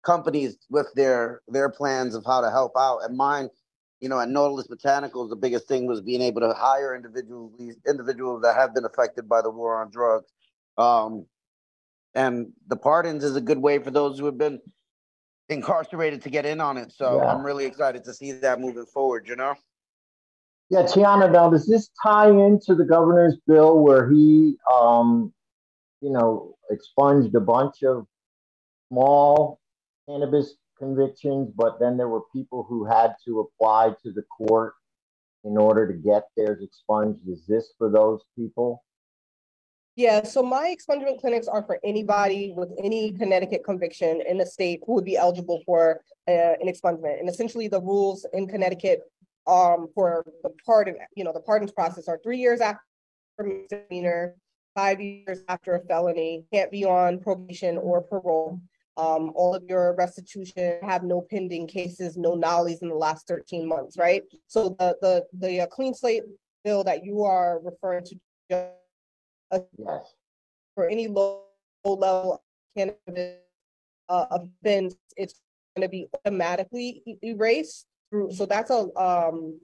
companies 0.04 0.58
with 0.70 0.88
their 0.96 1.42
their 1.48 1.70
plans 1.70 2.16
of 2.16 2.26
how 2.26 2.42
to 2.42 2.50
help 2.50 2.74
out. 2.78 3.00
And 3.04 3.16
mine, 3.16 3.50
you 4.00 4.10
know, 4.10 4.20
at 4.20 4.30
Nautilus 4.30 4.68
Botanicals, 4.68 5.30
the 5.30 5.36
biggest 5.36 5.68
thing 5.68 5.88
was 5.88 6.02
being 6.02 6.22
able 6.22 6.42
to 6.42 6.54
hire 6.54 6.96
individuals, 6.96 7.54
individuals 7.88 8.42
that 8.44 8.56
have 8.56 8.74
been 8.74 8.86
affected 8.86 9.28
by 9.28 9.42
the 9.42 9.50
war 9.50 9.82
on 9.82 9.90
drugs. 9.90 10.32
Um, 10.78 11.26
and 12.14 12.54
the 12.68 12.76
pardons 12.76 13.24
is 13.24 13.36
a 13.36 13.42
good 13.42 13.58
way 13.58 13.80
for 13.80 13.92
those 13.92 14.20
who 14.20 14.26
have 14.26 14.38
been 14.38 14.60
incarcerated 15.50 16.22
to 16.24 16.30
get 16.30 16.46
in 16.46 16.62
on 16.62 16.78
it. 16.78 16.92
So 16.92 17.22
Yeah. 17.22 17.32
I'm 17.32 17.44
really 17.44 17.66
excited 17.66 18.04
to 18.04 18.14
see 18.14 18.34
that 18.34 18.60
moving 18.60 18.86
forward. 18.86 19.28
You 19.28 19.36
know. 19.36 19.56
Yeah, 20.70 20.84
Tiana, 20.84 21.32
now 21.32 21.50
does 21.50 21.66
this 21.66 21.90
tie 22.04 22.30
into 22.30 22.76
the 22.76 22.84
governor's 22.84 23.38
bill 23.48 23.80
where 23.80 24.10
he, 24.10 24.58
um, 24.72 25.34
you 26.02 26.10
know, 26.10 26.58
expunged 26.70 27.34
a 27.36 27.40
bunch 27.40 27.84
of 27.84 28.06
small 28.90 29.60
cannabis 30.10 30.56
convictions, 30.78 31.52
but 31.56 31.80
then 31.80 31.98
there 31.98 32.10
were 32.10 32.22
people 32.34 32.66
who 32.68 32.86
had 32.86 33.16
to 33.26 33.40
apply 33.40 33.90
to 34.04 34.12
the 34.12 34.24
court 34.24 34.74
in 35.44 35.58
order 35.58 35.88
to 35.88 35.94
get 35.94 36.24
theirs 36.36 36.62
expunged? 36.62 37.28
Is 37.28 37.46
this 37.48 37.74
for 37.78 37.90
those 37.90 38.22
people? 38.36 38.84
Yeah, 39.96 40.24
so 40.24 40.44
my 40.44 40.76
expungement 40.76 41.20
clinics 41.20 41.48
are 41.48 41.64
for 41.64 41.80
anybody 41.84 42.54
with 42.56 42.70
any 42.84 43.12
Connecticut 43.14 43.64
conviction 43.64 44.22
in 44.30 44.38
the 44.38 44.46
state 44.46 44.82
who 44.86 44.94
would 44.94 45.06
be 45.06 45.18
eligible 45.18 45.64
for 45.66 46.02
uh, 46.28 46.54
an 46.62 46.68
expungement. 46.68 47.20
And 47.20 47.28
essentially, 47.28 47.68
the 47.68 47.82
rules 47.82 48.24
in 48.32 48.48
Connecticut 48.48 49.02
um, 49.48 49.88
for 49.96 50.24
the 50.44 50.52
pardon, 50.66 50.98
you 51.16 51.24
know, 51.24 51.34
the 51.34 51.40
pardons 51.40 51.72
process 51.72 52.08
are 52.08 52.20
three 52.22 52.38
years 52.38 52.62
after 52.62 52.80
misdemeanor, 53.40 54.36
five 54.76 55.02
years 55.02 55.40
after 55.50 55.74
a 55.74 55.80
felony, 55.86 56.46
can't 56.54 56.70
be 56.70 56.86
on 56.86 57.20
probation 57.20 57.80
or 57.80 58.02
parole. 58.02 58.62
Um, 58.98 59.32
all 59.36 59.54
of 59.54 59.64
your 59.70 59.94
restitution 59.96 60.80
have 60.82 61.04
no 61.04 61.22
pending 61.30 61.68
cases, 61.68 62.18
no 62.18 62.36
nolles 62.36 62.82
in 62.82 62.90
the 62.90 62.96
last 62.96 63.28
13 63.28 63.68
months, 63.68 63.98
right? 63.98 64.24
So 64.48 64.76
the 64.80 64.98
the 65.02 65.26
the 65.38 65.62
uh, 65.62 65.68
clean 65.68 65.94
slate 65.94 66.24
bill 66.64 66.84
that 66.84 67.06
you 67.06 67.24
are 67.24 67.60
referring 67.64 68.04
to 68.06 68.16
Yes. 69.52 70.16
for 70.76 70.90
any 70.90 71.08
low, 71.08 71.44
low 71.86 71.94
level 71.94 72.44
cannabis 72.76 73.38
uh, 74.10 74.26
offense, 74.32 74.96
it's 75.16 75.42
gonna 75.76 75.90
be 75.90 76.08
automatically 76.26 77.04
erased 77.24 77.86
through, 78.10 78.32
so 78.32 78.46
that's 78.46 78.72
a, 78.72 78.88
um, 79.00 79.60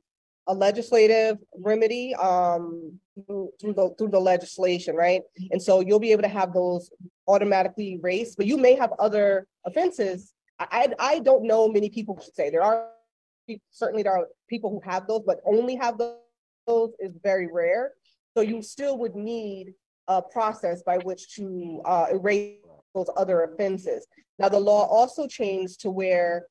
a 0.48 0.54
legislative 0.54 1.38
remedy, 1.58 2.14
um, 2.16 3.00
through, 3.26 3.52
through 3.60 3.74
the, 3.74 3.90
through 3.98 4.10
the 4.10 4.20
legislation, 4.20 4.96
right? 4.96 5.22
And 5.52 5.62
so 5.62 5.80
you'll 5.80 6.00
be 6.00 6.12
able 6.12 6.24
to 6.24 6.28
have 6.28 6.54
those 6.54 6.90
automatically 7.28 7.94
erased, 7.94 8.38
but 8.38 8.46
you 8.46 8.58
may 8.58 8.76
have 8.76 8.94
other 9.00 9.48
offenses. 9.66 10.34
I, 10.60 10.94
I, 11.00 11.20
don't 11.20 11.44
know 11.44 11.68
many 11.68 11.90
people 11.90 12.16
who 12.16 12.22
say 12.34 12.50
there 12.50 12.62
are, 12.62 12.88
certainly 13.72 14.04
there 14.04 14.18
are 14.18 14.28
people 14.48 14.70
who 14.70 14.82
have 14.90 15.08
those, 15.08 15.24
but 15.26 15.40
only 15.46 15.76
have 15.76 15.98
those, 15.98 16.18
those 16.68 16.92
is 17.00 17.18
very 17.24 17.48
rare. 17.52 17.92
So 18.36 18.42
you 18.42 18.62
still 18.62 18.98
would 19.00 19.16
need 19.16 19.74
a 20.08 20.22
process 20.22 20.84
by 20.84 20.98
which 21.00 21.36
to 21.36 21.82
uh, 21.86 22.08
erase 22.12 22.58
those 22.94 23.10
other 23.18 23.44
offenses. 23.44 24.06
Now, 24.40 24.50
the 24.50 24.60
law 24.60 24.86
also 24.86 25.28
changed 25.28 25.82
to 25.82 25.90
where 25.90 26.48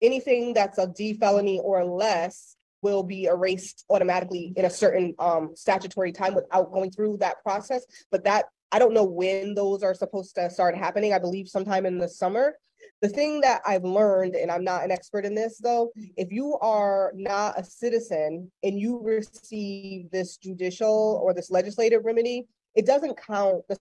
anything 0.00 0.54
that's 0.54 0.78
a 0.78 0.86
D 0.86 1.14
felony 1.14 1.60
or 1.60 1.84
less 1.84 2.56
will 2.82 3.02
be 3.02 3.24
erased 3.24 3.84
automatically 3.88 4.52
in 4.56 4.64
a 4.64 4.70
certain 4.70 5.14
um 5.18 5.52
statutory 5.54 6.10
time 6.12 6.34
without 6.34 6.72
going 6.72 6.90
through 6.90 7.16
that 7.18 7.42
process. 7.42 7.84
But 8.10 8.24
that, 8.24 8.46
I 8.72 8.78
don't 8.78 8.94
know 8.94 9.04
when 9.04 9.54
those 9.54 9.82
are 9.82 9.94
supposed 9.94 10.34
to 10.36 10.48
start 10.50 10.74
happening. 10.74 11.12
I 11.12 11.18
believe 11.18 11.46
sometime 11.46 11.84
in 11.84 11.98
the 11.98 12.08
summer. 12.08 12.56
The 13.02 13.08
thing 13.08 13.40
that 13.42 13.60
I've 13.66 13.84
learned, 13.84 14.34
and 14.34 14.50
I'm 14.50 14.64
not 14.64 14.82
an 14.84 14.90
expert 14.90 15.24
in 15.26 15.34
this 15.34 15.58
though, 15.58 15.92
if 16.16 16.32
you 16.32 16.56
are 16.60 17.12
not 17.14 17.58
a 17.58 17.64
citizen 17.64 18.50
and 18.62 18.78
you 18.78 19.00
receive 19.02 20.10
this 20.10 20.36
judicial 20.36 21.20
or 21.22 21.34
this 21.34 21.50
legislative 21.50 22.04
remedy, 22.04 22.46
it 22.74 22.86
doesn't 22.86 23.18
count 23.20 23.62
the 23.68 23.76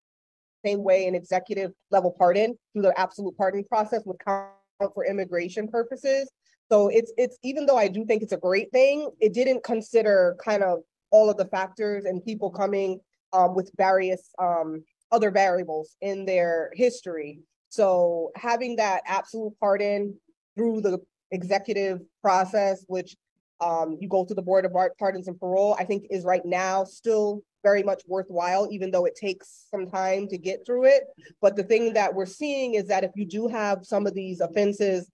same 0.66 0.84
way 0.84 1.08
an 1.08 1.16
executive 1.16 1.72
level 1.90 2.14
pardon 2.18 2.58
through 2.74 2.84
the 2.84 3.00
absolute 3.00 3.36
pardon 3.38 3.64
process 3.64 4.04
would 4.06 4.20
count 4.24 4.50
for 4.94 5.06
immigration 5.06 5.68
purposes. 5.68 6.30
So 6.72 6.90
it's 6.90 7.12
it's 7.18 7.38
even 7.44 7.66
though 7.66 7.78
I 7.78 7.88
do 7.88 8.06
think 8.06 8.24
it's 8.24 8.34
a 8.34 8.38
great 8.38 8.72
thing, 8.72 9.10
it 9.20 9.34
didn't 9.34 9.64
consider 9.64 10.36
kind 10.44 10.64
of 10.64 10.80
all 11.12 11.30
of 11.30 11.38
the 11.38 11.46
factors 11.46 12.06
and 12.06 12.24
people 12.24 12.50
coming 12.50 13.00
um, 13.34 13.56
with 13.56 13.72
various 13.78 14.30
um, 14.40 14.84
other 15.12 15.32
variables 15.32 15.96
in 16.02 16.26
their 16.26 16.72
history. 16.74 17.40
So 17.70 18.32
having 18.36 18.76
that 18.78 19.02
absolute 19.06 19.54
pardon 19.60 20.16
through 20.56 20.82
the 20.82 21.00
executive 21.32 22.02
process, 22.22 22.84
which 22.88 23.16
um, 23.62 23.98
you 24.00 24.10
go 24.10 24.26
through 24.26 24.36
the 24.36 24.42
board 24.42 24.66
of 24.66 24.74
pardons 25.00 25.28
and 25.28 25.40
parole, 25.40 25.76
I 25.80 25.86
think 25.86 26.08
is 26.10 26.26
right 26.26 26.46
now 26.46 26.84
still 26.84 27.44
very 27.64 27.84
much 27.84 28.02
worthwhile, 28.08 28.68
even 28.72 28.90
though 28.90 29.06
it 29.06 29.16
takes 29.16 29.68
some 29.70 29.88
time 29.88 30.28
to 30.30 30.38
get 30.38 30.66
through 30.66 30.86
it. 30.86 31.04
But 31.42 31.56
the 31.56 31.64
thing 31.64 31.94
that 31.94 32.14
we're 32.14 32.26
seeing 32.26 32.74
is 32.74 32.88
that 32.88 33.04
if 33.04 33.12
you 33.16 33.26
do 33.26 33.48
have 33.48 33.86
some 33.86 34.08
of 34.08 34.16
these 34.16 34.42
offenses 34.42 35.10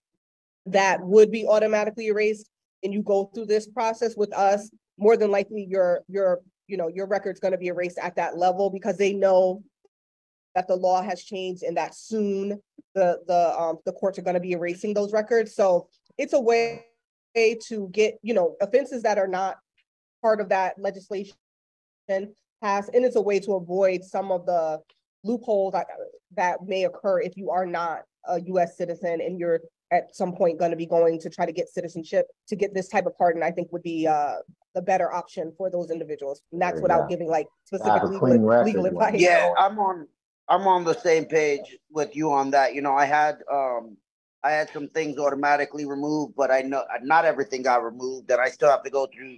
that 0.66 1.02
would 1.02 1.30
be 1.30 1.46
automatically 1.46 2.08
erased 2.08 2.50
and 2.84 2.94
you 2.94 3.02
go 3.02 3.26
through 3.34 3.48
this 3.48 3.68
process 3.68 4.16
with 4.16 4.34
us, 4.34 4.70
more 4.98 5.18
than 5.18 5.30
likely 5.30 5.68
your 5.70 6.04
your 6.08 6.42
you 6.68 6.78
know 6.78 6.88
your 6.88 7.08
record's 7.08 7.40
going 7.40 7.54
to 7.54 7.58
be 7.58 7.68
erased 7.68 7.98
at 7.98 8.16
that 8.16 8.38
level 8.38 8.70
because 8.70 8.98
they 8.98 9.14
know 9.14 9.64
that 10.56 10.68
the 10.68 10.76
law 10.76 11.02
has 11.02 11.24
changed 11.24 11.64
and 11.64 11.78
that 11.78 11.96
soon 11.96 12.62
the 12.96 13.20
the 13.28 13.60
um 13.60 13.78
the 13.86 13.94
courts 13.94 14.18
are 14.18 14.24
going 14.24 14.34
to 14.34 14.40
be 14.40 14.52
erasing 14.52 14.94
those 14.94 15.14
records. 15.14 15.56
So 15.56 15.88
it's 16.18 16.34
a 16.34 16.40
way 16.40 16.86
to 17.36 17.90
get 17.92 18.18
you 18.24 18.34
know 18.34 18.56
offenses 18.62 19.04
that 19.04 19.18
are 19.18 19.28
not 19.28 19.58
part 20.22 20.42
of 20.42 20.50
that 20.50 20.80
legislation 20.80 21.36
passed, 22.62 22.90
and 22.94 23.06
it's 23.06 23.16
a 23.16 23.22
way 23.22 23.40
to 23.40 23.54
avoid 23.54 24.04
some 24.04 24.32
of 24.32 24.46
the 24.46 24.80
loopholes 25.24 25.74
that, 25.74 25.88
that 26.36 26.66
may 26.66 26.86
occur 26.86 27.22
if 27.22 27.38
you 27.38 27.52
are 27.52 27.66
not 27.66 28.04
a 28.26 28.42
U.S. 28.42 28.78
citizen 28.78 29.22
and 29.22 29.40
you're 29.40 29.62
at 29.92 30.16
some 30.16 30.34
point 30.34 30.60
going 30.60 30.72
to 30.72 30.78
be 30.78 30.86
going 30.86 31.20
to 31.20 31.30
try 31.30 31.46
to 31.46 31.52
get 31.52 31.70
citizenship 31.70 32.28
to 32.48 32.56
get 32.56 32.74
this 32.74 32.88
type 32.90 33.06
of 33.06 33.18
pardon. 33.18 33.44
I 33.44 33.52
think 33.52 33.72
would 33.72 33.84
be 33.84 34.08
uh, 34.08 34.36
the 34.76 34.82
better 34.82 35.12
option 35.12 35.54
for 35.58 35.70
those 35.70 35.92
individuals, 35.92 36.42
and 36.52 36.62
that's 36.62 36.82
without 36.82 37.04
Yeah. 37.04 37.16
giving 37.16 37.30
like 37.30 37.48
specific 37.66 38.02
a 38.04 38.06
legal, 38.06 38.40
record 38.40 38.66
legal 38.66 38.86
advice. 38.86 39.20
Yeah. 39.20 39.54
I'm 39.58 39.80
on. 39.80 40.08
I'm 40.50 40.66
on 40.66 40.86
the 40.86 40.94
same 40.94 41.26
page 41.26 41.78
with 41.90 42.16
you 42.16 42.32
on 42.32 42.52
that. 42.52 42.74
You 42.74 42.82
know, 42.82 42.94
I 42.96 43.06
had 43.06 43.40
um, 43.52 43.98
I 44.44 44.52
had 44.52 44.70
some 44.72 44.88
things 44.90 45.18
automatically 45.18 45.86
removed, 45.86 46.36
but 46.38 46.52
I 46.52 46.62
know 46.62 46.84
not 47.04 47.26
everything 47.26 47.64
got 47.64 47.84
removed, 47.84 48.32
and 48.32 48.40
I 48.40 48.50
still 48.50 48.70
have 48.70 48.84
to 48.84 48.90
go 48.90 49.08
through 49.08 49.38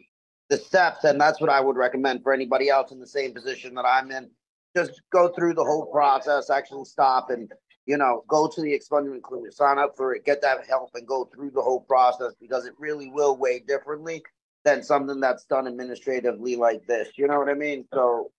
the 0.49 0.57
steps. 0.57 1.03
And 1.03 1.19
that's 1.19 1.39
what 1.41 1.49
I 1.49 1.61
would 1.61 1.77
recommend 1.77 2.21
for 2.23 2.33
anybody 2.33 2.69
else 2.69 2.91
in 2.91 2.99
the 2.99 3.07
same 3.07 3.33
position 3.33 3.73
that 3.75 3.85
I'm 3.85 4.11
in. 4.11 4.29
Just 4.75 5.01
go 5.11 5.29
through 5.29 5.55
the 5.55 5.63
whole 5.63 5.87
process. 5.87 6.51
Actually, 6.51 6.85
stop 6.85 7.31
and 7.31 7.51
you 7.89 7.97
know 7.97 8.23
go 8.27 8.47
to 8.47 8.61
the 8.61 8.71
expungement 8.77 9.23
clinic, 9.23 9.51
sign 9.51 9.79
up 9.79 9.97
for 9.97 10.13
it, 10.13 10.23
get 10.23 10.41
that 10.43 10.59
help, 10.67 10.91
and 10.93 11.07
go 11.07 11.25
through 11.25 11.51
the 11.51 11.61
whole 11.61 11.81
process 11.81 12.33
because 12.39 12.63
it 12.65 12.73
really 12.77 13.09
will 13.09 13.35
weigh 13.35 13.59
differently 13.67 14.21
than 14.63 14.83
something 14.83 15.19
that's 15.19 15.45
done 15.45 15.65
administratively 15.67 16.55
like 16.55 16.85
this. 16.85 17.07
You 17.17 17.27
know 17.27 17.39
what 17.39 17.49
I 17.49 17.55
mean? 17.55 17.87
So, 17.93 18.31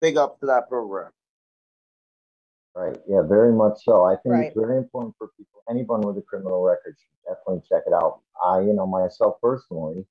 big 0.00 0.16
up 0.16 0.40
to 0.40 0.46
that 0.46 0.68
program. 0.68 1.12
Right, 2.74 2.96
yeah, 3.08 3.22
very 3.22 3.52
much 3.52 3.84
so. 3.84 4.04
I 4.04 4.16
think 4.16 4.32
Right. 4.34 4.46
it's 4.46 4.56
very 4.58 4.76
important 4.76 5.14
for 5.18 5.28
people, 5.36 5.62
anyone 5.70 6.00
with 6.00 6.18
a 6.18 6.22
criminal 6.22 6.62
record 6.62 6.96
should 6.98 7.34
definitely 7.34 7.62
check 7.68 7.84
it 7.86 7.92
out. 7.92 8.20
I, 8.42 8.60
you 8.60 8.72
know, 8.72 8.86
myself 8.86 9.36
personally, 9.40 10.04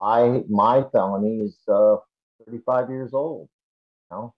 I, 0.00 0.44
my 0.48 0.82
felony 0.92 1.42
is, 1.46 1.58
uh, 1.68 1.96
thirty-five 2.38 2.88
years 2.88 3.12
old, 3.12 3.48
you 4.10 4.16
know? 4.16 4.34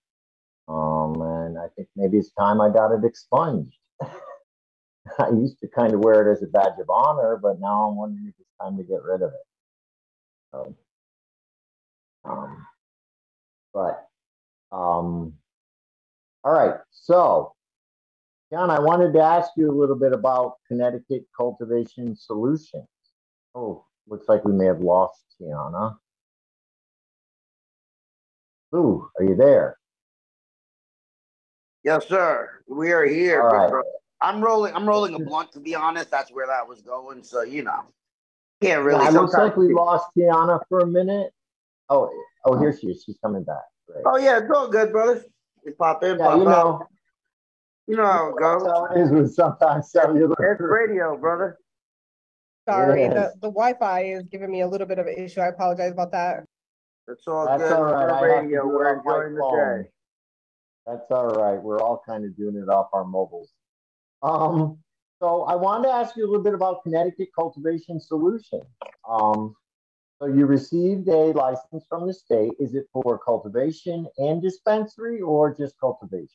Um, 0.69 1.21
and 1.21 1.59
I 1.59 1.67
think 1.77 1.89
maybe 1.95 2.19
it's 2.19 2.33
time 2.33 2.61
I 2.61 2.71
got 2.71 2.93
it 2.93 3.05
expunged. 3.05 3.77
I 5.19 5.29
used 5.31 5.61
to 5.61 5.69
kind 5.69 5.95
of 5.95 6.01
wear 6.01 6.29
it 6.29 6.33
as 6.33 6.43
a 6.43 6.47
badge 6.47 6.79
of 6.81 6.91
honor, 6.91 7.39
but 7.41 7.61
now 7.61 7.89
I'm 7.89 7.97
wondering 7.97 8.27
if 8.29 8.35
it's 8.41 8.51
time 8.61 8.77
to 8.77 8.83
get 8.83 9.03
rid 9.03 9.23
of 9.23 9.31
it. 9.31 9.47
So, 10.53 10.77
um, 12.25 12.67
but, 13.73 14.09
um, 14.73 15.35
all 16.43 16.53
right, 16.53 16.75
so, 16.91 17.55
John, 18.53 18.71
I 18.71 18.81
wanted 18.81 19.12
to 19.14 19.21
ask 19.21 19.51
you 19.57 19.71
a 19.71 19.79
little 19.79 19.97
bit 19.97 20.12
about 20.12 20.55
Connecticut 20.69 21.25
Cultivation 21.37 22.17
Solutions. 22.17 22.89
Oh, 23.55 23.85
looks 24.09 24.29
like 24.29 24.45
we 24.45 24.53
may 24.53 24.67
have 24.67 24.81
lost 24.81 25.25
Tiana. 25.41 25.97
Ooh, 28.75 29.09
are 29.19 29.25
you 29.25 29.37
there? 29.37 29.77
Yes, 31.87 32.09
sir. 32.09 32.51
We 32.66 32.91
are 32.91 33.07
here. 33.07 33.43
All 33.43 33.70
right. 33.70 33.84
I'm 34.20 34.43
rolling. 34.43 34.74
I'm 34.74 34.89
rolling 34.89 35.14
a 35.14 35.20
blunt. 35.20 35.53
To 35.53 35.61
be 35.61 35.76
honest, 35.76 36.11
that's 36.11 36.32
where 36.32 36.49
that 36.49 36.66
was 36.66 36.82
going. 36.82 37.22
So 37.22 37.43
you 37.43 37.62
know, 37.62 37.84
can't 38.61 38.82
really. 38.82 39.05
Yeah, 39.05 39.11
it 39.11 39.12
looks 39.12 39.34
like 39.34 39.57
we 39.57 39.72
lost 39.72 40.09
Tiana 40.18 40.59
for 40.68 40.80
a 40.80 40.87
minute. 40.87 41.30
Oh, 41.89 42.11
oh, 42.45 42.59
here 42.59 42.76
she 42.76 42.89
is. 42.89 43.05
She's 43.07 43.16
coming 43.22 43.45
back. 43.45 43.62
Great. 43.87 44.03
Oh 44.05 44.16
yeah, 44.16 44.39
it's 44.39 44.51
all 44.53 44.66
good, 44.68 44.91
brother. 44.91 45.24
You 45.64 45.74
pop 45.74 46.03
in, 46.03 46.18
Yeah, 46.18 46.24
pop 46.26 46.39
you 46.39 46.49
out. 46.49 46.80
know, 46.80 46.87
You 47.87 47.97
know 47.99 48.07
how 48.07 48.28
it 48.30 48.37
goes. 48.37 48.62
how 48.66 48.87
it 48.87 49.01
is 49.01 49.11
with 49.12 49.32
sometimes 49.32 49.89
It's 49.95 50.61
radio, 50.61 51.16
brother. 51.16 51.57
Sorry, 52.68 53.07
the, 53.07 53.32
the 53.41 53.49
Wi-Fi 53.49 54.01
is 54.07 54.24
giving 54.24 54.51
me 54.51 54.62
a 54.62 54.66
little 54.66 54.89
bit 54.89 54.99
of 54.99 55.07
an 55.07 55.14
issue. 55.16 55.41
I 55.41 55.47
apologize 55.47 55.93
about 55.93 56.11
that. 56.11 56.43
It's 57.07 57.28
all 57.28 57.47
That's 57.47 57.62
good. 57.62 57.72
all 57.72 57.84
right. 57.84 57.93
We're 57.93 58.11
I 58.11 58.12
have 58.12 58.20
to 58.20 58.26
radio. 58.26 58.66
We're 58.66 58.99
enjoying 58.99 59.34
the 59.37 59.82
day. 59.84 59.91
That's 60.87 61.11
all 61.11 61.28
right. 61.28 61.61
We're 61.61 61.80
all 61.80 62.01
kind 62.07 62.24
of 62.24 62.37
doing 62.37 62.57
it 62.57 62.68
off 62.68 62.89
our 62.93 63.05
mobiles. 63.05 63.51
Um, 64.22 64.78
so 65.20 65.43
I 65.43 65.55
wanted 65.57 65.89
to 65.89 65.95
ask 65.95 66.16
you 66.16 66.24
a 66.24 66.28
little 66.28 66.45
bit 66.45 66.55
about 66.55 66.82
Connecticut 66.84 67.28
Cultivation 67.34 67.99
Solution. 67.99 68.61
Um, 69.09 69.57
so 70.20 70.26
you 70.26 70.47
received 70.47 71.09
a 71.09 71.32
license 71.32 71.84
from 71.89 72.07
the 72.07 72.14
state. 72.14 72.53
Is 72.59 72.74
it 72.74 72.87
for 72.93 73.18
cultivation 73.18 74.07
and 74.18 74.41
dispensary 74.41 75.20
or 75.20 75.55
just 75.55 75.74
cultivation? 75.80 76.28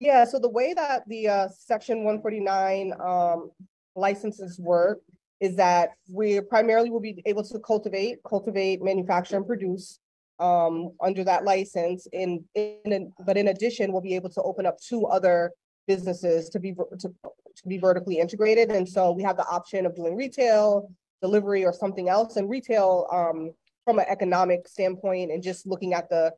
Yeah, 0.00 0.24
so 0.24 0.38
the 0.38 0.50
way 0.50 0.74
that 0.74 1.08
the 1.08 1.28
uh 1.28 1.48
section 1.48 2.04
one 2.04 2.20
forty-nine 2.20 2.92
um 3.00 3.50
licenses 3.96 4.58
work 4.58 5.00
is 5.40 5.56
that 5.56 5.90
we 6.12 6.40
primarily 6.40 6.90
will 6.90 7.00
be 7.00 7.22
able 7.26 7.44
to 7.44 7.58
cultivate, 7.60 8.18
cultivate, 8.28 8.82
manufacture 8.82 9.36
and 9.36 9.46
produce 9.46 9.98
um 10.40 10.90
under 11.00 11.22
that 11.24 11.44
license 11.44 12.08
in 12.12 12.44
in 12.54 13.12
but 13.24 13.36
in 13.36 13.48
addition, 13.48 13.92
we'll 13.92 14.00
be 14.00 14.14
able 14.16 14.30
to 14.30 14.42
open 14.42 14.66
up 14.66 14.78
two 14.80 15.06
other 15.06 15.52
businesses 15.86 16.48
to 16.48 16.58
be 16.58 16.72
to 16.72 17.08
to 17.56 17.68
be 17.68 17.78
vertically 17.78 18.18
integrated. 18.18 18.70
And 18.70 18.88
so 18.88 19.12
we 19.12 19.22
have 19.22 19.36
the 19.36 19.46
option 19.46 19.86
of 19.86 19.94
doing 19.94 20.16
retail, 20.16 20.90
delivery 21.22 21.64
or 21.64 21.72
something 21.72 22.08
else. 22.08 22.36
And 22.36 22.50
retail 22.50 23.06
um 23.12 23.52
from 23.84 23.98
an 23.98 24.06
economic 24.08 24.66
standpoint 24.66 25.30
and 25.30 25.42
just 25.42 25.66
looking 25.66 25.94
at 25.94 26.08
the 26.08 26.32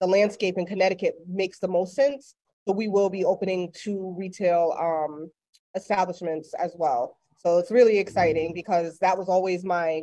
the 0.00 0.06
landscape 0.06 0.56
in 0.58 0.66
Connecticut 0.66 1.14
makes 1.28 1.58
the 1.58 1.68
most 1.68 1.94
sense. 1.94 2.34
So 2.66 2.72
we 2.74 2.88
will 2.88 3.10
be 3.10 3.24
opening 3.24 3.72
two 3.74 4.14
retail 4.16 4.74
um 4.80 5.30
establishments 5.76 6.54
as 6.54 6.74
well. 6.78 7.18
So 7.36 7.58
it's 7.58 7.70
really 7.70 7.98
exciting 7.98 8.54
because 8.54 8.98
that 9.00 9.18
was 9.18 9.28
always 9.28 9.64
my 9.64 10.02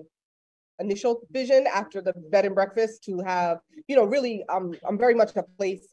initial 0.80 1.22
vision 1.32 1.68
after 1.74 2.02
the 2.02 2.14
bed 2.32 2.46
and 2.46 2.56
breakfast 2.56 3.04
to 3.06 3.20
have, 3.20 3.60
you 3.88 3.96
know, 3.96 4.04
really, 4.04 4.44
um, 4.50 4.74
I'm 4.88 4.98
very 4.98 5.16
much 5.16 5.32
a 5.36 5.44
place, 5.58 5.88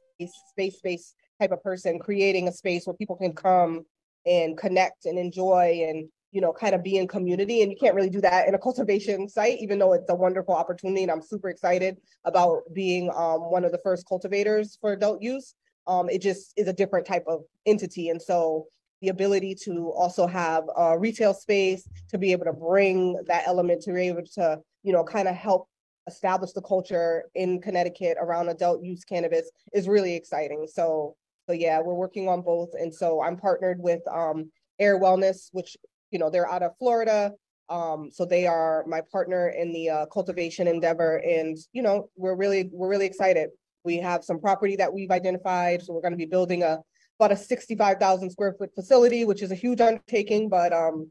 space, 0.50 0.78
space 0.78 1.14
type 1.40 1.52
of 1.52 1.62
person, 1.62 1.98
creating 1.98 2.48
a 2.48 2.52
space 2.52 2.86
where 2.86 2.94
people 2.94 3.16
can 3.16 3.32
come 3.32 3.84
and 4.26 4.56
connect 4.56 5.06
and 5.06 5.18
enjoy 5.18 5.84
and, 5.88 6.08
you 6.32 6.40
know, 6.40 6.52
kind 6.52 6.74
of 6.74 6.82
be 6.82 6.96
in 6.96 7.06
community. 7.08 7.62
And 7.62 7.70
you 7.70 7.78
can't 7.78 7.94
really 7.94 8.10
do 8.10 8.20
that 8.20 8.48
in 8.48 8.54
a 8.54 8.58
cultivation 8.58 9.28
site, 9.28 9.58
even 9.60 9.78
though 9.78 9.92
it's 9.92 10.10
a 10.10 10.14
wonderful 10.14 10.54
opportunity. 10.54 11.02
And 11.02 11.12
I'm 11.12 11.22
super 11.22 11.48
excited 11.48 11.98
about 12.24 12.62
being 12.72 13.10
um, 13.10 13.50
one 13.50 13.64
of 13.64 13.72
the 13.72 13.78
first 13.78 14.06
cultivators 14.08 14.76
for 14.80 14.92
adult 14.92 15.22
use. 15.22 15.54
Um, 15.86 16.10
it 16.10 16.20
just 16.20 16.52
is 16.56 16.68
a 16.68 16.72
different 16.72 17.06
type 17.06 17.24
of 17.26 17.44
entity. 17.64 18.10
And 18.10 18.20
so 18.20 18.66
the 19.00 19.08
ability 19.08 19.54
to 19.64 19.90
also 19.92 20.26
have 20.26 20.64
a 20.76 20.98
retail 20.98 21.34
space, 21.34 21.88
to 22.10 22.18
be 22.18 22.32
able 22.32 22.44
to 22.44 22.52
bring 22.52 23.16
that 23.26 23.44
element, 23.46 23.82
to 23.82 23.92
be 23.92 24.08
able 24.08 24.24
to, 24.34 24.60
you 24.82 24.92
know, 24.92 25.04
kind 25.04 25.28
of 25.28 25.34
help 25.34 25.68
establish 26.06 26.52
the 26.52 26.62
culture 26.62 27.24
in 27.34 27.60
Connecticut 27.60 28.16
around 28.20 28.48
adult 28.48 28.82
use 28.82 29.04
cannabis 29.04 29.50
is 29.72 29.86
really 29.86 30.14
exciting. 30.14 30.66
So, 30.66 31.16
so 31.46 31.52
yeah, 31.52 31.80
we're 31.80 31.94
working 31.94 32.28
on 32.28 32.42
both. 32.42 32.70
And 32.74 32.92
so 32.92 33.22
I'm 33.22 33.36
partnered 33.36 33.78
with 33.78 34.00
um, 34.10 34.50
Ayr 34.78 34.98
Wellness, 34.98 35.48
which, 35.52 35.76
you 36.10 36.18
know, 36.18 36.30
they're 36.30 36.50
out 36.50 36.62
of 36.62 36.76
Florida. 36.78 37.32
Um, 37.68 38.10
so 38.10 38.24
they 38.24 38.46
are 38.46 38.84
my 38.86 39.02
partner 39.12 39.50
in 39.50 39.72
the 39.72 39.90
uh, 39.90 40.06
cultivation 40.06 40.66
endeavor, 40.66 41.18
and 41.18 41.56
you 41.72 41.82
know, 41.82 42.08
we're 42.16 42.34
really 42.34 42.70
we're 42.72 42.88
really 42.88 43.04
excited. 43.04 43.50
We 43.84 43.98
have 43.98 44.24
some 44.24 44.40
property 44.40 44.76
that 44.76 44.92
we've 44.92 45.10
identified, 45.10 45.82
so 45.82 45.92
we're 45.92 46.00
going 46.00 46.12
to 46.12 46.16
be 46.16 46.24
building 46.24 46.62
a 46.62 46.78
about 47.18 47.32
a 47.32 47.36
sixty-five 47.36 47.98
thousand 47.98 48.30
square 48.30 48.54
foot 48.58 48.70
facility, 48.74 49.24
which 49.24 49.42
is 49.42 49.50
a 49.50 49.54
huge 49.54 49.80
undertaking, 49.80 50.48
but 50.48 50.72
um, 50.72 51.10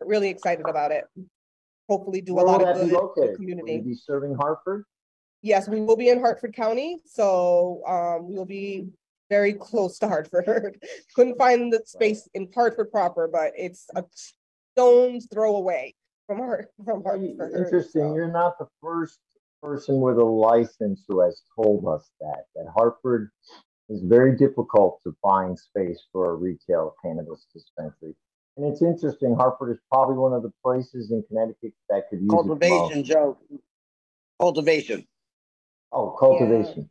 really 0.00 0.28
excited 0.28 0.68
about 0.68 0.92
it. 0.92 1.04
Hopefully, 1.88 2.20
do 2.20 2.32
a 2.32 2.36
Where 2.36 2.44
will 2.46 2.52
lot 2.52 2.62
of 2.62 2.74
good 2.76 2.82
in 2.84 2.88
the 2.88 2.94
located? 2.94 3.38
Will 3.38 3.48
you 3.48 3.56
community. 3.56 3.78
be 3.80 3.94
serving 3.94 4.34
Hartford? 4.36 4.84
Yes, 5.42 5.68
we 5.68 5.80
will 5.80 5.96
be 5.96 6.08
in 6.10 6.20
Hartford 6.20 6.54
County, 6.54 6.98
so 7.04 7.82
um, 7.86 8.28
we 8.28 8.36
will 8.36 8.46
be 8.46 8.86
very 9.28 9.54
close 9.54 9.98
to 9.98 10.08
Hartford. 10.08 10.78
Couldn't 11.16 11.38
find 11.38 11.72
the 11.72 11.82
space 11.84 12.28
in 12.34 12.48
Hartford 12.54 12.92
proper, 12.92 13.26
but 13.26 13.52
it's 13.56 13.86
a 13.96 14.04
stone's 14.74 15.26
throw 15.32 15.56
away 15.56 15.94
from 16.26 16.38
Hart, 16.38 16.68
from 16.84 17.02
Hartford. 17.02 17.52
Interesting, 17.56 18.10
so- 18.10 18.14
you're 18.14 18.30
not 18.30 18.58
the 18.58 18.68
first 18.82 19.18
person 19.62 20.00
with 20.00 20.16
a 20.18 20.24
license 20.24 21.04
who 21.08 21.20
has 21.20 21.42
told 21.56 21.86
us 21.86 22.08
that, 22.20 22.44
that 22.54 22.66
Hartford 22.74 23.30
is 23.90 24.00
very 24.02 24.36
difficult 24.36 25.00
to 25.02 25.14
find 25.20 25.58
space 25.58 26.00
for 26.12 26.30
a 26.30 26.34
retail 26.34 26.94
cannabis 27.02 27.46
dispensary. 27.52 28.14
And 28.56 28.66
it's 28.66 28.82
interesting, 28.82 29.34
Hartford 29.34 29.72
is 29.72 29.78
probably 29.92 30.16
one 30.16 30.32
of 30.32 30.42
the 30.42 30.52
places 30.64 31.10
in 31.10 31.22
Connecticut 31.28 31.72
that 31.88 32.08
could 32.08 32.20
use 32.20 32.32
it 32.32 32.36
the 32.36 32.48
most. 32.48 32.60
Cultivation, 32.60 33.04
Joe. 33.04 33.38
Cultivation. 34.40 35.06
Oh, 35.92 36.16
cultivation. 36.18 36.88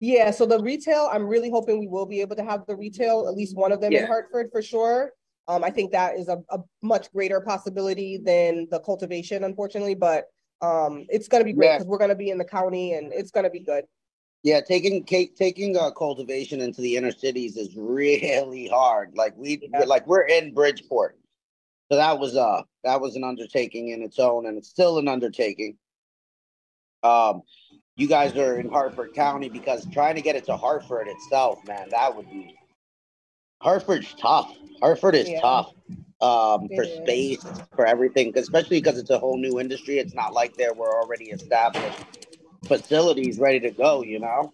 Yeah, 0.00 0.30
so 0.30 0.44
the 0.46 0.60
retail, 0.60 1.08
I'm 1.12 1.26
really 1.26 1.50
hoping 1.50 1.78
we 1.78 1.88
will 1.88 2.06
be 2.06 2.20
able 2.20 2.36
to 2.36 2.44
have 2.44 2.66
the 2.66 2.76
retail, 2.76 3.26
at 3.28 3.34
least 3.34 3.56
one 3.56 3.72
of 3.72 3.80
them 3.80 3.92
in 3.92 4.06
Hartford 4.06 4.48
for 4.52 4.62
sure. 4.62 5.12
Um, 5.46 5.64
I 5.64 5.70
think 5.70 5.92
that 5.92 6.16
is 6.16 6.28
a, 6.28 6.38
a 6.50 6.58
much 6.82 7.10
greater 7.12 7.40
possibility 7.40 8.18
than 8.18 8.68
the 8.70 8.80
cultivation, 8.80 9.44
unfortunately, 9.44 9.94
but 9.94 10.26
um, 10.60 11.06
it's 11.08 11.26
gonna 11.26 11.44
be 11.44 11.52
great 11.52 11.66
Yeah. 11.66 11.78
because 11.78 11.86
we're 11.86 11.98
gonna 11.98 12.14
be 12.14 12.30
in 12.30 12.38
the 12.38 12.44
county 12.44 12.92
and 12.92 13.12
it's 13.12 13.30
gonna 13.30 13.50
be 13.50 13.60
good. 13.60 13.84
Yeah, 14.44 14.60
taking 14.60 15.04
taking 15.04 15.76
uh, 15.76 15.90
cultivation 15.90 16.60
into 16.60 16.80
the 16.80 16.96
inner 16.96 17.10
cities 17.10 17.56
is 17.56 17.76
really 17.76 18.68
hard. 18.68 19.14
Like 19.16 19.36
we 19.36 19.68
Yeah. 19.72 19.84
like 19.84 20.06
we're 20.06 20.26
in 20.26 20.54
Bridgeport, 20.54 21.18
so 21.90 21.96
that 21.96 22.18
was 22.18 22.36
uh 22.36 22.62
that 22.84 23.00
was 23.00 23.16
an 23.16 23.24
undertaking 23.24 23.88
in 23.88 24.02
its 24.02 24.18
own, 24.18 24.46
and 24.46 24.56
it's 24.56 24.68
still 24.68 24.98
an 24.98 25.08
undertaking. 25.08 25.76
Um, 27.02 27.42
you 27.96 28.06
guys 28.06 28.36
are 28.36 28.60
in 28.60 28.68
Hartford 28.70 29.12
County 29.14 29.48
because 29.48 29.86
trying 29.92 30.14
to 30.14 30.22
get 30.22 30.36
it 30.36 30.44
to 30.44 30.56
Hartford 30.56 31.08
itself, 31.08 31.64
man, 31.66 31.88
that 31.90 32.14
would 32.14 32.30
be. 32.30 32.56
Hartford's 33.60 34.14
tough. 34.14 34.56
Hartford 34.80 35.16
is 35.16 35.28
Yeah. 35.28 35.40
tough 35.40 35.74
um, 36.20 36.68
for 36.76 36.84
is. 36.84 36.96
space, 36.96 37.44
for 37.74 37.86
everything, 37.86 38.32
especially 38.36 38.80
because 38.80 38.98
it's 38.98 39.10
a 39.10 39.18
whole 39.18 39.36
new 39.36 39.58
industry. 39.58 39.98
It's 39.98 40.14
not 40.14 40.32
like 40.32 40.56
there 40.56 40.74
were 40.74 41.02
already 41.02 41.30
established 41.30 42.27
facilities 42.66 43.38
ready 43.38 43.60
to 43.60 43.70
go, 43.70 44.02
you 44.02 44.18
know? 44.20 44.52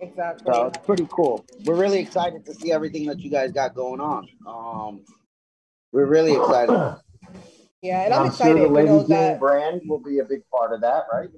Exactly. 0.00 0.52
So 0.52 0.66
it's 0.66 0.78
pretty 0.78 1.06
cool. 1.10 1.44
We're 1.64 1.76
really 1.76 2.00
excited 2.00 2.44
to 2.46 2.54
see 2.54 2.72
everything 2.72 3.06
that 3.06 3.20
you 3.20 3.30
guys 3.30 3.52
got 3.52 3.74
going 3.74 4.00
on. 4.00 4.28
Um, 4.46 5.00
we're 5.92 6.06
really 6.06 6.32
excited. 6.32 6.96
Yeah, 7.82 8.02
And 8.02 8.06
and 8.06 8.14
I'm 8.14 8.20
I'm 8.20 8.26
sure 8.26 8.48
excited, 8.56 8.62
the 8.74 8.80
you 8.80 8.86
know, 8.86 9.02
that. 9.04 9.40
brand 9.40 9.82
will 9.86 10.02
be 10.02 10.18
a 10.18 10.24
big 10.24 10.42
part 10.50 10.72
of 10.72 10.80
that, 10.82 11.04
right? 11.12 11.28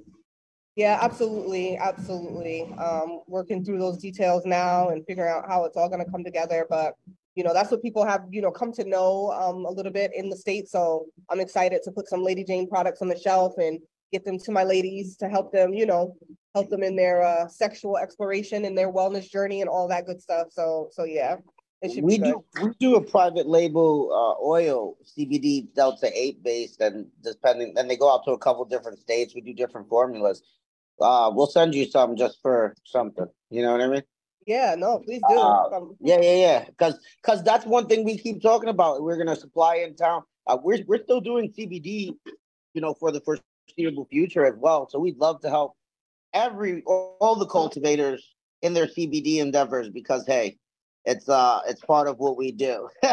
Yeah, 0.75 0.97
absolutely, 1.01 1.77
absolutely. 1.77 2.73
Um, 2.77 3.21
working 3.27 3.63
through 3.63 3.79
those 3.79 3.97
details 3.97 4.45
now 4.45 4.89
and 4.89 5.05
figuring 5.05 5.29
out 5.29 5.45
how 5.47 5.65
it's 5.65 5.75
all 5.77 5.89
gonna 5.89 6.09
come 6.09 6.23
together, 6.23 6.65
but 6.69 6.93
you 7.35 7.43
know, 7.43 7.53
that's 7.53 7.71
what 7.71 7.81
people 7.81 8.05
have, 8.05 8.25
you 8.31 8.41
know, 8.41 8.51
come 8.51 8.71
to 8.73 8.83
know 8.83 9.31
um 9.31 9.65
a 9.65 9.69
little 9.69 9.91
bit 9.91 10.11
in 10.15 10.29
the 10.29 10.35
state, 10.37 10.67
so 10.67 11.05
I'm 11.29 11.39
excited 11.39 11.83
to 11.83 11.91
put 11.91 12.07
some 12.07 12.23
Lady 12.23 12.43
Jane 12.43 12.67
products 12.67 13.01
on 13.01 13.07
the 13.07 13.17
shelf 13.19 13.53
and 13.57 13.79
get 14.11 14.25
them 14.25 14.39
to 14.39 14.51
my 14.51 14.63
ladies 14.63 15.17
to 15.17 15.29
help 15.29 15.51
them, 15.51 15.73
you 15.73 15.85
know, 15.85 16.15
help 16.55 16.69
them 16.69 16.83
in 16.83 16.95
their 16.95 17.21
uh 17.23 17.47
sexual 17.47 17.97
exploration 17.97 18.65
and 18.65 18.77
their 18.77 18.91
wellness 18.91 19.29
journey 19.29 19.61
and 19.61 19.69
all 19.69 19.87
that 19.87 20.05
good 20.05 20.21
stuff. 20.21 20.47
So, 20.51 20.89
so 20.91 21.03
yeah, 21.03 21.37
it 21.81 21.93
should 21.93 22.03
We 22.03 22.17
do 22.17 22.43
we 22.61 22.71
do 22.79 22.95
a 22.95 23.01
private 23.01 23.47
label 23.47 24.09
uh, 24.11 24.45
oil 24.45 24.97
CBD 25.05 25.73
Delta 25.73 26.11
Eight 26.13 26.43
based, 26.43 26.81
and 26.81 27.05
depending, 27.23 27.73
then 27.73 27.87
they 27.87 27.95
go 27.95 28.13
out 28.13 28.25
to 28.25 28.31
a 28.31 28.37
couple 28.37 28.65
different 28.65 28.99
states. 28.99 29.33
We 29.33 29.41
do 29.41 29.53
different 29.53 29.87
formulas. 29.87 30.43
Uh, 30.99 31.31
we'll 31.33 31.47
send 31.47 31.73
you 31.73 31.85
some 31.85 32.17
just 32.17 32.39
for 32.41 32.75
something. 32.83 33.27
You 33.49 33.61
know 33.61 33.71
what 33.71 33.81
I 33.81 33.87
mean? 33.87 34.03
Yeah, 34.45 34.75
no, 34.77 34.99
please 34.99 35.21
do. 35.29 35.39
Uh, 35.39 35.69
Um, 35.71 35.95
Yeah, 36.01 36.19
yeah, 36.21 36.35
yeah. 36.35 36.65
Because 36.65 36.99
because 37.21 37.43
that's 37.43 37.65
one 37.65 37.87
thing 37.87 38.03
we 38.03 38.17
keep 38.17 38.41
talking 38.41 38.69
about. 38.69 39.01
We're 39.01 39.17
gonna 39.17 39.35
supply 39.35 39.75
in 39.77 39.95
town. 39.95 40.23
Uh, 40.47 40.57
we're 40.61 40.83
we're 40.85 41.03
still 41.03 41.21
doing 41.21 41.53
CBD, 41.53 42.13
you 42.73 42.81
know, 42.81 42.93
for 42.93 43.11
the 43.11 43.21
foreseeable 43.69 44.05
future 44.05 44.45
as 44.45 44.55
well. 44.57 44.87
So 44.89 44.99
we'd 44.99 45.17
love 45.17 45.41
to 45.41 45.49
help 45.49 45.75
every 46.33 46.83
all, 46.85 47.35
the 47.35 47.45
cultivators 47.45 48.35
in 48.61 48.73
their 48.73 48.87
CBD 48.87 49.37
endeavors 49.37 49.89
because 49.89 50.25
hey, 50.27 50.57
it's 51.05 51.29
uh 51.29 51.61
it's 51.67 51.81
part 51.81 52.07
of 52.07 52.17
what 52.19 52.37
we 52.37 52.51
do. 52.51 52.89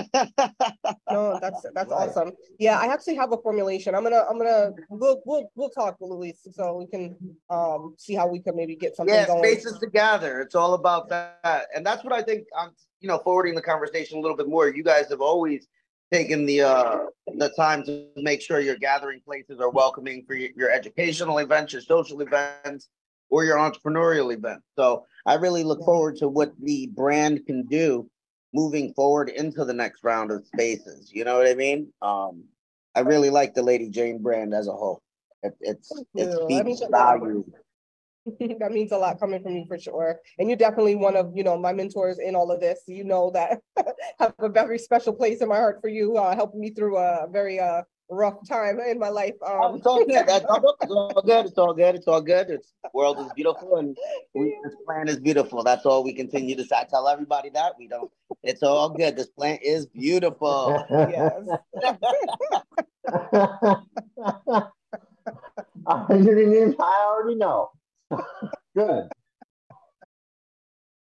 No, 1.09 1.39
that's 1.41 1.65
that's 1.73 1.91
Right. 1.93 2.09
awesome. 2.09 2.33
Yeah, 2.59 2.79
I 2.79 2.87
actually 2.93 3.15
have 3.15 3.33
a 3.33 3.37
formulation. 3.37 3.95
I'm 3.95 4.03
gonna 4.03 4.25
I'm 4.29 4.39
gonna 4.39 4.73
we'll 4.91 5.23
we'll 5.25 5.49
we'll 5.55 5.71
talk, 5.71 5.97
Luis, 6.01 6.47
so 6.53 6.75
we 6.75 6.87
can 6.89 7.17
um 7.49 7.95
see 7.97 8.15
how 8.15 8.27
we 8.27 8.41
can 8.41 8.57
maybe 8.57 8.75
get 8.75 8.97
something 8.97 9.15
yeah, 9.15 9.27
going. 9.27 9.45
spaces 9.45 9.79
together. 9.79 10.41
It's 10.41 10.57
all 10.57 10.75
about 10.75 11.09
that, 11.11 11.69
and 11.75 11.87
that's 11.87 12.03
what 12.03 12.13
I 12.13 12.23
think. 12.23 12.47
I'm 12.59 12.71
you 13.01 13.07
know 13.07 13.19
forwarding 13.19 13.55
the 13.55 13.63
conversation 13.63 14.19
a 14.19 14.21
little 14.21 14.37
bit 14.37 14.49
more. 14.49 14.69
You 14.69 14.83
guys 14.83 15.09
have 15.11 15.21
always 15.21 15.69
taken 16.13 16.47
the 16.47 16.63
uh 16.63 16.99
the 17.37 17.49
time 17.51 17.83
to 17.85 18.07
make 18.17 18.41
sure 18.41 18.61
your 18.61 18.77
gathering 18.77 19.21
places 19.21 19.59
are 19.61 19.71
welcoming 19.71 20.25
for 20.27 20.35
your, 20.35 20.51
your 20.57 20.71
educational 20.71 21.39
events, 21.39 21.73
your 21.73 21.83
social 21.83 22.21
events, 22.21 22.89
or 23.31 23.45
your 23.45 23.57
entrepreneurial 23.57 24.33
events. 24.33 24.65
So 24.77 25.05
I 25.25 25.35
really 25.35 25.65
look 25.65 25.85
forward 25.85 26.17
to 26.17 26.29
what 26.29 26.53
the 26.63 26.87
brand 26.89 27.45
can 27.47 27.65
do 27.67 28.09
moving 28.55 28.95
forward 28.95 29.29
into 29.29 29.65
the 29.65 29.75
next 29.75 30.05
round 30.05 30.31
of 30.31 30.47
spaces. 30.47 31.11
You 31.13 31.25
know 31.25 31.37
what 31.37 31.49
I 31.49 31.55
mean? 31.55 31.93
Um, 32.01 32.45
I 32.95 33.01
really 33.01 33.31
like 33.31 33.55
the 33.55 33.63
Lady 33.63 33.91
Jane 33.91 34.23
brand 34.23 34.55
as 34.55 34.69
a 34.69 34.73
whole. 34.73 35.03
It, 35.43 35.55
it's 35.61 35.93
Thank 35.93 36.09
it 36.15 36.33
you. 36.33 36.57
That 36.57 36.65
means 36.65 36.79
speaks 36.79 36.91
value. 36.91 37.45
That 38.59 38.73
means 38.73 38.93
a 38.93 38.99
lot 38.99 39.21
coming 39.21 39.43
from 39.43 39.57
you 39.57 39.65
for 39.67 39.79
sure. 39.79 40.21
And 40.39 40.49
you're 40.49 40.57
definitely 40.57 40.97
one 40.97 41.17
of, 41.17 41.33
you 41.35 41.45
know, 41.45 41.57
my 41.59 41.73
mentors 41.73 42.19
in 42.19 42.35
all 42.35 42.51
of 42.51 42.61
this. 42.61 42.81
You 42.87 43.05
know 43.05 43.31
that 43.33 43.61
have 44.19 44.35
a 44.39 44.49
very 44.49 44.79
special 44.79 45.13
place 45.13 45.41
in 45.41 45.49
my 45.49 45.57
heart 45.57 45.81
for 45.81 45.89
you, 45.89 46.17
uh 46.17 46.35
helping 46.35 46.61
me 46.61 46.71
through 46.71 46.97
a 46.97 47.27
very 47.31 47.61
uh 47.61 47.83
rough 48.09 48.37
time 48.49 48.79
in 48.81 48.99
my 48.99 49.09
life. 49.09 49.35
Oh, 49.43 49.63
Um 49.69 49.77
it's 49.77 49.87
all 49.87 50.05
good. 50.05 50.27
That's 50.27 50.45
all, 50.45 50.77
it's 50.81 50.91
all 50.91 51.23
good. 51.23 51.47
It's 51.47 51.59
all 51.59 51.75
good. 51.75 51.95
It's 51.95 52.09
all 52.09 52.21
good. 52.21 52.51
It's 52.51 52.73
the 52.83 52.91
world 52.95 53.19
is 53.21 53.33
beautiful 53.35 53.77
and 53.77 53.97
we, 54.35 54.57
this 54.65 54.75
plant 54.87 55.09
is 55.09 55.19
beautiful. 55.19 55.63
That's 55.63 55.87
all 55.87 56.03
we 56.03 56.13
continue 56.13 56.57
to 56.57 56.65
say. 56.65 56.77
I 56.77 56.85
tell 56.85 57.09
everybody 57.09 57.51
that 57.51 57.75
we 57.79 57.89
don't. 57.89 58.11
It's 58.43 58.63
all 58.63 58.91
good. 58.91 59.17
This 59.17 59.29
plant 59.29 59.63
is 59.63 59.87
beautiful. 59.87 60.85
yes. 60.91 61.33
I 65.89 66.17
didn't 66.19 66.53
even, 66.53 66.77
I 66.81 67.07
already 67.09 67.37
know. 67.37 67.71
Good. 68.77 69.09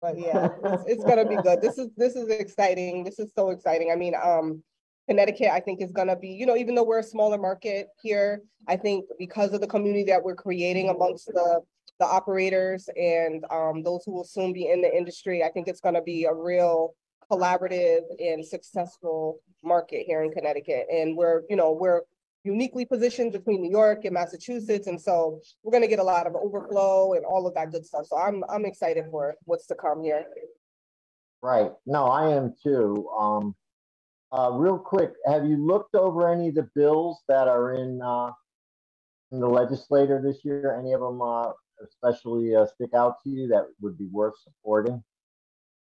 But 0.02 0.20
yeah, 0.20 0.50
it's, 0.64 0.84
it's 0.88 1.04
gonna 1.04 1.28
be 1.28 1.38
good. 1.38 1.62
This 1.62 1.80
is, 1.80 1.90
this 1.98 2.16
is 2.16 2.30
exciting. 2.30 3.04
This 3.04 3.18
is 3.18 3.32
so 3.34 3.50
exciting. 3.50 3.92
I 3.92 3.96
mean, 3.96 4.14
um, 4.14 4.62
Connecticut, 5.10 5.50
I 5.52 5.60
think 5.60 5.82
is 5.82 5.92
gonna 5.92 6.16
be, 6.16 6.30
you 6.30 6.46
know, 6.46 6.56
even 6.56 6.76
though 6.76 6.84
we're 6.84 7.00
a 7.00 7.04
smaller 7.04 7.40
market 7.40 7.88
here, 8.04 8.44
I 8.68 8.76
think 8.76 9.06
because 9.18 9.54
of 9.54 9.62
the 9.62 9.68
community 9.68 10.04
that 10.06 10.24
we're 10.24 10.36
creating 10.36 10.90
amongst 10.90 11.26
the, 11.28 11.62
the 12.00 12.06
operators 12.06 12.88
and, 12.96 13.46
um, 13.50 13.82
those 13.82 14.04
who 14.06 14.12
will 14.12 14.24
soon 14.24 14.54
be 14.54 14.70
in 14.70 14.82
the 14.82 14.96
industry, 14.96 15.44
I 15.44 15.50
think 15.50 15.68
it's 15.68 15.82
gonna 15.82 16.04
be 16.04 16.26
a 16.26 16.34
real 16.34 16.94
collaborative 17.32 18.02
and 18.20 18.46
successful 18.46 19.40
market 19.64 20.04
here 20.06 20.22
in 20.22 20.32
Connecticut. 20.32 20.86
And 20.92 21.18
we're, 21.18 21.42
you 21.50 21.56
know, 21.56 21.72
we're 21.72 22.02
uniquely 22.46 22.86
positioned 22.86 23.32
between 23.32 23.62
New 23.62 23.72
York 23.72 24.06
and 24.06 24.14
Massachusetts. 24.14 24.88
And 24.88 25.02
so 25.02 25.42
we're 25.64 25.72
gonna 25.72 25.88
get 25.88 26.00
a 26.00 26.04
lot 26.04 26.28
of 26.28 26.36
overflow 26.36 27.14
and 27.14 27.26
all 27.26 27.48
of 27.48 27.54
that 27.56 27.72
good 27.72 27.86
stuff. 27.86 28.06
So 28.06 28.18
I'm, 28.18 28.44
I'm 28.50 28.66
excited 28.66 29.06
for 29.10 29.36
what's 29.46 29.68
to 29.68 29.76
come 29.76 30.04
here. 30.04 30.26
Right. 31.42 31.72
No, 31.86 32.06
I 32.06 32.34
am 32.34 32.54
too. 32.64 33.10
Um, 33.18 33.56
uh, 34.32 34.52
real 34.54 34.78
quick, 34.78 35.14
have 35.28 35.46
you 35.46 35.58
looked 35.58 35.96
over 35.96 36.32
any 36.32 36.50
of 36.50 36.56
the 36.56 36.70
bills 36.76 37.22
that 37.28 37.48
are 37.48 37.74
in, 37.74 38.02
uh, 38.02 38.32
in 39.32 39.40
the 39.40 39.48
legislature 39.48 40.22
this 40.24 40.44
year? 40.44 40.76
Any 40.80 40.94
of 40.94 41.02
them, 41.02 41.22
uh, 41.22 41.52
especially, 41.84 42.56
uh, 42.56 42.66
stick 42.66 42.94
out 42.94 43.16
to 43.24 43.30
you 43.30 43.48
that 43.50 43.68
would 43.82 43.98
be 43.98 44.08
worth 44.12 44.36
supporting? 44.44 45.04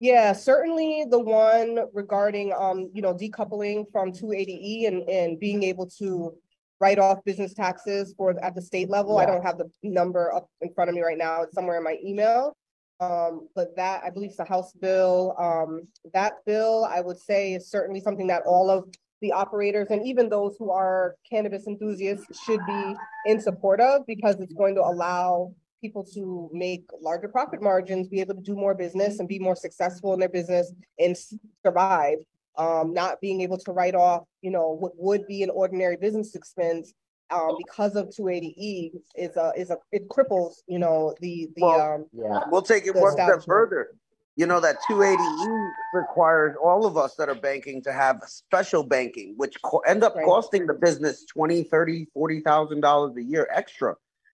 Yeah, 0.01 0.33
certainly 0.33 1.05
the 1.07 1.19
one 1.19 1.77
regarding, 1.93 2.53
um, 2.57 2.89
you 2.91 3.03
know, 3.03 3.13
decoupling 3.13 3.85
from 3.91 4.11
two 4.11 4.33
eighty 4.33 4.59
E 4.59 4.85
and, 4.87 5.07
and 5.07 5.39
being 5.39 5.61
able 5.61 5.85
to 5.99 6.33
write 6.79 6.97
off 6.97 7.23
business 7.23 7.53
taxes 7.53 8.15
for, 8.17 8.33
at 8.43 8.55
the 8.55 8.61
state 8.63 8.89
level. 8.89 9.19
I 9.19 9.27
don't 9.27 9.43
have 9.43 9.59
the 9.59 9.69
number 9.83 10.33
up 10.33 10.49
in 10.61 10.73
front 10.73 10.89
of 10.89 10.95
me 10.95 11.01
right 11.01 11.19
now. 11.19 11.43
It's 11.43 11.53
somewhere 11.53 11.77
in 11.77 11.83
my 11.83 11.97
email. 12.03 12.57
Um, 12.99 13.47
but 13.55 13.75
that, 13.75 14.01
I 14.03 14.09
believe 14.09 14.31
it's 14.31 14.39
a 14.39 14.43
House 14.43 14.73
bill. 14.73 15.35
Um, 15.37 15.83
that 16.15 16.33
bill, 16.47 16.83
I 16.89 17.01
would 17.01 17.19
say 17.19 17.53
is 17.53 17.69
certainly 17.69 17.99
something 17.99 18.25
that 18.27 18.41
all 18.47 18.71
of 18.71 18.89
the 19.21 19.31
operators 19.33 19.89
and 19.91 20.03
even 20.03 20.29
those 20.29 20.55
who 20.57 20.71
are 20.71 21.15
cannabis 21.29 21.67
enthusiasts 21.67 22.43
should 22.43 22.59
be 22.65 22.95
in 23.27 23.39
support 23.39 23.79
of 23.79 24.07
because 24.07 24.39
it's 24.39 24.53
going 24.53 24.73
to 24.73 24.81
allow 24.81 25.53
people 25.81 26.03
to 26.13 26.49
make 26.53 26.85
larger 27.01 27.27
profit 27.27 27.61
margins, 27.61 28.07
be 28.07 28.21
able 28.21 28.35
to 28.35 28.41
do 28.41 28.55
more 28.55 28.75
business 28.75 29.19
and 29.19 29.27
be 29.27 29.39
more 29.39 29.55
successful 29.55 30.13
in 30.13 30.19
their 30.19 30.29
business 30.29 30.71
and 30.99 31.17
survive. 31.65 32.19
Um, 32.57 32.93
not 32.93 33.21
being 33.21 33.41
able 33.41 33.57
to 33.59 33.71
write 33.71 33.95
off, 33.95 34.23
you 34.41 34.51
know, 34.51 34.71
what 34.71 34.91
would 34.97 35.25
be 35.25 35.41
an 35.41 35.49
ordinary 35.49 35.95
business 35.95 36.35
expense 36.35 36.93
um, 37.31 37.55
because 37.57 37.95
of 37.95 38.07
280E 38.09 38.91
is 39.15 39.37
a 39.37 39.53
is 39.55 39.69
a 39.69 39.77
it 39.93 40.09
cripples, 40.09 40.55
you 40.67 40.77
know, 40.77 41.15
the 41.21 41.47
the 41.55 41.61
Well, 41.61 41.93
um 41.93 42.05
Yeah, 42.13 42.41
We'll 42.49 42.61
take 42.61 42.85
it 42.85 42.93
one 42.95 43.13
step 43.13 43.43
further. 43.45 43.91
You 44.35 44.47
know 44.47 44.59
that 44.59 44.83
280E 44.83 45.71
requires 45.93 46.55
all 46.61 46.85
of 46.85 46.97
us 46.97 47.15
that 47.15 47.29
are 47.29 47.35
banking 47.35 47.81
to 47.83 47.93
have 47.93 48.21
special 48.27 48.83
banking, 48.83 49.33
which 49.37 49.61
co- 49.61 49.79
end 49.79 50.03
up 50.03 50.15
Right. 50.15 50.25
costing 50.25 50.67
the 50.67 50.73
business 50.73 51.25
20, 51.25 51.63
30, 51.63 52.07
40,000 52.13 52.81
dollars 52.81 53.15
a 53.15 53.23
year 53.23 53.47
extra 53.53 53.95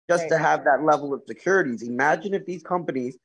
just 0.10 0.28
to 0.30 0.38
have 0.38 0.64
that 0.66 0.84
level 0.84 1.14
of 1.14 1.22
securities. 1.28 1.84
Imagine 1.84 2.34
if 2.34 2.45
these 2.45 2.64
companies, 2.64 3.18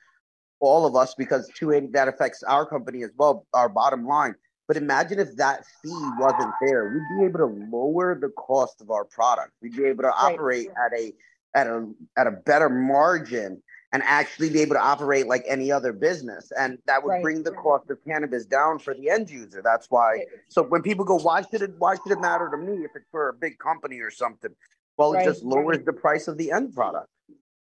all 0.61 0.87
of 0.87 0.95
us, 0.97 1.15
because 1.15 1.49
280 1.57 1.93
that 1.93 2.09
affects 2.09 2.43
our 2.43 2.67
company 2.67 3.03
as 3.03 3.11
well, 3.17 3.47
our 3.55 3.69
bottom 3.69 4.07
line. 4.07 4.35
But 4.69 4.77
imagine 4.77 5.19
if 5.19 5.37
that 5.37 5.65
fee 5.83 6.11
wasn't 6.19 6.53
there, 6.61 6.89
we'd 6.89 7.19
be 7.19 7.25
able 7.25 7.39
to 7.39 7.67
lower 7.71 8.19
the 8.19 8.31
cost 8.31 8.81
of 8.81 8.91
our 8.91 9.05
product. 9.05 9.53
We'd 9.63 9.77
be 9.77 9.85
able 9.85 10.03
to 10.03 10.09
Right. 10.09 10.35
operate 10.35 10.69
at 10.85 10.99
a 10.99 11.13
at 11.55 11.67
a 11.69 11.89
at 12.19 12.27
a 12.27 12.33
better 12.33 12.69
margin 12.69 13.63
and 13.93 14.03
actually 14.03 14.51
be 14.51 14.61
able 14.61 14.75
to 14.75 14.81
operate 14.83 15.27
like 15.27 15.45
any 15.47 15.71
other 15.71 15.93
business. 15.93 16.53
And 16.59 16.79
that 16.87 17.03
would 17.03 17.11
Right. 17.11 17.23
bring 17.23 17.43
the 17.45 17.53
cost 17.53 17.89
of 17.89 18.05
cannabis 18.05 18.45
down 18.45 18.79
for 18.81 18.93
the 18.93 19.09
end 19.09 19.31
user. 19.31 19.63
That's 19.63 19.91
why. 19.91 20.27
So 20.49 20.63
when 20.63 20.83
people 20.83 21.05
go, 21.05 21.17
why 21.17 21.43
should 21.43 21.63
it 21.63 21.79
why 21.79 21.95
should 21.95 22.13
it 22.13 22.21
matter 22.21 22.51
to 22.51 22.57
me 22.57 22.85
if 22.85 22.91
it's 22.97 23.09
for 23.11 23.29
a 23.29 23.33
big 23.33 23.59
company 23.59 24.01
or 24.01 24.11
something? 24.11 24.55
Well, 24.97 25.13
it 25.15 25.25
just 25.25 25.43
lowers 25.43 25.79
the 25.85 25.93
price 25.93 26.29
of 26.29 26.39
the 26.39 26.53
end 26.53 26.75
product. 26.75 27.09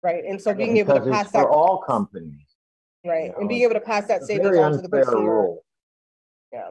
right. 0.03 0.24
And 0.24 0.41
so 0.41 0.55
being 0.55 0.76
able 0.76 0.95
to 0.95 1.11
pass 1.11 1.30
that 1.32 1.43
for 1.43 1.51
all 1.51 1.78
companies. 1.78 2.47
right 3.05 3.26
you 3.26 3.35
and 3.39 3.49
being 3.49 3.62
able 3.62 3.74
to 3.74 3.80
pass 3.80 4.07
that 4.07 4.22
savings 4.22 4.49
very 4.51 4.59
on 4.59 4.72
to 4.72 4.78
the 4.78 4.89
consumer. 4.89 5.43
rule. 5.43 5.64
Yeah. 6.53 6.70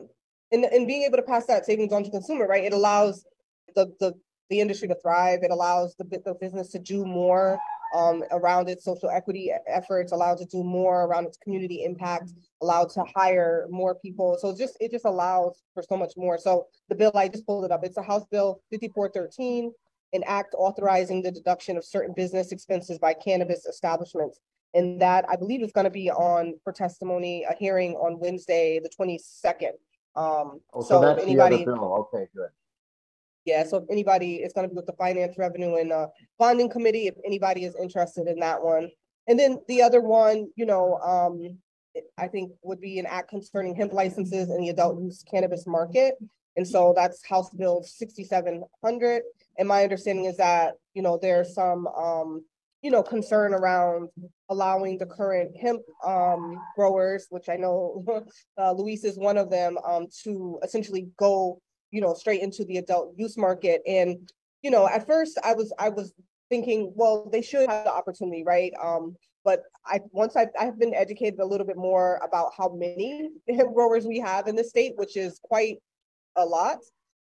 And 0.51 0.65
and 0.65 0.87
being 0.87 1.03
able 1.03 1.17
to 1.17 1.23
pass 1.23 1.45
that 1.47 1.65
savings 1.65 1.91
on 1.91 2.03
to 2.03 2.11
consumer, 2.11 2.47
right? 2.47 2.63
It 2.63 2.73
allows 2.73 3.25
the 3.75 3.93
the 3.99 4.13
the 4.49 4.59
industry 4.59 4.87
to 4.87 4.95
thrive. 4.95 5.39
It 5.43 5.51
allows 5.51 5.95
the 5.95 6.05
the 6.25 6.35
business 6.35 6.69
to 6.69 6.79
do 6.79 7.05
more 7.05 7.59
um 7.95 8.23
around 8.31 8.69
its 8.69 8.85
social 8.85 9.09
equity 9.09 9.51
efforts, 9.67 10.11
allowed 10.11 10.37
to 10.39 10.45
do 10.45 10.63
more 10.63 11.03
around 11.05 11.25
its 11.25 11.37
community 11.37 11.83
impact, 11.83 12.31
allowed 12.61 12.89
to 12.91 13.03
hire 13.15 13.67
more 13.69 13.95
people. 13.95 14.37
So 14.39 14.49
it's 14.49 14.59
just 14.59 14.77
it 14.79 14.91
just 14.91 15.05
allows 15.05 15.61
for 15.73 15.83
so 15.83 15.97
much 15.97 16.13
more. 16.17 16.37
So 16.37 16.67
the 16.89 16.95
bill 16.95 17.11
I 17.15 17.27
just 17.27 17.45
pulled 17.45 17.65
it 17.65 17.71
up. 17.71 17.83
It's 17.83 17.97
a 17.97 18.01
House 18.01 18.25
Bill 18.31 18.61
5413, 18.71 19.71
an 20.13 20.23
act 20.25 20.55
authorizing 20.57 21.21
the 21.21 21.31
deduction 21.31 21.75
of 21.77 21.83
certain 21.83 22.13
business 22.13 22.51
expenses 22.51 22.99
by 22.99 23.13
cannabis 23.13 23.65
establishments. 23.65 24.39
And 24.75 25.01
that 25.01 25.25
I 25.29 25.35
believe 25.35 25.61
is 25.61 25.71
going 25.71 25.85
to 25.85 25.91
be 25.91 26.09
on 26.09 26.55
for 26.63 26.73
testimony, 26.73 27.45
a 27.49 27.53
hearing 27.55 27.93
on 27.93 28.19
Wednesday, 28.19 28.79
the 28.81 28.89
twenty-second. 28.89 29.73
Um, 30.15 30.61
Oh, 30.73 30.81
so 30.81 30.87
so 30.87 30.95
if 30.97 31.01
that's 31.17 31.25
the 31.27 31.39
other 31.39 31.55
anybody, 31.55 31.65
bill. 31.65 32.09
Okay, 32.13 32.27
good. 32.35 32.49
yeah, 33.45 33.63
so 33.65 33.77
if 33.77 33.83
anybody, 33.89 34.37
it's 34.37 34.53
gonna 34.53 34.67
be 34.67 34.75
with 34.75 34.85
the 34.85 34.93
Finance 34.93 35.37
Revenue 35.37 35.75
and 35.75 35.91
uh 35.91 36.07
Bonding 36.39 36.69
Committee, 36.69 37.07
if 37.07 37.15
anybody 37.25 37.65
is 37.65 37.75
interested 37.75 38.27
in 38.27 38.39
that 38.39 38.63
one. 38.63 38.89
And 39.27 39.39
then 39.39 39.59
the 39.67 39.81
other 39.81 40.01
one, 40.01 40.49
you 40.55 40.65
know, 40.65 40.97
um, 40.97 41.57
I 42.17 42.27
think 42.27 42.51
would 42.63 42.81
be 42.81 42.99
an 42.99 43.05
act 43.05 43.29
concerning 43.29 43.75
hemp 43.75 43.93
licenses 43.93 44.49
in 44.49 44.61
the 44.61 44.69
adult 44.69 44.99
use 44.99 45.23
cannabis 45.29 45.65
market. 45.67 46.15
And 46.57 46.67
so 46.67 46.93
that's 46.95 47.25
House 47.25 47.51
Bill 47.51 47.83
sixty-seven 47.83 48.63
hundred. 48.83 49.21
And 49.57 49.67
my 49.67 49.83
understanding 49.83 50.25
is 50.25 50.37
that, 50.37 50.73
you 50.93 51.01
know, 51.01 51.19
there's 51.21 51.53
some, 51.53 51.87
um, 51.87 52.43
you 52.81 52.91
know, 52.91 53.03
concern 53.03 53.53
around 53.53 54.09
allowing 54.49 54.97
the 54.97 55.05
current 55.05 55.55
hemp, 55.55 55.81
um, 56.05 56.59
growers, 56.75 57.27
which 57.29 57.49
I 57.49 57.55
know 57.55 58.03
uh, 58.57 58.71
Luis 58.73 59.03
is 59.03 59.17
one 59.17 59.37
of 59.37 59.49
them, 59.49 59.77
um, 59.87 60.07
to 60.23 60.59
essentially 60.63 61.09
go, 61.17 61.61
you 61.91 62.01
know, 62.01 62.13
straight 62.13 62.41
into 62.41 62.65
the 62.65 62.77
adult 62.77 63.13
use 63.15 63.37
market. 63.37 63.81
And, 63.87 64.29
you 64.61 64.71
know, 64.71 64.87
at 64.87 65.07
first 65.07 65.37
I 65.43 65.53
was, 65.53 65.73
I 65.79 65.89
was 65.89 66.13
thinking, 66.49 66.91
well, 66.95 67.29
they 67.31 67.41
should 67.41 67.69
have 67.69 67.85
the 67.85 67.93
opportunity, 67.93 68.43
right? 68.43 68.73
Um, 68.81 69.15
but 69.45 69.63
I, 69.85 69.99
once 70.11 70.35
I, 70.35 70.47
I 70.59 70.65
have 70.65 70.79
been 70.79 70.93
educated 70.93 71.39
a 71.39 71.45
little 71.45 71.67
bit 71.67 71.77
more 71.77 72.19
about 72.23 72.51
how 72.57 72.69
many 72.69 73.29
hemp 73.49 73.73
growers 73.73 74.05
we 74.05 74.19
have 74.19 74.47
in 74.47 74.55
the 74.55 74.63
state, 74.63 74.93
which 74.95 75.17
is 75.17 75.39
quite 75.43 75.77
a 76.35 76.45
lot. 76.45 76.77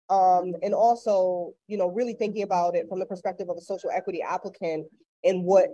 Um, 0.10 0.55
and 0.64 0.74
also, 0.74 1.53
you 1.68 1.78
know, 1.78 1.88
really 1.88 2.14
thinking 2.14 2.43
about 2.43 2.76
it 2.76 2.88
from 2.89 2.99
the 2.99 3.05
perspective 3.05 3.47
of 3.49 3.57
a 3.57 3.62
social 3.62 3.91
equity 3.91 4.22
applicant 4.22 4.88
and 5.24 5.43
what, 5.43 5.70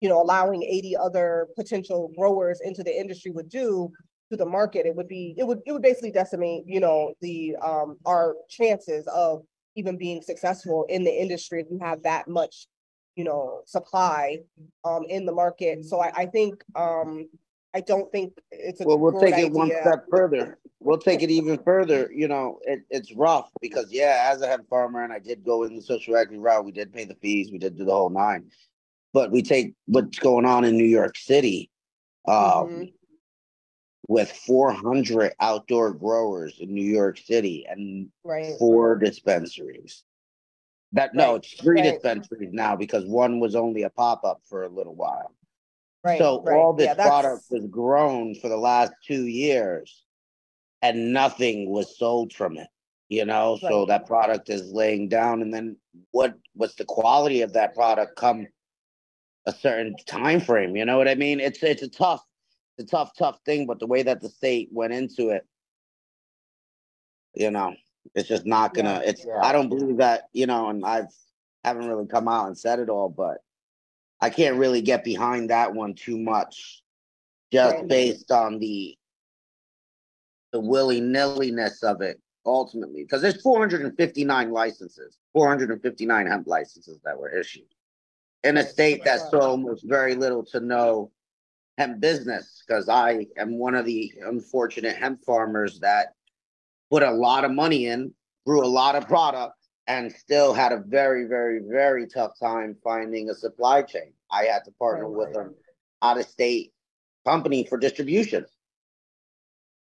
you 0.00 0.08
know, 0.08 0.22
allowing 0.22 0.62
eighty 0.62 0.96
other 0.96 1.48
potential 1.56 2.12
growers 2.16 2.60
into 2.62 2.82
the 2.82 2.96
industry 2.96 3.32
would 3.32 3.48
do 3.48 3.90
to 4.30 4.36
the 4.36 4.46
market, 4.46 4.86
it 4.86 4.94
would 4.94 5.08
be, 5.08 5.34
it 5.36 5.46
would, 5.46 5.58
it 5.66 5.72
would 5.72 5.82
basically 5.82 6.12
decimate, 6.12 6.62
you 6.66 6.80
know, 6.80 7.12
the, 7.20 7.56
um, 7.56 7.98
our 8.06 8.34
chances 8.48 9.06
of 9.08 9.42
even 9.74 9.98
being 9.98 10.22
successful 10.22 10.86
in 10.88 11.02
the 11.04 11.10
industry 11.10 11.60
if 11.60 11.66
you 11.70 11.78
have 11.82 12.02
that 12.02 12.28
much, 12.28 12.68
you 13.16 13.24
know, 13.24 13.62
supply, 13.66 14.38
um, 14.84 15.02
in 15.08 15.26
the 15.26 15.32
market. 15.32 15.84
So 15.84 16.00
I, 16.00 16.12
I 16.16 16.26
think, 16.26 16.62
um, 16.76 17.28
I 17.74 17.80
don't 17.80 18.10
think 18.12 18.34
it's 18.50 18.80
a 18.80 18.84
Well, 18.84 18.98
we'll 18.98 19.18
take 19.18 19.38
it 19.38 19.50
one 19.50 19.68
step 19.68 20.04
further. 20.10 20.58
We'll 20.80 20.98
take 20.98 21.22
it 21.22 21.30
even 21.30 21.58
further. 21.62 22.10
You 22.12 22.28
know, 22.28 22.58
it, 22.62 22.80
it's 22.90 23.12
rough 23.14 23.48
because 23.60 23.90
yeah, 23.90 24.30
as 24.32 24.42
a 24.42 24.46
hemp 24.46 24.68
farmer, 24.68 25.02
and 25.02 25.12
I 25.12 25.18
did 25.18 25.44
go 25.44 25.62
in 25.62 25.74
the 25.76 25.82
social 25.82 26.16
equity 26.16 26.38
route. 26.38 26.64
We 26.64 26.72
did 26.72 26.92
pay 26.92 27.04
the 27.04 27.14
fees. 27.14 27.50
We 27.50 27.58
did 27.58 27.78
do 27.78 27.84
the 27.84 27.92
whole 27.92 28.10
nine. 28.10 28.50
But 29.12 29.30
we 29.30 29.42
take 29.42 29.74
what's 29.86 30.18
going 30.18 30.44
on 30.44 30.64
in 30.64 30.76
New 30.76 30.84
York 30.84 31.16
City, 31.16 31.70
um, 32.26 32.68
Mhm. 32.68 32.92
with 34.08 34.30
400 34.30 35.32
outdoor 35.40 35.92
growers 35.92 36.58
in 36.58 36.74
New 36.74 36.84
York 36.84 37.18
City 37.18 37.66
and 37.68 38.10
Right, 38.24 38.58
four 38.58 38.96
dispensaries. 38.96 40.04
That 40.92 41.14
no, 41.14 41.32
Right, 41.32 41.36
it's 41.36 41.52
three 41.54 41.80
right. 41.80 41.92
dispensaries 41.92 42.52
now 42.52 42.76
because 42.76 43.06
one 43.06 43.40
was 43.40 43.54
only 43.54 43.82
a 43.82 43.90
pop 43.90 44.24
up 44.24 44.42
for 44.44 44.64
a 44.64 44.68
little 44.68 44.94
while. 44.94 45.34
Right. 46.04 46.18
So 46.18 46.42
right. 46.42 46.56
all 46.56 46.72
this 46.72 46.86
Yeah, 46.86 46.94
product 46.94 47.44
was 47.50 47.66
grown 47.66 48.34
for 48.34 48.48
the 48.48 48.56
last 48.56 48.92
two 49.06 49.26
years 49.26 50.04
and 50.82 51.12
nothing 51.12 51.70
was 51.70 51.96
sold 51.98 52.32
from 52.32 52.56
it. 52.56 52.68
You 53.08 53.26
know, 53.26 53.58
so 53.60 53.84
that 53.86 54.06
product 54.06 54.48
is 54.48 54.72
laying 54.72 55.08
down 55.08 55.42
and 55.42 55.52
then 55.52 55.76
what 56.12 56.34
what's 56.54 56.76
the 56.76 56.86
quality 56.86 57.42
of 57.42 57.52
that 57.52 57.74
product 57.74 58.16
come 58.16 58.46
a 59.44 59.52
certain 59.52 59.94
time 60.06 60.40
frame, 60.40 60.76
you 60.76 60.84
know 60.84 60.96
what 60.96 61.08
I 61.08 61.14
mean? 61.14 61.38
It's 61.38 61.62
it's 61.62 61.82
a 61.82 61.88
tough, 61.88 62.24
it's 62.78 62.90
a 62.90 62.96
tough, 62.96 63.10
tough 63.18 63.38
thing, 63.44 63.66
but 63.66 63.80
the 63.80 63.86
way 63.86 64.02
that 64.02 64.22
the 64.22 64.30
state 64.30 64.68
went 64.72 64.94
into 64.94 65.28
it, 65.28 65.44
you 67.34 67.50
know, 67.50 67.74
it's 68.14 68.28
just 68.28 68.46
not 68.46 68.72
gonna 68.72 69.02
it's 69.04 69.26
Yeah. 69.26 69.40
I 69.42 69.52
don't 69.52 69.68
believe 69.68 69.98
that, 69.98 70.28
you 70.32 70.46
know, 70.46 70.68
and 70.68 70.84
I've 70.84 71.12
haven't 71.64 71.88
really 71.88 72.06
come 72.06 72.28
out 72.28 72.46
and 72.46 72.58
said 72.58 72.78
it 72.78 72.88
all, 72.88 73.08
but 73.08 73.38
I 74.22 74.30
can't 74.30 74.56
really 74.56 74.80
get 74.80 75.02
behind 75.04 75.50
that 75.50 75.74
one 75.74 75.94
too 75.94 76.16
much. 76.16 76.82
Just 77.52 77.76
Right. 77.76 77.88
based 77.88 78.30
on 78.30 78.58
the 78.58 78.96
the 80.52 80.60
willy-nilliness 80.60 81.82
of 81.82 82.02
it 82.02 82.20
ultimately. 82.44 83.02
Because 83.02 83.22
there's 83.22 83.40
459 83.40 84.50
licenses, 84.50 85.18
459 85.32 86.26
hemp 86.26 86.46
licenses 86.46 87.00
that 87.04 87.18
were 87.18 87.30
issued. 87.30 87.74
In 88.44 88.58
a 88.58 88.62
state 88.62 89.02
that 89.04 89.30
saw 89.30 89.40
almost 89.40 89.82
very 89.84 90.14
little 90.14 90.44
to 90.46 90.60
no 90.60 91.10
hemp 91.78 92.00
business, 92.00 92.62
because 92.66 92.88
I 92.88 93.26
am 93.38 93.58
one 93.58 93.74
of 93.74 93.86
the 93.86 94.12
unfortunate 94.26 94.96
hemp 94.96 95.24
farmers 95.24 95.80
that 95.80 96.14
put 96.90 97.02
a 97.02 97.10
lot 97.10 97.44
of 97.44 97.50
money 97.50 97.86
in, 97.86 98.12
grew 98.44 98.62
a 98.62 98.68
lot 98.68 98.94
of 98.94 99.08
product, 99.08 99.56
and 99.86 100.12
still 100.12 100.54
had 100.54 100.72
a 100.72 100.78
very, 100.86 101.26
very, 101.26 101.60
very 101.60 102.06
tough 102.06 102.32
time 102.38 102.76
finding 102.84 103.30
a 103.30 103.34
supply 103.34 103.82
chain. 103.82 104.12
I 104.30 104.44
had 104.44 104.64
to 104.64 104.70
partner 104.72 105.08
Right. 105.08 105.28
with 105.28 105.36
an 105.36 105.54
out-of-state 106.00 106.72
company 107.26 107.64
for 107.64 107.78
distribution. 107.78 108.46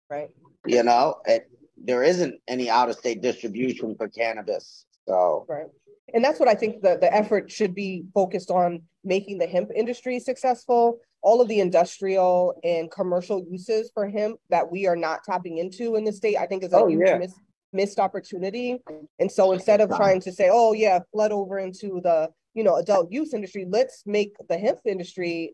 Right, 0.08 0.30
You 0.66 0.82
know, 0.82 1.20
it, 1.24 1.48
there 1.76 2.02
isn't 2.02 2.40
any 2.48 2.68
out-of-state 2.68 3.22
distribution 3.22 3.94
for 3.96 4.08
cannabis. 4.08 4.86
So 5.08 5.46
right. 5.48 5.66
And 6.12 6.24
that's 6.24 6.40
what 6.40 6.48
I 6.48 6.54
think 6.54 6.82
the, 6.82 6.98
the 7.00 7.12
effort 7.14 7.50
should 7.52 7.72
be 7.74 8.04
focused 8.12 8.50
on 8.50 8.82
making 9.04 9.38
the 9.38 9.46
hemp 9.46 9.70
industry 9.74 10.18
successful. 10.18 10.98
All 11.22 11.40
of 11.40 11.46
the 11.46 11.60
industrial 11.60 12.58
and 12.64 12.90
commercial 12.90 13.44
uses 13.48 13.90
for 13.94 14.08
hemp 14.08 14.40
that 14.50 14.70
we 14.72 14.88
are 14.88 14.96
not 14.96 15.22
tapping 15.22 15.58
into 15.58 15.94
in 15.94 16.02
the 16.04 16.12
state, 16.12 16.36
I 16.36 16.46
think 16.46 16.64
is 16.64 16.72
a 16.72 16.78
Oh, 16.78 16.86
huge 16.88 17.02
yeah. 17.06 17.18
miss, 17.18 17.32
missed 17.72 17.98
opportunity. 17.98 18.78
And 19.18 19.30
so 19.30 19.52
instead 19.52 19.80
of 19.80 19.90
trying 19.90 20.20
to 20.22 20.32
say, 20.32 20.50
oh 20.52 20.72
yeah, 20.72 21.00
flood 21.12 21.32
over 21.32 21.58
into 21.58 22.00
the, 22.02 22.30
you 22.54 22.64
know, 22.64 22.76
adult 22.76 23.12
use 23.12 23.34
industry, 23.34 23.66
let's 23.68 24.02
make 24.06 24.34
the 24.48 24.58
hemp 24.58 24.80
industry 24.86 25.52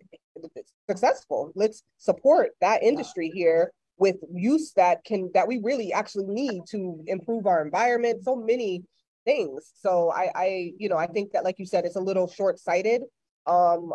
successful. 0.89 1.53
Let's 1.55 1.83
support 1.99 2.51
that 2.61 2.83
industry 2.83 3.31
here 3.35 3.73
with 3.99 4.17
use 4.33 4.73
that 4.77 5.05
can 5.05 5.31
that 5.35 5.49
we 5.49 5.61
really 5.63 5.93
actually 5.93 6.27
need 6.27 6.63
to 6.69 7.03
improve 7.07 7.47
our 7.47 7.65
environment 7.65 8.23
so 8.23 8.37
many 8.37 8.83
things 9.25 9.73
so 9.75 10.13
i 10.15 10.31
i 10.35 10.73
you 10.79 10.89
know 10.89 10.97
i 10.97 11.07
think 11.07 11.33
that 11.33 11.45
like 11.45 11.59
you 11.59 11.67
said 11.67 11.85
it's 11.85 11.97
a 11.97 12.01
little 12.01 12.29
short-sighted 12.29 13.03
um 13.47 13.93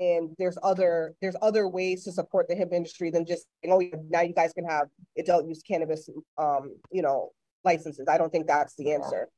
and 0.00 0.30
there's 0.38 0.58
other 0.62 1.14
there's 1.20 1.34
other 1.42 1.66
ways 1.66 2.04
to 2.04 2.12
support 2.12 2.46
the 2.48 2.54
hemp 2.54 2.72
industry 2.72 3.10
than 3.10 3.26
just 3.26 3.46
you 3.62 3.70
know 3.70 3.80
now 4.10 4.20
you 4.20 4.34
guys 4.34 4.52
can 4.52 4.64
have 4.64 4.86
adult 5.18 5.46
use 5.46 5.62
cannabis 5.62 6.08
um 6.36 6.74
you 6.92 7.02
know 7.02 7.30
licenses 7.64 8.06
i 8.08 8.18
don't 8.18 8.30
think 8.30 8.46
that's 8.46 8.74
the 8.76 8.92
answer 8.92 9.28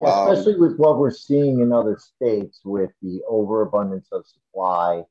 well, 0.00 0.32
especially 0.32 0.58
with 0.58 0.78
what 0.78 0.98
we're 0.98 1.10
seeing 1.10 1.60
in 1.60 1.74
other 1.74 1.98
states 1.98 2.62
with 2.64 2.90
the 3.02 3.20
overabundance 3.28 4.08
of 4.12 4.24
supply 4.26 5.02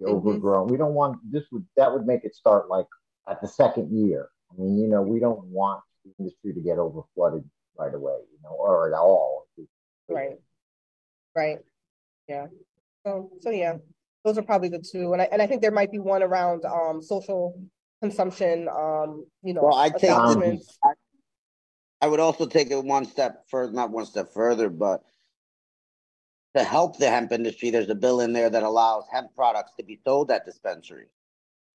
the 0.00 0.06
mm-hmm. 0.06 0.16
overgrown 0.16 0.68
we 0.68 0.76
don't 0.76 0.94
want 0.94 1.18
this 1.30 1.44
would 1.52 1.64
that 1.76 1.92
would 1.92 2.06
make 2.06 2.24
it 2.24 2.34
start 2.34 2.68
like 2.68 2.86
at 3.28 3.40
the 3.40 3.48
second 3.48 3.90
year. 3.90 4.28
I 4.50 4.60
mean, 4.60 4.78
you 4.78 4.88
know, 4.88 5.02
we 5.02 5.20
don't 5.20 5.44
want 5.46 5.82
the 6.04 6.12
industry 6.18 6.52
to 6.54 6.60
get 6.60 6.78
over 6.78 7.02
flooded 7.14 7.44
right 7.78 7.94
away, 7.94 8.18
you 8.30 8.38
know, 8.42 8.50
or 8.50 8.88
at 8.88 8.94
all. 8.94 9.46
Right. 10.08 10.38
Right. 11.34 11.58
Yeah. 12.28 12.46
So, 13.06 13.30
so 13.40 13.50
yeah, 13.50 13.76
those 14.24 14.38
are 14.38 14.42
probably 14.42 14.68
the 14.68 14.78
two. 14.78 15.12
And 15.12 15.22
I, 15.22 15.28
and 15.32 15.40
I 15.40 15.46
think 15.46 15.62
there 15.62 15.70
might 15.70 15.90
be 15.90 15.98
one 15.98 16.22
around 16.22 16.64
um, 16.64 17.00
social 17.02 17.60
consumption, 18.00 18.68
um, 18.68 19.24
you 19.42 19.54
know, 19.54 19.62
well, 19.62 19.76
I 19.76 19.88
take 19.88 20.10
I, 20.10 20.34
I 22.02 22.08
would 22.08 22.20
also 22.20 22.46
take 22.46 22.72
it 22.72 22.84
one 22.84 23.04
step 23.04 23.44
further, 23.48 23.72
not 23.72 23.90
one 23.90 24.06
step 24.06 24.34
further, 24.34 24.68
but 24.68 25.04
to 26.56 26.64
help 26.64 26.98
the 26.98 27.08
hemp 27.08 27.30
industry, 27.30 27.70
there's 27.70 27.88
a 27.88 27.94
bill 27.94 28.20
in 28.20 28.32
there 28.32 28.50
that 28.50 28.64
allows 28.64 29.04
hemp 29.10 29.34
products 29.36 29.72
to 29.78 29.84
be 29.84 30.00
sold 30.04 30.30
at 30.32 30.44
dispensaries. 30.44 31.08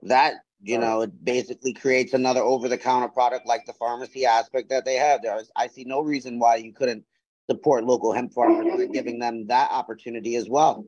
That 0.02 0.34
you 0.60 0.78
know, 0.78 1.02
it 1.02 1.24
basically 1.24 1.72
creates 1.72 2.12
another 2.12 2.40
over-the-counter 2.40 3.08
product 3.08 3.46
like 3.46 3.64
the 3.64 3.72
pharmacy 3.72 4.26
aspect 4.26 4.70
that 4.70 4.84
they 4.84 4.96
have. 4.96 5.22
There, 5.22 5.40
I 5.56 5.68
see 5.68 5.84
no 5.84 6.00
reason 6.00 6.38
why 6.38 6.56
you 6.56 6.72
couldn't 6.72 7.04
support 7.48 7.84
local 7.84 8.12
hemp 8.12 8.34
farmers 8.34 8.66
by 8.66 8.86
giving 8.86 9.18
them 9.20 9.46
that 9.46 9.70
opportunity 9.70 10.36
as 10.36 10.48
well. 10.48 10.86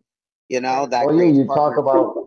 You 0.49 0.61
know 0.61 0.86
that. 0.86 1.07
Well, 1.07 1.14
yeah, 1.14 1.32
you 1.32 1.47
talk 1.47 1.76
about 1.76 2.20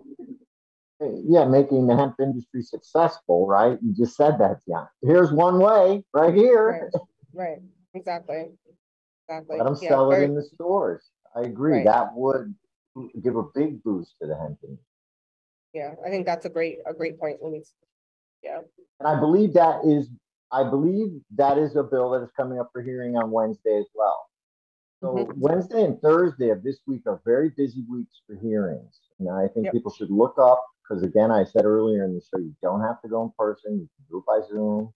yeah, 1.26 1.45
making 1.45 1.88
the 1.88 1.95
hemp 1.95 2.16
industry 2.20 2.62
successful, 2.62 3.47
right? 3.47 3.78
You 3.82 3.93
just 3.93 4.16
said 4.16 4.38
that, 4.39 4.60
yeah. 4.68 4.86
Here's 5.01 5.32
one 5.32 5.60
way, 5.60 6.04
right 6.14 6.34
here. 6.34 6.89
Right, 7.34 7.47
right. 7.47 7.58
exactly, 7.93 8.51
exactly. 9.28 9.58
Let 9.58 9.66
them 9.66 9.78
yeah, 9.82 9.89
sell 9.89 10.10
very... 10.10 10.24
it 10.24 10.30
in 10.30 10.36
the 10.36 10.43
stores. 10.43 11.04
I 11.36 11.41
agree. 11.41 11.78
Right. 11.78 11.86
That 11.86 12.14
would 12.14 12.54
give 13.24 13.36
a 13.36 13.43
big 13.56 13.84
boost 13.84 14.16
to 14.22 14.28
the 14.28 14.36
hemp 14.36 14.60
industry 14.64 14.86
yeah, 15.74 15.95
I 16.06 16.10
think 16.10 16.26
that's 16.26 16.45
a 16.45 16.49
great 16.49 16.78
a 16.86 16.93
great 16.93 17.20
point, 17.20 17.41
Luis. 17.41 17.74
Yeah. 18.43 18.60
And 18.99 19.08
I 19.08 19.20
believe 19.20 19.54
that 19.54 19.82
is 19.86 20.10
I 20.51 20.64
believe 20.64 21.20
that 21.36 21.58
is 21.58 21.76
a 21.76 21.84
bill 21.84 22.12
that 22.12 22.24
is 22.24 22.30
coming 22.38 22.60
up 22.60 22.70
for 22.72 22.82
hearing 22.82 23.18
on 23.18 23.32
Wednesday 23.32 23.78
as 23.78 23.88
well. 23.95 24.28
So 25.01 25.08
mm-hmm. 25.08 25.39
Wednesday 25.39 25.84
and 25.84 25.99
Thursday 25.99 26.49
of 26.49 26.64
this 26.64 26.80
week 26.86 27.01
are 27.08 27.22
very 27.26 27.49
busy 27.58 27.84
weeks 27.89 28.22
for 28.28 28.36
hearings. 28.36 28.99
And 29.20 29.30
I 29.30 29.47
think 29.47 29.66
yep. 29.66 29.74
people 29.74 29.91
should 29.91 30.12
look 30.12 30.36
up 30.39 30.64
because 30.84 31.04
again, 31.04 31.32
I 31.32 31.44
said 31.46 31.66
earlier 31.66 32.04
in 32.04 32.14
the 32.14 32.22
show, 32.22 32.40
you 32.40 32.56
don't 32.62 32.82
have 32.82 33.02
to 33.02 33.08
go 33.08 33.24
in 33.24 33.32
person. 33.38 33.74
You 33.74 33.90
can 33.96 34.06
do 34.10 34.18
it 34.18 34.26
by 34.26 34.46
Zoom 34.48 34.94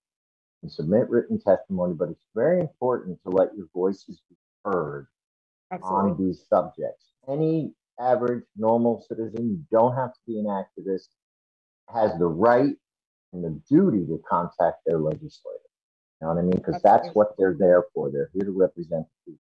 and 0.62 0.70
submit 0.70 1.08
written 1.08 1.40
testimony, 1.40 1.94
but 1.94 2.10
it's 2.10 2.24
very 2.34 2.60
important 2.60 3.18
to 3.24 3.30
let 3.30 3.54
your 3.56 3.66
voices 3.74 4.20
be 4.28 4.36
heard 4.64 5.06
Absolutely. 5.72 6.10
on 6.10 6.18
these 6.18 6.44
subjects. 6.48 7.12
Any 7.28 7.72
average, 8.00 8.44
normal 8.56 9.04
citizen, 9.08 9.48
you 9.50 9.64
don't 9.70 9.94
have 9.96 10.12
to 10.12 10.20
be 10.26 10.38
an 10.38 10.46
activist, 10.46 11.08
has 11.92 12.12
the 12.18 12.26
right 12.26 12.76
and 13.32 13.44
the 13.44 13.60
duty 13.68 14.06
to 14.06 14.20
contact 14.28 14.78
their 14.86 14.98
legislator. 14.98 15.58
You 16.20 16.26
know 16.26 16.34
what 16.34 16.40
I 16.40 16.42
mean? 16.42 16.52
Because 16.56 16.82
that's 16.82 17.08
what 17.14 17.36
they're 17.38 17.56
there 17.58 17.84
for. 17.94 18.10
They're 18.10 18.30
here 18.32 18.44
to 18.44 18.50
represent 18.50 19.06
the 19.26 19.32
people. 19.32 19.44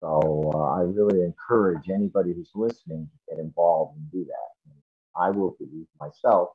So 0.00 0.52
uh, 0.54 0.74
I 0.78 0.82
really 0.82 1.22
encourage 1.22 1.88
anybody 1.88 2.34
who's 2.34 2.50
listening 2.54 3.08
to 3.08 3.34
get 3.34 3.42
involved 3.42 3.96
and 3.96 4.10
do 4.12 4.24
that. 4.26 4.53
I 5.16 5.30
will 5.30 5.56
be 5.58 5.86
myself 6.00 6.50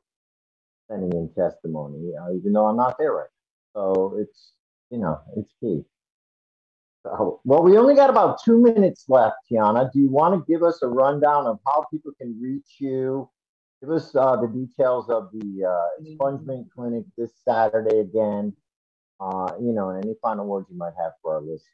sending 0.88 1.12
in 1.12 1.30
testimony, 1.34 2.12
uh, 2.20 2.32
even 2.34 2.52
though 2.52 2.66
I'm 2.66 2.76
not 2.76 2.96
there 2.98 3.12
right 3.12 3.28
now. 3.74 3.80
So 3.80 4.16
it's, 4.18 4.52
you 4.90 4.98
know, 4.98 5.20
it's 5.36 5.52
key. 5.60 5.84
Oh, 7.04 7.40
well, 7.44 7.62
we 7.62 7.78
only 7.78 7.94
got 7.94 8.10
about 8.10 8.42
two 8.44 8.60
minutes 8.60 9.06
left, 9.08 9.36
Tiana. 9.50 9.90
Do 9.90 10.00
you 10.00 10.10
want 10.10 10.34
to 10.34 10.52
give 10.52 10.62
us 10.62 10.82
a 10.82 10.88
rundown 10.88 11.46
of 11.46 11.58
how 11.66 11.86
people 11.90 12.12
can 12.20 12.38
reach 12.40 12.76
you? 12.78 13.30
Give 13.80 13.90
us 13.90 14.14
uh, 14.14 14.36
the 14.36 14.48
details 14.48 15.08
of 15.08 15.30
the 15.32 15.64
uh, 15.64 16.02
expungement 16.02 16.66
clinic 16.76 17.04
this 17.16 17.32
Saturday 17.48 18.00
again. 18.00 18.54
Uh, 19.18 19.52
you 19.60 19.72
know, 19.72 19.90
and 19.90 20.04
any 20.04 20.14
final 20.20 20.46
words 20.46 20.66
you 20.70 20.76
might 20.76 20.94
have 20.98 21.12
for 21.22 21.34
our 21.34 21.40
listeners. 21.40 21.64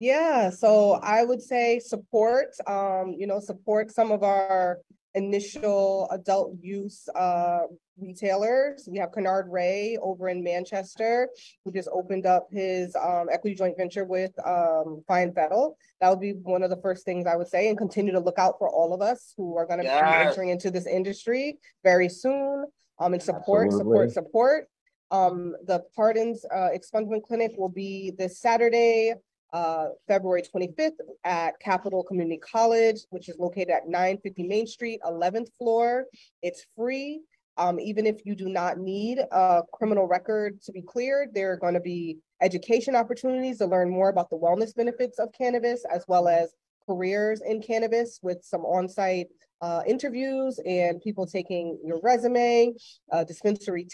Yeah, 0.00 0.50
so 0.50 0.94
I 1.02 1.24
would 1.24 1.42
say 1.42 1.80
support, 1.80 2.54
um, 2.68 3.16
you 3.18 3.26
know, 3.26 3.40
support 3.40 3.90
some 3.90 4.12
of 4.12 4.22
our 4.22 4.78
initial 5.14 6.08
adult 6.10 6.56
use 6.60 7.08
uh, 7.14 7.60
retailers. 7.98 8.88
We 8.90 8.98
have 8.98 9.12
Kennard 9.12 9.48
Ray 9.50 9.98
over 10.00 10.28
in 10.28 10.42
Manchester, 10.42 11.28
who 11.64 11.72
just 11.72 11.88
opened 11.92 12.26
up 12.26 12.48
his 12.50 12.94
um, 12.96 13.26
equity 13.30 13.56
joint 13.56 13.76
venture 13.76 14.04
with 14.04 14.32
um, 14.46 15.02
Fine 15.08 15.32
Fettle. 15.32 15.76
That 16.00 16.10
would 16.10 16.20
be 16.20 16.32
one 16.32 16.62
of 16.62 16.70
the 16.70 16.80
first 16.80 17.04
things 17.04 17.26
I 17.26 17.36
would 17.36 17.48
say, 17.48 17.68
and 17.68 17.76
continue 17.76 18.12
to 18.12 18.20
look 18.20 18.38
out 18.38 18.54
for 18.58 18.68
all 18.68 18.94
of 18.94 19.00
us 19.00 19.34
who 19.36 19.56
are 19.56 19.66
going 19.66 19.80
to 19.80 19.84
yes. 19.84 20.00
be 20.00 20.28
entering 20.28 20.48
into 20.50 20.70
this 20.70 20.86
industry 20.86 21.58
very 21.82 22.08
soon. 22.08 22.66
Um, 23.00 23.12
and 23.12 23.22
support, 23.22 23.68
Absolutely. 23.68 24.10
support, 24.10 24.10
support. 24.10 24.68
Um, 25.10 25.54
the 25.64 25.84
Pardons 25.94 26.44
uh, 26.52 26.70
Expungement 26.74 27.22
Clinic 27.22 27.52
will 27.56 27.68
be 27.68 28.12
this 28.18 28.40
Saturday, 28.40 29.14
uh, 29.52 29.86
February 30.06 30.42
25th 30.42 30.92
at 31.24 31.58
Capital 31.60 32.02
Community 32.02 32.38
College, 32.38 33.00
which 33.10 33.28
is 33.28 33.36
located 33.38 33.70
at 33.70 33.88
950 33.88 34.42
Main 34.44 34.66
Street, 34.66 35.00
11th 35.04 35.48
floor. 35.58 36.04
It's 36.42 36.66
free. 36.76 37.20
Um, 37.56 37.80
even 37.80 38.06
if 38.06 38.24
you 38.24 38.36
do 38.36 38.48
not 38.48 38.78
need 38.78 39.18
a 39.18 39.62
criminal 39.72 40.06
record 40.06 40.62
to 40.62 40.72
be 40.72 40.82
cleared, 40.82 41.34
there 41.34 41.52
are 41.52 41.56
going 41.56 41.74
to 41.74 41.80
be 41.80 42.18
education 42.40 42.94
opportunities 42.94 43.58
to 43.58 43.66
learn 43.66 43.90
more 43.90 44.10
about 44.10 44.30
the 44.30 44.38
wellness 44.38 44.74
benefits 44.74 45.18
of 45.18 45.30
cannabis, 45.36 45.84
as 45.92 46.04
well 46.06 46.28
as 46.28 46.54
careers 46.88 47.42
in 47.44 47.60
cannabis 47.60 48.20
with 48.22 48.38
some 48.42 48.62
on-site 48.62 49.26
uh, 49.60 49.82
interviews 49.86 50.60
and 50.64 51.00
people 51.00 51.26
taking 51.26 51.78
your 51.84 52.00
resume, 52.02 52.72
uh, 53.12 53.24
dispensary 53.24 53.88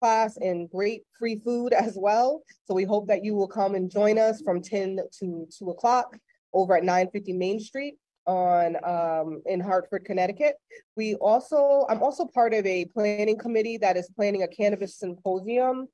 class 0.00 0.36
and 0.36 0.68
great 0.70 1.02
free 1.18 1.40
food 1.44 1.72
as 1.72 1.96
well. 2.00 2.42
So 2.66 2.74
we 2.74 2.84
hope 2.84 3.08
that 3.08 3.24
you 3.24 3.34
will 3.34 3.48
come 3.48 3.74
and 3.74 3.90
join 3.90 4.18
us 4.18 4.42
from 4.42 4.62
10 4.62 4.98
to 5.20 5.46
2 5.58 5.70
o'clock 5.70 6.16
over 6.52 6.76
at 6.76 6.84
950 6.84 7.32
Main 7.32 7.60
Street 7.60 7.96
on 8.26 8.76
um, 8.84 9.42
in 9.46 9.60
Hartford, 9.60 10.04
Connecticut. 10.04 10.56
We 10.96 11.14
also, 11.16 11.86
I'm 11.88 12.02
also 12.02 12.26
part 12.26 12.54
of 12.54 12.66
a 12.66 12.86
planning 12.86 13.38
committee 13.38 13.78
that 13.78 13.96
is 13.96 14.10
planning 14.16 14.42
a 14.42 14.48
cannabis 14.48 14.98
symposium 14.98 15.86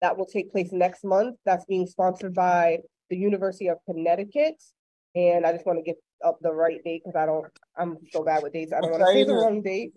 that 0.00 0.16
will 0.16 0.26
take 0.26 0.50
place 0.52 0.70
next 0.72 1.04
month. 1.04 1.36
That's 1.44 1.64
being 1.64 1.86
sponsored 1.86 2.34
by 2.34 2.78
the 3.10 3.16
University 3.16 3.68
of 3.68 3.78
Connecticut. 3.84 4.62
And 5.14 5.44
I 5.44 5.52
just 5.52 5.66
want 5.66 5.78
to 5.78 5.82
get 5.82 5.96
up 6.24 6.38
the 6.40 6.52
right 6.52 6.82
date 6.84 7.02
because 7.04 7.16
I 7.16 7.26
don't, 7.26 7.46
I'm 7.76 7.98
so 8.12 8.22
bad 8.22 8.42
with 8.42 8.52
dates. 8.52 8.72
I 8.72 8.80
don't 8.80 8.92
want 8.92 9.02
to 9.02 9.12
say 9.12 9.24
the 9.24 9.34
wrong 9.34 9.62
date. 9.62 9.92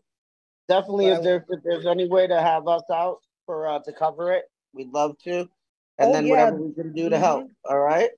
Definitely, 0.67 1.07
if 1.07 1.23
there's 1.23 1.43
if 1.49 1.59
there's 1.63 1.85
any 1.85 2.07
way 2.07 2.27
to 2.27 2.39
have 2.39 2.67
us 2.67 2.83
out 2.91 3.17
for 3.45 3.67
uh, 3.67 3.79
to 3.79 3.91
cover 3.91 4.31
it, 4.31 4.45
we'd 4.73 4.91
love 4.91 5.17
to. 5.25 5.47
And 5.97 6.09
oh, 6.09 6.13
then 6.13 6.25
yeah. 6.25 6.31
whatever 6.31 6.61
we 6.61 6.73
can 6.73 6.93
do 6.93 7.09
to 7.09 7.15
mm-hmm. 7.15 7.23
help. 7.23 7.47
All 7.69 7.79
right. 7.79 8.09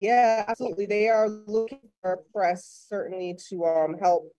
Yeah, 0.00 0.44
absolutely. 0.48 0.86
They 0.86 1.08
are 1.08 1.28
looking 1.28 1.80
for 2.02 2.22
press 2.34 2.86
certainly 2.88 3.38
to 3.48 3.64
um 3.64 3.96
help 4.00 4.30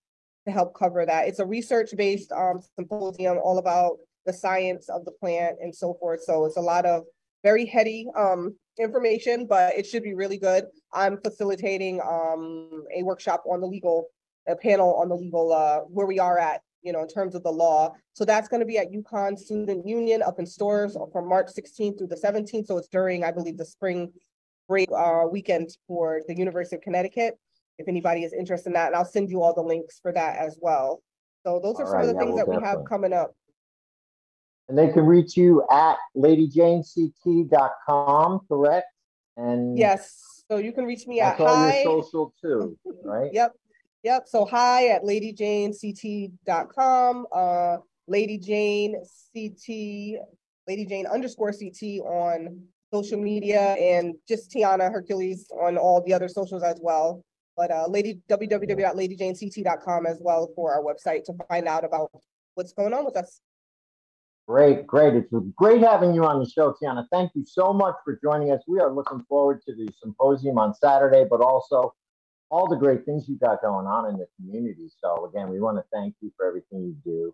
to 0.46 0.52
help 0.52 0.78
cover 0.78 1.06
that. 1.06 1.28
It's 1.28 1.40
a 1.40 1.46
research-based 1.46 2.32
um 2.32 2.62
symposium 2.76 3.40
all 3.44 3.58
about 3.58 3.98
the 4.26 4.34
science 4.34 4.90
of 4.90 5.06
the 5.06 5.12
plant 5.12 5.58
and 5.62 5.74
so 5.74 5.96
forth. 6.00 6.24
So 6.24 6.46
it's 6.46 6.58
a 6.58 6.62
lot 6.62 6.86
of 6.86 7.04
very 7.44 7.66
heady 7.66 8.08
um 8.18 8.56
information, 8.80 9.48
but 9.48 9.76
it 9.76 9.86
should 9.86 10.04
be 10.04 10.14
really 10.14 10.38
good. 10.38 10.66
I'm 10.94 11.18
facilitating 11.24 12.02
um 12.02 12.84
a 12.96 13.04
workshop 13.04 13.44
on 13.50 13.62
the 13.62 13.68
legal 13.68 14.08
a 14.48 14.56
panel 14.56 14.96
on 14.96 15.10
the 15.10 15.16
legal 15.16 15.54
uh 15.54 15.80
where 15.88 16.06
we 16.06 16.20
are 16.20 16.38
at 16.38 16.62
you 16.86 16.94
know, 16.94 17.02
in 17.02 17.08
terms 17.08 17.36
of 17.36 17.44
the 17.44 17.52
law. 17.52 17.94
So 18.14 18.24
that's 18.24 18.48
going 18.48 18.60
to 18.60 18.66
be 18.66 18.78
at 18.78 18.92
UConn 18.92 19.38
Student 19.38 19.88
Union 19.88 20.22
up 20.22 20.40
in 20.40 20.46
Storrs 20.46 20.96
from 21.12 21.28
March 21.28 21.48
16th 21.48 21.98
through 21.98 22.08
the 22.08 22.16
17th. 22.16 22.68
So 22.68 22.78
it's 22.78 22.88
during, 22.88 23.24
I 23.24 23.32
believe, 23.32 23.58
the 23.58 23.66
spring 23.66 24.14
break 24.70 24.90
uh, 24.96 25.24
weekend 25.30 25.76
for 25.88 26.22
the 26.28 26.38
University 26.38 26.76
of 26.76 26.84
Connecticut. 26.84 27.40
If 27.78 27.88
anybody 27.88 28.24
is 28.24 28.32
interested 28.32 28.70
in 28.70 28.74
that, 28.74 28.88
and 28.88 28.96
I'll 28.96 29.04
send 29.04 29.30
you 29.30 29.42
all 29.42 29.54
the 29.54 29.62
links 29.62 30.00
for 30.00 30.14
that 30.14 30.38
as 30.38 30.58
well. 30.62 31.02
So 31.44 31.60
those 31.62 31.76
are 31.80 31.86
all 31.86 31.92
some 31.92 31.98
right, 31.98 32.08
of 32.08 32.14
the 32.14 32.20
things 32.20 32.38
that 32.38 32.48
we 32.48 32.56
have 32.64 32.86
coming 32.88 33.12
up. 33.12 33.36
And 34.70 34.78
they 34.78 34.92
can 34.92 35.06
reach 35.06 35.36
you 35.36 35.66
at 35.70 35.98
ladyjanect.com, 36.16 38.40
correct? 38.48 38.88
And 39.38 39.78
yes, 39.78 40.44
so 40.50 40.56
you 40.58 40.72
can 40.72 40.86
reach 40.86 41.06
me 41.06 41.20
at 41.20 41.38
hi. 41.38 41.84
your 41.84 42.04
social 42.04 42.34
too, 42.42 42.78
right? 43.04 43.30
yep. 43.34 43.52
Yep. 44.06 44.28
So 44.28 44.46
hi 44.46 44.88
at 44.90 45.02
ladyjanect.com. 45.02 47.26
Uh, 47.32 47.78
Lady 48.08 48.38
Jane 48.38 49.02
CT, 49.34 49.68
Lady 50.68 50.86
Jane 50.88 51.08
underscore 51.08 51.52
CT 51.52 52.02
on 52.06 52.62
social 52.94 53.20
media 53.20 53.76
and 53.80 54.14
just 54.28 54.52
Tiana 54.52 54.92
Hercules 54.92 55.50
on 55.60 55.80
all 55.80 56.04
the 56.06 56.14
other 56.14 56.28
socials 56.28 56.62
as 56.62 56.80
well. 56.84 57.24
But 57.58 57.72
uh, 57.72 57.88
lady 57.88 58.20
www.ladyjanect.com 58.30 60.06
as 60.06 60.20
well 60.22 60.52
for 60.56 60.72
our 60.72 60.84
website 60.84 61.24
to 61.24 61.34
find 61.50 61.68
out 61.68 61.84
about 61.84 62.12
what's 62.54 62.74
going 62.74 62.94
on 62.94 63.06
with 63.06 63.18
us. 63.18 63.42
Great, 64.48 64.86
great. 64.86 65.16
It's 65.16 65.34
great 65.56 65.82
having 65.82 66.14
you 66.14 66.26
on 66.26 66.40
the 66.40 66.48
show, 66.48 66.76
Tiana. 66.80 67.08
Thank 67.12 67.32
you 67.34 67.44
so 67.44 67.74
much 67.74 67.96
for 68.04 68.20
joining 68.24 68.52
us. 68.52 68.62
We 68.68 68.80
are 68.82 68.94
looking 68.94 69.26
forward 69.28 69.64
to 69.68 69.74
the 69.74 69.90
symposium 70.00 70.60
on 70.60 70.76
Saturday, 70.76 71.26
but 71.28 71.42
also 71.42 71.96
all 72.50 72.70
the 72.70 72.76
great 72.76 73.06
things 73.06 73.28
you've 73.28 73.40
got 73.40 73.62
going 73.62 73.86
on 73.86 74.10
in 74.10 74.18
the 74.18 74.28
community. 74.38 74.90
So 75.02 75.26
again, 75.26 75.50
we 75.50 75.60
want 75.60 75.78
to 75.78 75.84
thank 75.94 76.16
you 76.22 76.32
for 76.38 76.46
everything 76.48 76.84
you 76.84 76.96
do. 77.04 77.34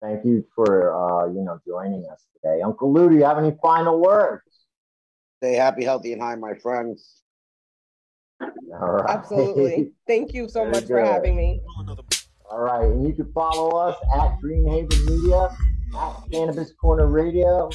Thank 0.00 0.24
you 0.24 0.44
for 0.54 0.94
uh, 0.94 1.26
you 1.26 1.42
know 1.42 1.60
joining 1.66 2.06
us 2.10 2.26
today. 2.34 2.62
Uncle 2.62 2.92
Lou, 2.92 3.08
do 3.08 3.16
you 3.16 3.24
have 3.24 3.38
any 3.38 3.56
final 3.60 4.00
words? 4.00 4.42
Stay 5.38 5.54
happy, 5.54 5.84
healthy, 5.84 6.12
and 6.12 6.22
high, 6.22 6.34
my 6.34 6.54
friends. 6.54 7.22
All 8.40 8.48
right. 8.78 9.10
Absolutely. 9.10 9.92
Thank 10.06 10.34
you 10.34 10.48
so 10.48 10.60
Very 10.60 10.72
much 10.72 10.84
for 10.86 11.00
having 11.00 11.36
me. 11.36 11.60
All 12.50 12.60
right, 12.60 12.84
and 12.84 13.06
you 13.06 13.12
can 13.12 13.30
follow 13.32 13.76
us 13.76 13.96
at 14.14 14.40
Greenhaven 14.40 15.04
Media, 15.04 15.50
at 15.96 16.16
Cannabis 16.32 16.72
Corner 16.80 17.06
Radio, 17.06 17.68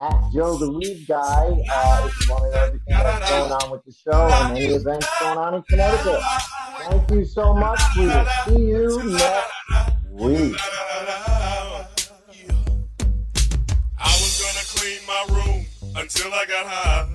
at 0.00 0.32
Joe 0.32 0.56
the 0.56 0.70
Weed 0.70 1.06
Guy. 1.06 1.64
Uh, 1.70 2.08
if 2.08 2.26
you 2.26 2.32
want 2.32 2.44
to 2.44 2.50
know 2.50 2.64
everything 2.64 2.80
that's 2.88 3.30
going 3.30 3.52
on 3.52 3.70
with 3.70 3.84
the 3.84 3.92
show 3.92 4.12
and 4.12 4.56
any 4.56 4.74
events 4.74 5.06
going 5.20 5.38
on 5.38 5.54
in 5.54 5.62
Connecticut. 5.62 6.20
Thank 6.78 7.10
you 7.10 7.24
so 7.24 7.52
much. 7.52 7.80
We 7.96 8.06
will 8.06 8.26
see 8.46 8.58
you 8.58 9.02
next 9.12 9.52
week. 10.10 10.56
I 13.98 14.16
was 14.16 14.40
gonna 14.40 14.64
clean 14.74 15.00
my 15.06 15.26
room 15.34 15.66
until 15.96 16.32
I 16.32 16.46
got 16.46 16.66
high. 16.66 17.08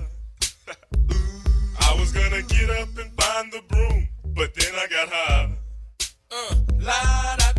I 1.80 1.96
was 1.98 2.12
gonna 2.12 2.42
get 2.42 2.70
up 2.70 2.88
and 2.98 3.12
find 3.20 3.52
the 3.52 3.62
broom, 3.68 4.08
but 4.34 4.54
then 4.54 4.74
I 4.74 4.86
got 4.86 5.08
high. 5.10 5.50
Uh, 6.30 6.54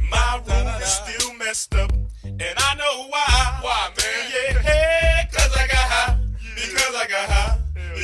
my 0.10 0.42
room 0.48 0.68
is 0.82 0.88
still 0.88 1.34
messed 1.34 1.76
up, 1.76 1.92
and 2.24 2.44
I 2.44 2.76
know 2.76 3.08
why. 3.10 3.60
Why, 3.62 3.90
man? 3.98 4.32
Yeah, 4.64 5.16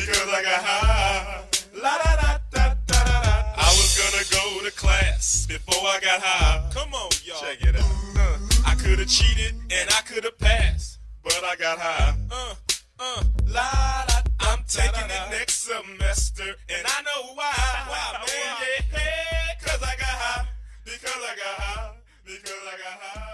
because 0.06 0.28
I 0.28 0.43
got 0.43 0.64
high. 0.64 1.43
La 1.82 1.97
da 1.97 2.16
da 2.16 2.39
da 2.51 2.74
da 2.88 3.01
da 3.04 3.22
da. 3.24 3.54
I 3.56 3.70
was 3.78 3.91
gonna 3.95 4.24
go 4.32 4.66
to 4.66 4.72
class 4.76 5.45
before 5.47 5.88
I 5.88 5.99
got 6.01 6.22
high. 6.22 6.70
Come 6.74 6.93
on, 6.93 7.10
y'all. 7.24 7.39
Check 7.39 7.62
it 7.62 7.76
out. 7.76 7.88
Uh, 8.18 8.38
I 8.66 8.76
could 8.76 8.99
have 8.99 9.08
cheated 9.08 9.54
and 9.72 9.89
I 9.89 10.01
could 10.01 10.24
have 10.24 10.38
passed, 10.38 10.99
but 11.24 11.41
I 11.43 11.56
got 11.56 11.80
high. 11.80 12.16
Uh, 12.32 12.56
uh, 12.99 13.24
la 13.47 14.06
da. 14.08 14.20
I'm 14.39 14.60
taking 14.68 15.08
it 15.08 15.30
next 15.32 15.64
semester, 15.64 16.56
and 16.70 16.84
I 16.86 17.01
know 17.01 17.34
why. 17.34 17.54
Why, 17.88 18.20
man? 18.20 18.28
Yeah, 18.28 18.97
hey, 18.97 19.56
cause 19.64 19.82
I 19.82 19.95
got 19.95 20.16
high. 20.24 20.47
Because 20.84 21.16
I 21.16 21.36
got 21.36 21.56
high. 21.64 21.91
Because 22.26 22.64
I 22.68 22.78
got 22.78 22.99
high. 22.99 23.33